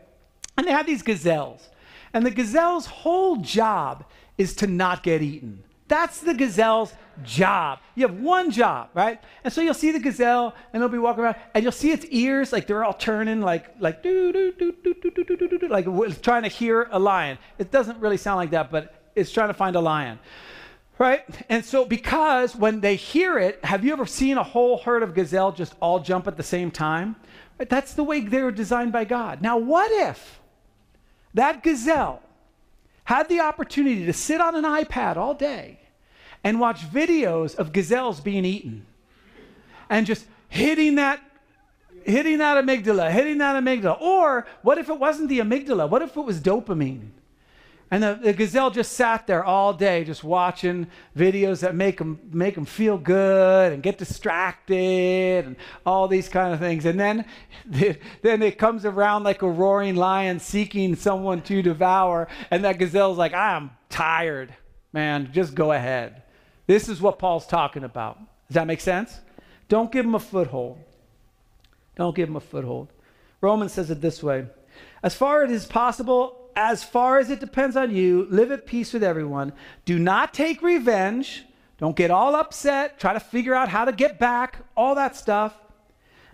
And 0.57 0.67
they 0.67 0.71
have 0.71 0.85
these 0.85 1.01
gazelles. 1.01 1.69
And 2.13 2.25
the 2.25 2.31
gazelle's 2.31 2.85
whole 2.85 3.37
job 3.37 4.05
is 4.37 4.55
to 4.57 4.67
not 4.67 5.03
get 5.03 5.21
eaten. 5.21 5.63
That's 5.89 6.21
the 6.21 6.33
gazelle's 6.33 6.93
job. 7.23 7.79
You 7.95 8.07
have 8.07 8.19
one 8.19 8.51
job, 8.51 8.89
right? 8.93 9.19
And 9.43 9.51
so 9.51 9.59
you'll 9.59 9.73
see 9.73 9.91
the 9.91 9.99
gazelle 9.99 10.55
and 10.71 10.81
it'll 10.81 10.91
be 10.91 10.99
walking 10.99 11.23
around 11.23 11.35
and 11.53 11.63
you'll 11.63 11.71
see 11.71 11.91
its 11.91 12.05
ears 12.05 12.53
like 12.53 12.67
they're 12.67 12.85
all 12.85 12.93
turning 12.93 13.41
like 13.41 13.73
like 13.79 14.01
do 14.03 14.31
do 14.31 14.53
do 14.53 14.71
do 14.83 14.93
do 14.93 15.25
do 15.25 15.47
do 15.47 15.57
do 15.57 15.67
like 15.67 15.85
trying 16.21 16.43
to 16.43 16.49
hear 16.49 16.87
a 16.91 16.99
lion. 16.99 17.37
It 17.57 17.71
doesn't 17.71 17.99
really 17.99 18.17
sound 18.17 18.37
like 18.37 18.51
that, 18.51 18.71
but 18.71 19.11
it's 19.15 19.31
trying 19.31 19.49
to 19.49 19.53
find 19.53 19.75
a 19.75 19.81
lion. 19.81 20.19
Right? 20.99 21.25
And 21.49 21.65
so 21.65 21.85
because 21.85 22.55
when 22.55 22.81
they 22.81 22.95
hear 22.95 23.39
it, 23.39 23.63
have 23.65 23.83
you 23.83 23.91
ever 23.93 24.05
seen 24.05 24.37
a 24.37 24.43
whole 24.43 24.77
herd 24.77 25.01
of 25.01 25.13
gazelle 25.15 25.51
just 25.51 25.73
all 25.81 25.99
jump 25.99 26.27
at 26.27 26.37
the 26.37 26.43
same 26.43 26.69
time? 26.69 27.15
Right? 27.57 27.69
That's 27.69 27.93
the 27.93 28.03
way 28.03 28.19
they 28.19 28.43
were 28.43 28.51
designed 28.51 28.91
by 28.91 29.05
God. 29.05 29.41
Now 29.41 29.57
what 29.57 29.91
if 29.91 30.39
that 31.33 31.63
gazelle 31.63 32.21
had 33.09 33.27
the 33.27 33.39
opportunity 33.39 34.05
to 34.05 34.13
sit 34.13 34.39
on 34.39 34.53
an 34.53 34.63
iPad 34.63 35.17
all 35.17 35.33
day 35.33 35.79
and 36.43 36.59
watch 36.59 36.81
videos 36.81 37.55
of 37.55 37.73
gazelles 37.73 38.19
being 38.19 38.45
eaten 38.45 38.85
and 39.89 40.05
just 40.05 40.27
hitting 40.47 40.93
that 40.93 41.19
hitting 42.03 42.37
that 42.37 42.63
amygdala, 42.63 43.09
hitting 43.09 43.39
that 43.39 43.55
amygdala. 43.63 43.99
Or 43.99 44.45
what 44.61 44.77
if 44.77 44.89
it 44.89 44.99
wasn't 44.99 45.29
the 45.29 45.39
amygdala? 45.39 45.89
What 45.89 46.03
if 46.03 46.15
it 46.15 46.21
was 46.21 46.39
dopamine? 46.39 47.09
And 47.91 48.03
the, 48.03 48.19
the, 48.21 48.33
gazelle 48.33 48.69
just 48.69 48.93
sat 48.93 49.25
there 49.25 49.43
all 49.43 49.73
day 49.73 50.03
just 50.03 50.23
watching 50.23 50.87
videos 51.17 51.61
that 51.61 51.73
make 51.73 51.97
them, 51.97 52.19
make 52.31 52.53
them 52.53 52.65
feel 52.65 52.99
good 52.99 53.73
and 53.73 53.81
get 53.81 53.97
distracted 53.97 55.45
and 55.45 55.55
all 55.87 56.07
these 56.07 56.29
kind 56.29 56.53
of 56.53 56.59
things. 56.59 56.85
And 56.85 56.99
then, 56.99 57.25
then 58.21 58.43
it 58.43 58.59
comes 58.59 58.85
around 58.85 59.23
like 59.23 59.41
a 59.41 59.49
roaring 59.49 59.95
lion 59.95 60.39
seeking 60.39 60.95
someone 60.95 61.41
to 61.43 61.63
devour. 61.63 62.27
And 62.51 62.63
that 62.63 62.77
gazelle's 62.77 63.17
like, 63.17 63.33
I'm 63.33 63.71
tired, 63.89 64.53
man. 64.93 65.31
Just 65.31 65.55
go 65.55 65.71
ahead. 65.71 66.21
This 66.67 66.89
is 66.89 67.01
what 67.01 67.17
Paul's 67.17 67.47
talking 67.47 67.83
about. 67.83 68.19
Does 68.47 68.53
that 68.53 68.67
make 68.67 68.81
sense? 68.81 69.19
Don't 69.67 69.91
give 69.91 70.05
him 70.05 70.13
a 70.13 70.19
foothold. 70.19 70.77
Don't 71.95 72.15
give 72.15 72.29
him 72.29 72.35
a 72.35 72.41
foothold. 72.41 72.89
Romans 73.41 73.73
says 73.73 73.89
it 73.89 73.99
this 74.01 74.21
way 74.21 74.45
As 75.01 75.15
far 75.15 75.43
as 75.43 75.51
it 75.51 75.55
is 75.55 75.65
possible, 75.65 76.38
as 76.59 76.83
far 76.83 77.19
as 77.19 77.29
it 77.29 77.39
depends 77.39 77.77
on 77.77 77.95
you, 77.95 78.27
live 78.29 78.51
at 78.51 78.65
peace 78.65 78.91
with 78.91 79.01
everyone. 79.01 79.53
Do 79.85 79.97
not 79.97 80.33
take 80.33 80.61
revenge. 80.61 81.45
Don't 81.77 81.95
get 81.95 82.11
all 82.11 82.35
upset. 82.35 82.99
Try 82.99 83.13
to 83.13 83.19
figure 83.21 83.55
out 83.55 83.69
how 83.69 83.85
to 83.85 83.93
get 83.93 84.19
back, 84.19 84.57
all 84.75 84.93
that 84.95 85.15
stuff. 85.15 85.57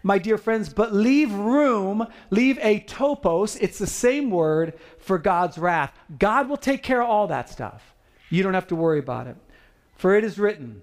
My 0.01 0.17
dear 0.17 0.39
friends, 0.39 0.69
but 0.69 0.91
leave 0.91 1.31
room, 1.31 2.07
leave 2.31 2.57
a 2.61 2.79
topos, 2.81 3.55
it's 3.61 3.77
the 3.77 3.85
same 3.85 4.31
word 4.31 4.73
for 4.97 5.19
God's 5.19 5.59
wrath. 5.59 5.93
God 6.17 6.49
will 6.49 6.57
take 6.57 6.81
care 6.81 7.03
of 7.03 7.09
all 7.09 7.27
that 7.27 7.47
stuff. 7.47 7.93
You 8.31 8.41
don't 8.41 8.55
have 8.55 8.67
to 8.67 8.75
worry 8.75 8.99
about 8.99 9.27
it. 9.27 9.37
For 9.95 10.15
it 10.15 10.23
is 10.23 10.39
written, 10.39 10.81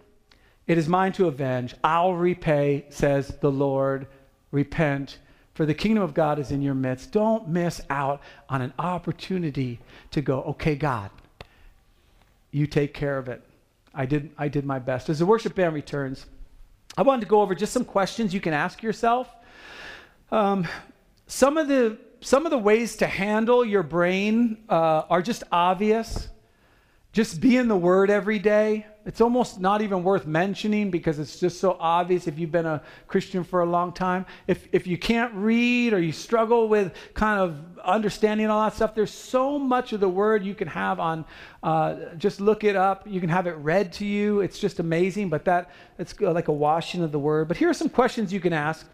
It 0.68 0.78
is 0.78 0.88
mine 0.88 1.12
to 1.14 1.26
avenge. 1.26 1.74
I'll 1.82 2.14
repay, 2.14 2.86
says 2.90 3.36
the 3.40 3.50
Lord. 3.50 4.06
Repent 4.52 5.18
for 5.54 5.66
the 5.66 5.74
kingdom 5.74 6.02
of 6.02 6.14
God 6.14 6.38
is 6.38 6.50
in 6.50 6.62
your 6.62 6.74
midst. 6.74 7.12
Don't 7.12 7.48
miss 7.48 7.80
out 7.90 8.20
on 8.48 8.62
an 8.62 8.72
opportunity 8.78 9.80
to 10.10 10.20
go, 10.22 10.42
okay, 10.42 10.74
God, 10.74 11.10
you 12.50 12.66
take 12.66 12.94
care 12.94 13.18
of 13.18 13.28
it. 13.28 13.42
I 13.94 14.06
did, 14.06 14.30
I 14.38 14.48
did 14.48 14.64
my 14.64 14.78
best. 14.78 15.10
As 15.10 15.18
the 15.18 15.26
worship 15.26 15.54
band 15.54 15.74
returns, 15.74 16.26
I 16.96 17.02
wanted 17.02 17.22
to 17.22 17.26
go 17.26 17.42
over 17.42 17.54
just 17.54 17.72
some 17.72 17.84
questions 17.84 18.32
you 18.32 18.40
can 18.40 18.54
ask 18.54 18.82
yourself. 18.82 19.28
Um, 20.30 20.66
some, 21.26 21.58
of 21.58 21.68
the, 21.68 21.98
some 22.20 22.46
of 22.46 22.50
the 22.50 22.58
ways 22.58 22.96
to 22.96 23.06
handle 23.06 23.64
your 23.64 23.82
brain 23.82 24.64
uh, 24.68 25.02
are 25.10 25.20
just 25.20 25.44
obvious. 25.52 26.28
Just 27.12 27.40
be 27.40 27.58
in 27.58 27.68
the 27.68 27.76
Word 27.76 28.08
every 28.08 28.38
day. 28.38 28.86
It's 29.04 29.20
almost 29.20 29.58
not 29.58 29.82
even 29.82 30.04
worth 30.04 30.26
mentioning 30.26 30.90
because 30.90 31.18
it's 31.18 31.40
just 31.40 31.58
so 31.58 31.76
obvious 31.80 32.28
if 32.28 32.38
you've 32.38 32.52
been 32.52 32.66
a 32.66 32.82
Christian 33.08 33.42
for 33.42 33.62
a 33.62 33.66
long 33.66 33.92
time. 33.92 34.26
If, 34.46 34.68
if 34.72 34.86
you 34.86 34.96
can't 34.96 35.34
read 35.34 35.92
or 35.92 35.98
you 35.98 36.12
struggle 36.12 36.68
with 36.68 36.92
kind 37.14 37.40
of 37.40 37.80
understanding 37.80 38.48
all 38.48 38.62
that 38.62 38.76
stuff, 38.76 38.94
there's 38.94 39.10
so 39.10 39.58
much 39.58 39.92
of 39.92 39.98
the 39.98 40.08
Word 40.08 40.44
you 40.44 40.54
can 40.54 40.68
have 40.68 41.00
on, 41.00 41.24
uh, 41.64 42.14
just 42.16 42.40
look 42.40 42.62
it 42.62 42.76
up. 42.76 43.04
You 43.06 43.20
can 43.20 43.28
have 43.28 43.48
it 43.48 43.56
read 43.56 43.92
to 43.94 44.06
you. 44.06 44.40
It's 44.40 44.60
just 44.60 44.78
amazing, 44.78 45.30
but 45.30 45.44
that 45.46 45.70
it's 45.98 46.18
like 46.20 46.46
a 46.46 46.52
washing 46.52 47.02
of 47.02 47.10
the 47.10 47.18
Word. 47.18 47.48
But 47.48 47.56
here 47.56 47.70
are 47.70 47.74
some 47.74 47.88
questions 47.88 48.32
you 48.32 48.40
can 48.40 48.52
ask. 48.52 48.86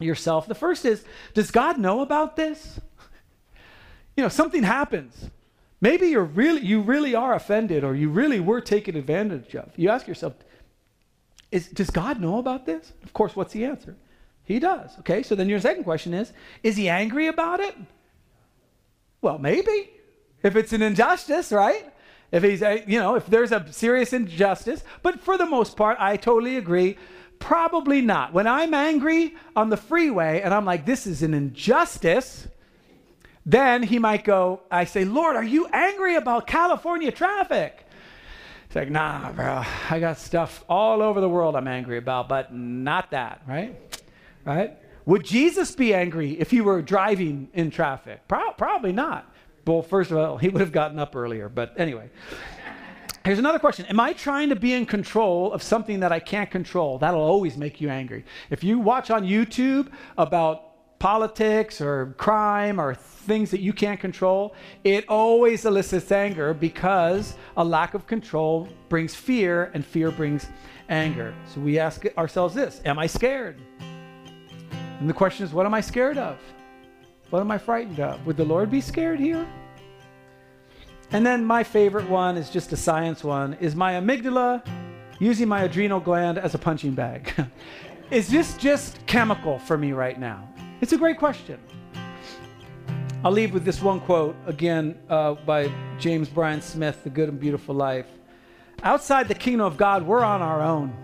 yourself. 0.00 0.46
The 0.46 0.54
first 0.54 0.84
is 0.84 1.04
Does 1.34 1.50
God 1.50 1.78
know 1.78 2.00
about 2.00 2.36
this? 2.36 2.80
You 4.16 4.22
know, 4.22 4.30
something 4.30 4.62
happens. 4.62 5.28
Maybe 5.80 6.08
you're 6.08 6.24
really, 6.24 6.62
you 6.62 6.80
really 6.80 7.14
are 7.14 7.34
offended 7.34 7.84
or 7.84 7.94
you 7.94 8.08
really 8.08 8.40
were 8.40 8.60
taken 8.60 8.96
advantage 8.96 9.54
of. 9.54 9.70
You 9.76 9.90
ask 9.90 10.08
yourself, 10.08 10.34
is, 11.50 11.68
does 11.68 11.90
God 11.90 12.20
know 12.20 12.38
about 12.38 12.66
this? 12.66 12.92
Of 13.02 13.12
course, 13.12 13.36
what's 13.36 13.52
the 13.52 13.64
answer? 13.64 13.96
He 14.44 14.58
does. 14.58 14.98
Okay, 15.00 15.22
so 15.22 15.34
then 15.34 15.48
your 15.48 15.60
second 15.60 15.84
question 15.84 16.14
is 16.14 16.32
Is 16.62 16.76
he 16.76 16.88
angry 16.88 17.26
about 17.26 17.60
it? 17.60 17.74
Well, 19.20 19.38
maybe. 19.38 19.90
If 20.42 20.56
it's 20.56 20.72
an 20.72 20.82
injustice, 20.82 21.50
right? 21.50 21.92
If 22.30 22.42
he's, 22.42 22.62
a, 22.62 22.84
you 22.86 22.98
know, 22.98 23.16
if 23.16 23.26
there's 23.26 23.52
a 23.52 23.66
serious 23.72 24.12
injustice. 24.12 24.82
But 25.02 25.20
for 25.20 25.36
the 25.38 25.46
most 25.46 25.76
part, 25.76 25.96
I 26.00 26.16
totally 26.16 26.56
agree. 26.56 26.96
Probably 27.38 28.00
not. 28.00 28.32
When 28.32 28.46
I'm 28.46 28.74
angry 28.74 29.34
on 29.54 29.68
the 29.68 29.76
freeway 29.76 30.40
and 30.40 30.54
I'm 30.54 30.64
like, 30.64 30.86
this 30.86 31.06
is 31.06 31.22
an 31.22 31.34
injustice, 31.34 32.48
then 33.46 33.84
he 33.84 34.00
might 34.00 34.24
go, 34.24 34.60
I 34.72 34.84
say, 34.84 35.04
Lord, 35.04 35.36
are 35.36 35.44
you 35.44 35.68
angry 35.72 36.16
about 36.16 36.48
California 36.48 37.12
traffic? 37.12 37.86
It's 38.66 38.74
like, 38.74 38.90
nah, 38.90 39.30
bro, 39.30 39.62
I 39.88 40.00
got 40.00 40.18
stuff 40.18 40.64
all 40.68 41.00
over 41.00 41.20
the 41.20 41.28
world 41.28 41.54
I'm 41.54 41.68
angry 41.68 41.96
about, 41.96 42.28
but 42.28 42.52
not 42.52 43.12
that, 43.12 43.42
right? 43.46 44.02
Right? 44.44 44.76
Would 45.06 45.24
Jesus 45.24 45.70
be 45.76 45.94
angry 45.94 46.32
if 46.32 46.50
he 46.50 46.60
were 46.60 46.82
driving 46.82 47.48
in 47.54 47.70
traffic? 47.70 48.26
Pro- 48.26 48.50
probably 48.52 48.92
not. 48.92 49.32
Well, 49.64 49.82
first 49.82 50.10
of 50.10 50.18
all, 50.18 50.38
he 50.38 50.48
would 50.48 50.60
have 50.60 50.72
gotten 50.72 50.98
up 50.98 51.14
earlier, 51.14 51.48
but 51.48 51.78
anyway. 51.78 52.10
Here's 53.24 53.38
another 53.38 53.58
question 53.60 53.86
Am 53.86 53.98
I 53.98 54.12
trying 54.12 54.48
to 54.48 54.56
be 54.56 54.72
in 54.72 54.86
control 54.86 55.52
of 55.52 55.62
something 55.62 56.00
that 56.00 56.10
I 56.10 56.18
can't 56.18 56.50
control? 56.50 56.98
That'll 56.98 57.20
always 57.20 57.56
make 57.56 57.80
you 57.80 57.88
angry. 57.88 58.24
If 58.50 58.64
you 58.64 58.80
watch 58.80 59.10
on 59.10 59.24
YouTube 59.24 59.90
about 60.18 60.65
politics 60.98 61.80
or 61.80 62.14
crime 62.16 62.80
or 62.80 62.94
things 62.94 63.50
that 63.50 63.60
you 63.60 63.72
can't 63.72 64.00
control, 64.00 64.54
it 64.84 65.04
always 65.08 65.64
elicits 65.64 66.10
anger 66.12 66.54
because 66.54 67.36
a 67.56 67.64
lack 67.64 67.94
of 67.94 68.06
control 68.06 68.68
brings 68.88 69.14
fear 69.14 69.70
and 69.74 69.84
fear 69.84 70.10
brings 70.10 70.48
anger. 70.88 71.34
So 71.52 71.60
we 71.60 71.78
ask 71.78 72.04
ourselves 72.16 72.54
this 72.54 72.80
Am 72.84 72.98
I 72.98 73.06
scared? 73.06 73.60
And 75.00 75.08
the 75.08 75.14
question 75.14 75.44
is, 75.44 75.52
what 75.52 75.66
am 75.66 75.74
I 75.74 75.80
scared 75.80 76.16
of? 76.16 76.38
What 77.30 77.40
am 77.40 77.50
I 77.50 77.58
frightened 77.58 78.00
of? 78.00 78.24
Would 78.24 78.36
the 78.36 78.44
Lord 78.44 78.70
be 78.70 78.80
scared 78.80 79.20
here? 79.20 79.46
And 81.10 81.24
then 81.24 81.44
my 81.44 81.62
favorite 81.62 82.08
one 82.08 82.36
is 82.36 82.50
just 82.50 82.72
a 82.72 82.76
science 82.76 83.22
one 83.22 83.54
is 83.54 83.76
my 83.76 83.94
amygdala 83.94 84.66
using 85.18 85.48
my 85.48 85.62
adrenal 85.62 86.00
gland 86.00 86.38
as 86.38 86.54
a 86.54 86.58
punching 86.58 86.92
bag. 86.92 87.32
is 88.10 88.28
this 88.28 88.56
just 88.56 89.04
chemical 89.06 89.58
for 89.58 89.76
me 89.76 89.92
right 89.92 90.18
now? 90.18 90.48
It's 90.86 90.92
a 90.92 90.98
great 90.98 91.18
question. 91.18 91.58
I'll 93.24 93.32
leave 93.32 93.52
with 93.52 93.64
this 93.64 93.82
one 93.82 93.98
quote 93.98 94.36
again 94.46 94.96
uh, 95.08 95.34
by 95.34 95.68
James 95.98 96.28
Bryan 96.28 96.60
Smith, 96.60 97.02
The 97.02 97.10
Good 97.10 97.28
and 97.28 97.40
Beautiful 97.40 97.74
Life. 97.74 98.06
Outside 98.84 99.26
the 99.26 99.34
kingdom 99.34 99.66
of 99.66 99.76
God, 99.76 100.06
we're 100.06 100.22
on 100.22 100.42
our 100.42 100.62
own. 100.62 100.96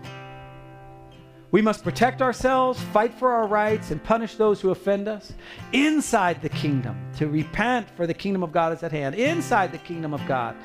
We 1.51 1.61
must 1.61 1.83
protect 1.83 2.21
ourselves, 2.21 2.81
fight 2.93 3.13
for 3.13 3.33
our 3.33 3.45
rights, 3.45 3.91
and 3.91 4.01
punish 4.01 4.35
those 4.35 4.61
who 4.61 4.69
offend 4.69 5.09
us. 5.09 5.33
Inside 5.73 6.41
the 6.41 6.47
kingdom, 6.47 7.11
to 7.17 7.27
repent, 7.27 7.89
for 7.89 8.07
the 8.07 8.13
kingdom 8.13 8.41
of 8.41 8.53
God 8.53 8.71
is 8.71 8.83
at 8.83 8.93
hand. 8.93 9.15
Inside 9.15 9.73
the 9.73 9.79
kingdom 9.79 10.13
of 10.13 10.25
God, 10.25 10.55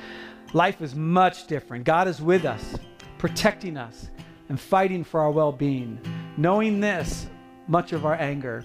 life 0.53 0.81
is 0.81 0.95
much 0.95 1.45
different. 1.45 1.83
God 1.83 2.07
is 2.07 2.21
with 2.21 2.45
us, 2.45 2.77
protecting 3.17 3.75
us, 3.75 4.11
and 4.47 4.57
fighting 4.57 5.03
for 5.03 5.19
our 5.19 5.31
well 5.31 5.51
being. 5.51 5.99
Knowing 6.37 6.79
this, 6.79 7.27
much 7.67 7.91
of 7.91 8.05
our 8.05 8.15
anger 8.15 8.63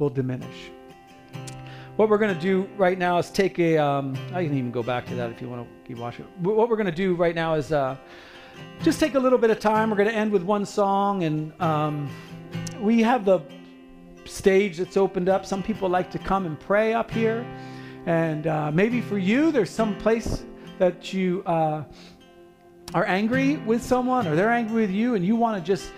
will 0.00 0.10
diminish. 0.10 0.70
What 1.96 2.08
we're 2.08 2.18
going 2.18 2.34
to 2.34 2.40
do 2.40 2.68
right 2.76 2.98
now 2.98 3.18
is 3.18 3.30
take 3.30 3.58
a. 3.58 3.76
Um, 3.76 4.16
I 4.32 4.42
can 4.44 4.54
even 4.54 4.70
go 4.70 4.82
back 4.82 5.06
to 5.06 5.14
that 5.16 5.30
if 5.30 5.40
you 5.42 5.48
want 5.48 5.62
to 5.62 5.86
keep 5.86 5.98
watching. 5.98 6.24
What 6.38 6.68
we're 6.68 6.76
going 6.76 6.86
to 6.86 6.92
do 6.92 7.14
right 7.14 7.34
now 7.34 7.54
is 7.54 7.70
uh, 7.70 7.96
just 8.82 8.98
take 8.98 9.14
a 9.14 9.18
little 9.18 9.38
bit 9.38 9.50
of 9.50 9.60
time. 9.60 9.90
We're 9.90 9.96
going 9.96 10.08
to 10.08 10.14
end 10.14 10.32
with 10.32 10.42
one 10.42 10.64
song, 10.64 11.24
and 11.24 11.52
um, 11.60 12.10
we 12.80 13.02
have 13.02 13.26
the 13.26 13.40
stage 14.24 14.78
that's 14.78 14.96
opened 14.96 15.28
up. 15.28 15.44
Some 15.44 15.62
people 15.62 15.90
like 15.90 16.10
to 16.12 16.18
come 16.18 16.46
and 16.46 16.58
pray 16.58 16.94
up 16.94 17.10
here, 17.10 17.44
and 18.06 18.46
uh, 18.46 18.70
maybe 18.72 19.02
for 19.02 19.18
you, 19.18 19.52
there's 19.52 19.70
some 19.70 19.94
place 19.98 20.44
that 20.78 21.12
you 21.12 21.42
uh, 21.44 21.84
are 22.94 23.04
angry 23.04 23.58
with 23.58 23.82
someone, 23.82 24.26
or 24.26 24.34
they're 24.34 24.50
angry 24.50 24.80
with 24.80 24.90
you, 24.90 25.16
and 25.16 25.26
you 25.26 25.36
want 25.36 25.62
to 25.62 25.66
just 25.66 25.92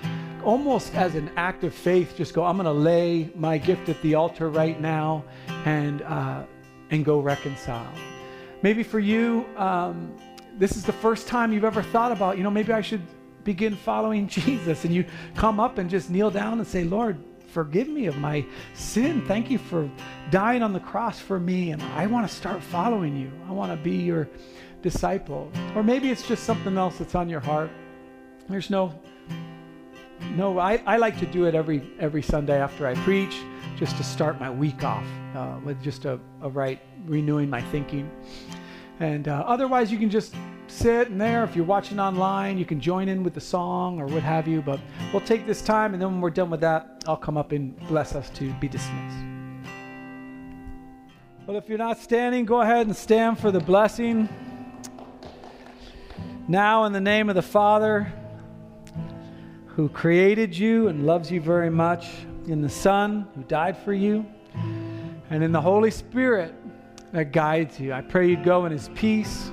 almost 0.44 0.94
as 0.94 1.14
an 1.14 1.30
act 1.36 1.64
of 1.64 1.74
faith, 1.74 2.14
just 2.16 2.34
go, 2.34 2.44
I'm 2.44 2.56
going 2.56 2.66
to 2.66 2.72
lay 2.72 3.30
my 3.34 3.58
gift 3.58 3.88
at 3.88 4.00
the 4.02 4.14
altar 4.14 4.50
right 4.50 4.80
now 4.80 5.24
and, 5.64 6.02
uh, 6.02 6.44
and 6.90 7.04
go 7.04 7.20
reconcile. 7.20 7.92
Maybe 8.62 8.82
for 8.82 9.00
you, 9.00 9.46
um, 9.56 10.16
this 10.58 10.76
is 10.76 10.84
the 10.84 10.92
first 10.92 11.26
time 11.26 11.52
you've 11.52 11.64
ever 11.64 11.82
thought 11.82 12.12
about, 12.12 12.36
you 12.36 12.44
know, 12.44 12.50
maybe 12.50 12.72
I 12.72 12.80
should 12.80 13.02
begin 13.44 13.74
following 13.74 14.28
Jesus. 14.28 14.84
And 14.84 14.94
you 14.94 15.04
come 15.34 15.60
up 15.60 15.78
and 15.78 15.90
just 15.90 16.10
kneel 16.10 16.30
down 16.30 16.58
and 16.58 16.66
say, 16.66 16.84
Lord, 16.84 17.22
forgive 17.52 17.88
me 17.88 18.06
of 18.06 18.16
my 18.16 18.44
sin. 18.74 19.24
Thank 19.26 19.50
you 19.50 19.58
for 19.58 19.90
dying 20.30 20.62
on 20.62 20.72
the 20.72 20.80
cross 20.80 21.18
for 21.18 21.38
me. 21.38 21.72
And 21.72 21.82
I 21.82 22.06
want 22.06 22.28
to 22.28 22.34
start 22.34 22.62
following 22.62 23.16
you. 23.16 23.30
I 23.48 23.52
want 23.52 23.72
to 23.72 23.82
be 23.82 23.96
your 23.96 24.28
disciple. 24.80 25.50
Or 25.74 25.82
maybe 25.82 26.10
it's 26.10 26.26
just 26.26 26.44
something 26.44 26.76
else 26.76 26.98
that's 26.98 27.14
on 27.14 27.28
your 27.28 27.40
heart. 27.40 27.70
There's 28.48 28.70
no 28.70 28.98
no, 30.36 30.58
I, 30.58 30.82
I 30.86 30.96
like 30.96 31.18
to 31.20 31.26
do 31.26 31.44
it 31.46 31.54
every 31.54 31.82
every 31.98 32.22
Sunday 32.22 32.60
after 32.60 32.86
I 32.86 32.94
preach, 32.96 33.36
just 33.76 33.96
to 33.96 34.04
start 34.04 34.40
my 34.40 34.50
week 34.50 34.82
off 34.82 35.04
uh, 35.34 35.58
with 35.64 35.82
just 35.82 36.04
a, 36.04 36.18
a 36.40 36.48
right 36.48 36.80
renewing 37.06 37.50
my 37.50 37.60
thinking. 37.60 38.10
And 39.00 39.28
uh, 39.28 39.44
otherwise, 39.46 39.90
you 39.90 39.98
can 39.98 40.10
just 40.10 40.34
sit 40.68 41.08
in 41.08 41.18
there. 41.18 41.44
If 41.44 41.56
you're 41.56 41.64
watching 41.64 41.98
online, 41.98 42.56
you 42.56 42.64
can 42.64 42.80
join 42.80 43.08
in 43.08 43.22
with 43.22 43.34
the 43.34 43.40
song 43.40 44.00
or 44.00 44.06
what 44.06 44.22
have 44.22 44.46
you. 44.46 44.62
But 44.62 44.80
we'll 45.12 45.22
take 45.22 45.46
this 45.46 45.60
time, 45.60 45.92
and 45.92 46.00
then 46.00 46.12
when 46.12 46.20
we're 46.20 46.30
done 46.30 46.50
with 46.50 46.60
that, 46.60 47.02
I'll 47.06 47.16
come 47.16 47.36
up 47.36 47.52
and 47.52 47.76
bless 47.88 48.14
us 48.14 48.30
to 48.30 48.52
be 48.54 48.68
dismissed. 48.68 49.16
Well, 51.46 51.56
if 51.56 51.68
you're 51.68 51.78
not 51.78 51.98
standing, 51.98 52.44
go 52.44 52.60
ahead 52.60 52.86
and 52.86 52.94
stand 52.94 53.38
for 53.38 53.50
the 53.50 53.60
blessing. 53.60 54.28
Now, 56.46 56.84
in 56.84 56.92
the 56.92 57.00
name 57.00 57.28
of 57.28 57.34
the 57.34 57.42
Father, 57.42 58.12
who 59.74 59.88
created 59.88 60.56
you 60.56 60.88
and 60.88 61.06
loves 61.06 61.30
you 61.30 61.40
very 61.40 61.70
much, 61.70 62.08
in 62.46 62.60
the 62.60 62.68
Son 62.68 63.26
who 63.34 63.42
died 63.44 63.76
for 63.78 63.94
you, 63.94 64.26
and 65.30 65.42
in 65.42 65.52
the 65.52 65.60
Holy 65.60 65.90
Spirit 65.90 66.54
that 67.12 67.32
guides 67.32 67.80
you. 67.80 67.92
I 67.92 68.02
pray 68.02 68.28
you'd 68.28 68.44
go 68.44 68.66
in 68.66 68.72
His 68.72 68.90
peace, 68.94 69.50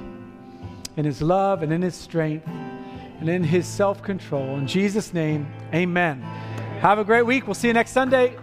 in 0.97 1.05
His 1.05 1.21
love, 1.21 1.63
and 1.63 1.71
in 1.71 1.81
His 1.81 1.95
strength, 1.95 2.47
and 2.47 3.29
in 3.29 3.43
His 3.43 3.65
self 3.65 4.01
control. 4.01 4.57
In 4.57 4.67
Jesus' 4.67 5.13
name, 5.13 5.47
amen. 5.73 6.21
Have 6.81 6.99
a 6.99 7.03
great 7.03 7.25
week. 7.25 7.47
We'll 7.47 7.53
see 7.53 7.67
you 7.67 7.73
next 7.73 7.91
Sunday. 7.91 8.35